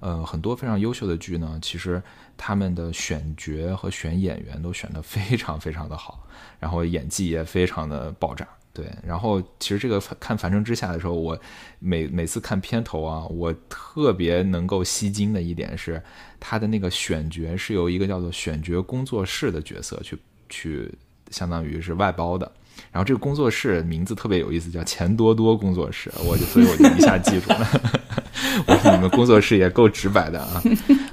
[0.00, 2.02] 呃，很多非常优秀的剧呢，其实
[2.36, 6.26] 他们的选角和选演员都选的非常非常的好，
[6.58, 8.46] 然后演技也非常的爆炸。
[8.74, 11.38] 对，然后其实这个看《繁城之下》的时候，我
[11.78, 16.02] 每每次看片头啊，我特别能够吸睛的一点是，
[16.40, 20.18] 他的那个选角是由一个叫做选角工作室的角色去
[20.48, 20.92] 去，
[21.30, 22.50] 相当于是外包的。
[22.90, 27.80] 然后这个工作室名字特别有意思，叫钱多多工作室，我就所以我就一下记住了。
[28.66, 30.60] 我说你们工作室也够直白的啊，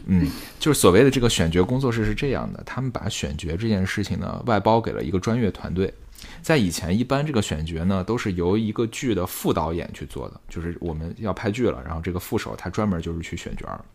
[0.08, 0.28] 嗯，
[0.60, 5.94] 就是所谓的这个选角工作室是这样的，他们把选角这件事情呢外包给了一个专业团队。
[6.42, 13.86] 在以前，一般这个选角呢都是由一个剧的副导演去做的，就是我们要拍剧了，然后这个副手他专门就是去选角。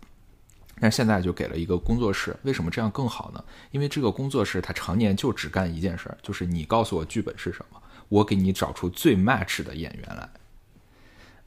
[0.79, 3.43] 但现在就给了一个工作室，为什么这样更好呢？
[3.71, 10.29] 因为这个工作室他常年就只干一件事儿，就是你告诉我剧本是什么，我给你找出最 match 的演员来。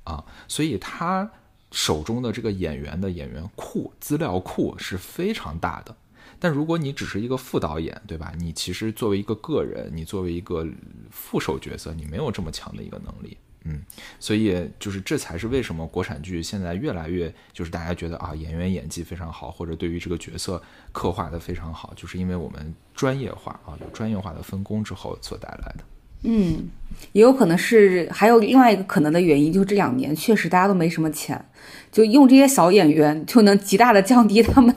[0.03, 1.29] 啊，所以他
[1.71, 5.95] 手中的这个演员的演员库资料库是非常大的。
[6.39, 8.33] 但如果你只是一个副导演，对吧？
[8.37, 10.65] 你其实作为一个个人，你作为一个
[11.11, 13.37] 副手角色，你没有这么强的一个能力。
[13.65, 13.81] 嗯，
[14.21, 20.61] 所以就是这才是为什么国产剧现在越来越就是大家觉得啊演员演技非常好，或者对于这个角色
[20.93, 25.83] 刻画的非常好，就是因为我们专业化啊有专业化的分工之后所带来的。
[26.23, 26.69] 嗯，
[27.11, 31.45] 也有可能是还有另外一个可能的原因，就是这两年确实大家都没什么钱，
[31.91, 34.73] 就用这些小演员就能极大的降低他们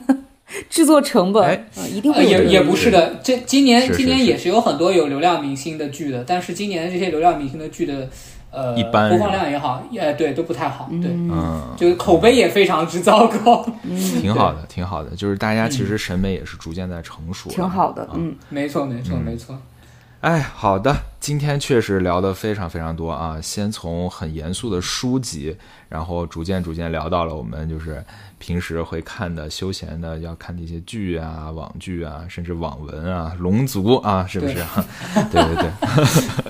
[0.69, 1.43] 制作成本。
[1.43, 8.09] 哎呃一定会呃，也也不是的，这今年是是今年也是有很多有流量明星的剧的，但是今年这些流量明星的剧的
[8.51, 13.65] 呃一般播放量也好，呃对都不太好，对，嗯，就是口碑也非常之糟糕。
[14.21, 19.57] 挺好的，挺好的，就是大家其实审美也是逐渐在成熟了，挺好的，嗯，没错，没错，没错。
[20.23, 25.53] 哎，好的，今天确实聊得非常非常多啊，先从很严肃的书籍，
[25.89, 28.01] 然后逐渐逐渐聊到了我们就是
[28.37, 34.53] 平时会看的休闲的要看的一些剧啊、网剧啊，甚至网文啊、龙族啊，是不是？
[35.29, 35.69] 对对对，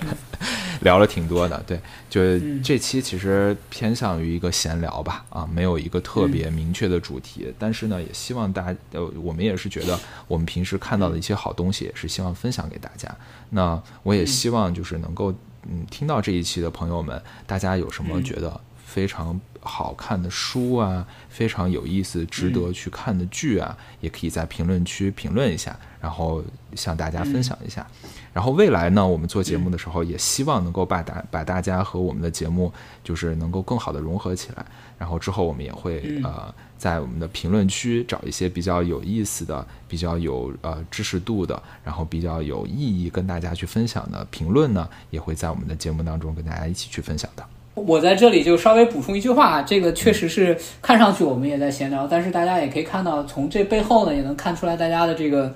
[0.83, 1.63] 聊了挺多的。
[1.65, 1.79] 对，
[2.09, 2.21] 就
[2.61, 13.09] 这期其实偏向于一个闲聊吧，啊，没有一个特别明确的主题，但是呢，也希望大家，呃，我们也是觉得我们平时看到的一些好东西，也是希望分享给大家。
[13.49, 15.33] 那我也希望就是能够，
[15.63, 26.43] 嗯，听到这一期的朋友们，大家有什么觉得非常好看的书啊，非常有意思、值得去看的剧啊，也可以在评论区评论一下，然后
[26.75, 27.85] 向大家分享一下。
[28.33, 32.71] 然后未来呢，我们做节目的时候，也希望能够把大把大家和我们的节目
[33.03, 34.65] 就是能够更好的融合起来。
[34.97, 47.45] 然后之后我们也会嗯呃在我们的评论区找一些比较有意思的、比较有呃知识度的，然后比较有意义跟大家去分享的评论呢，也会在我们的节目当中跟大家一起去分享的。
[47.75, 55.53] 我在这里就稍微补充一句话，这个确实是看上去我们也在闲聊，但是大家也可以看到，从这背后呢，也能看出来大家的这个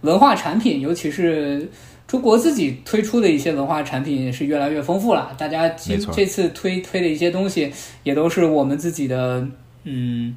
[0.00, 1.70] 文化产品，尤其是
[2.06, 5.32] 中国自己推出的一些文化产品是越来越丰富了。
[5.36, 7.72] 大家没今这次推推的一些东西，
[8.02, 9.46] 也都是我们自己的，
[9.84, 10.36] 嗯。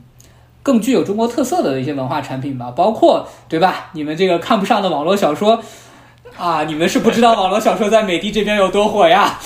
[0.63, 3.89] 更具有中国特色的一些文化产品吧，包括对吧？
[3.93, 5.63] 你们这个看不上的网络小说
[6.35, 9.39] 啊，你们是不知道网络小说在美的这边有多火呀。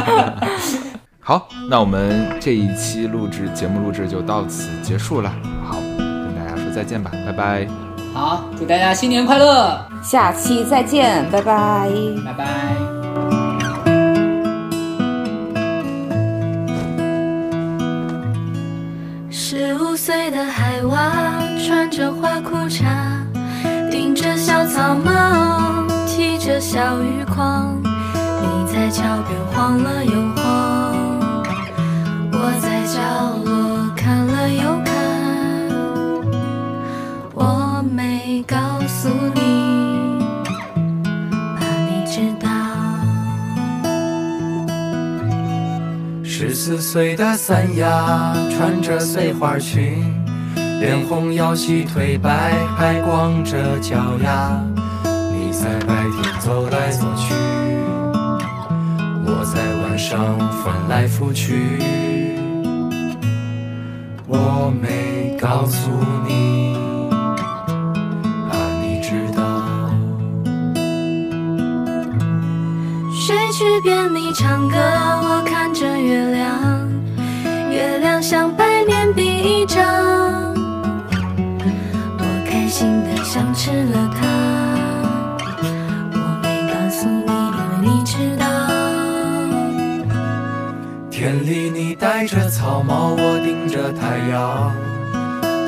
[1.20, 5.30] 好，那我们这一期录制节目录制就到此结束了。
[5.62, 7.91] 好，跟大家说再见吧，拜拜。
[8.14, 11.88] 好，祝大家新年快乐，下期再见，拜拜。
[12.24, 12.44] 拜拜。
[19.30, 21.10] 十五岁的海娃
[21.66, 22.84] 穿着花裤衩，
[23.90, 27.80] 顶着小草帽，提着小鱼筐。
[27.82, 30.12] 你在桥边晃了又
[46.64, 50.14] 四岁的三亚穿着碎花裙，
[50.78, 54.64] 脸红腰细腿白，还光着脚丫。
[55.32, 57.34] 你在白天走来走去，
[59.26, 61.80] 我在晚上翻来覆去。
[64.28, 65.90] 我没告诉
[66.28, 66.61] 你，
[73.62, 76.84] 去边你唱歌，我看着月亮，
[77.70, 79.86] 月亮像白面饼一张，
[82.18, 84.26] 我开心的想吃了它，
[86.12, 88.44] 我没告诉你，因为你知道。
[91.08, 94.72] 田里你戴着草帽，我盯着太阳，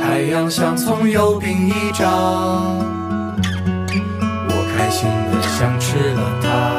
[0.02, 2.10] 太阳像葱油饼一张，
[4.48, 6.73] 我开心的想吃了它，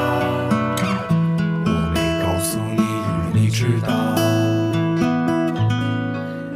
[3.66, 3.88] 知道。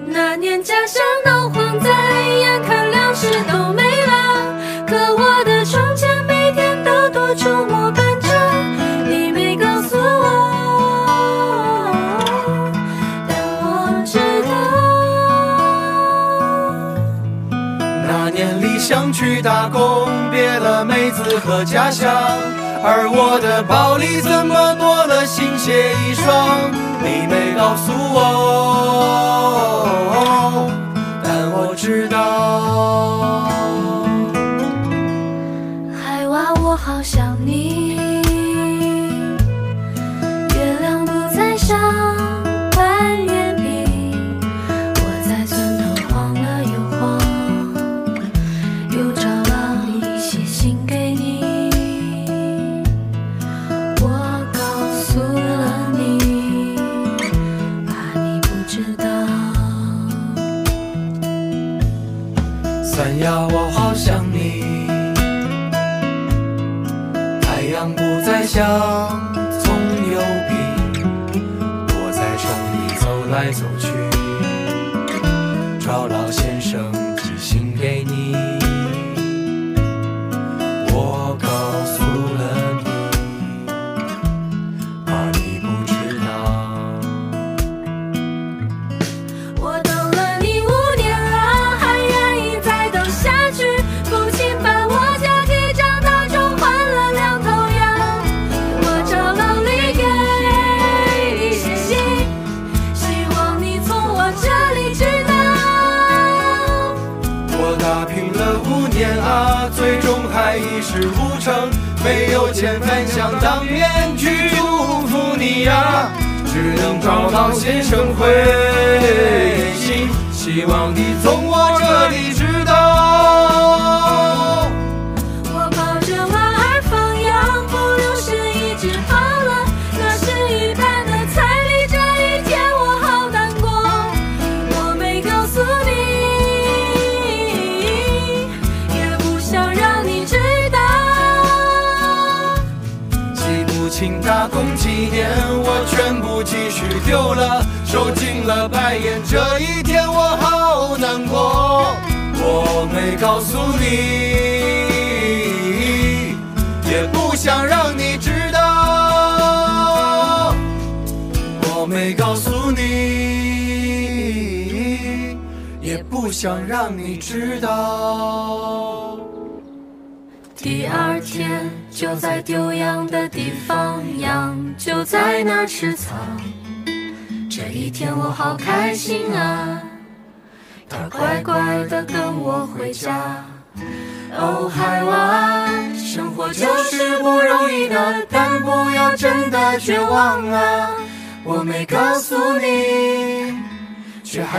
[0.05, 1.89] 那年家乡闹蝗灾
[2.37, 4.55] 眼看粮食都没了。
[4.85, 8.27] 可我的窗前每天都多出末班车
[9.07, 11.91] 你没告诉我
[13.27, 13.31] 但
[13.63, 14.51] 我知道。
[18.07, 22.13] 那年离乡去打工别了妹子和家乡
[22.83, 26.88] 而我的包里怎么多了新鞋一双？
[27.01, 28.17] 你没告诉我
[31.23, 33.88] 但我知道。
[68.59, 68.88] 저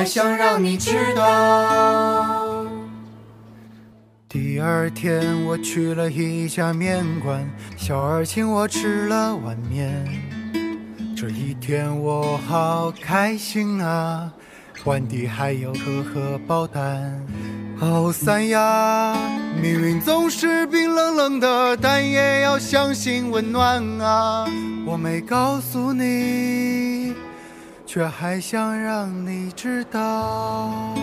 [0.01, 2.64] 还想让你知道。
[4.31, 7.47] 第二天，我去了一家面馆，
[7.77, 10.02] 小二请我吃了碗面。
[11.14, 14.32] 这一天我好开心啊，
[14.85, 17.22] 碗底还有颗荷包蛋。
[17.81, 19.14] 哦，三亚，
[19.60, 24.48] 命运总是冰冷冷的，但也要相信温暖啊。
[24.86, 26.80] 我没告诉你。
[27.93, 30.95] 却还想让你知道。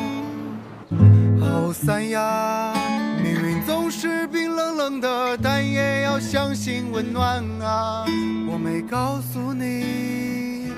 [1.38, 2.73] 好三丫
[3.22, 8.05] 命运总是冰冷冷的但也要相信温暖啊。
[8.49, 10.72] 我没告诉你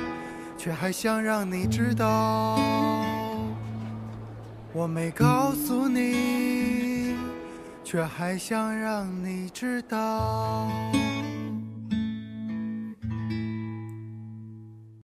[0.57, 2.59] 却还想让你知道。
[4.73, 7.15] 我没告诉你
[7.83, 10.71] 却还想让你知道。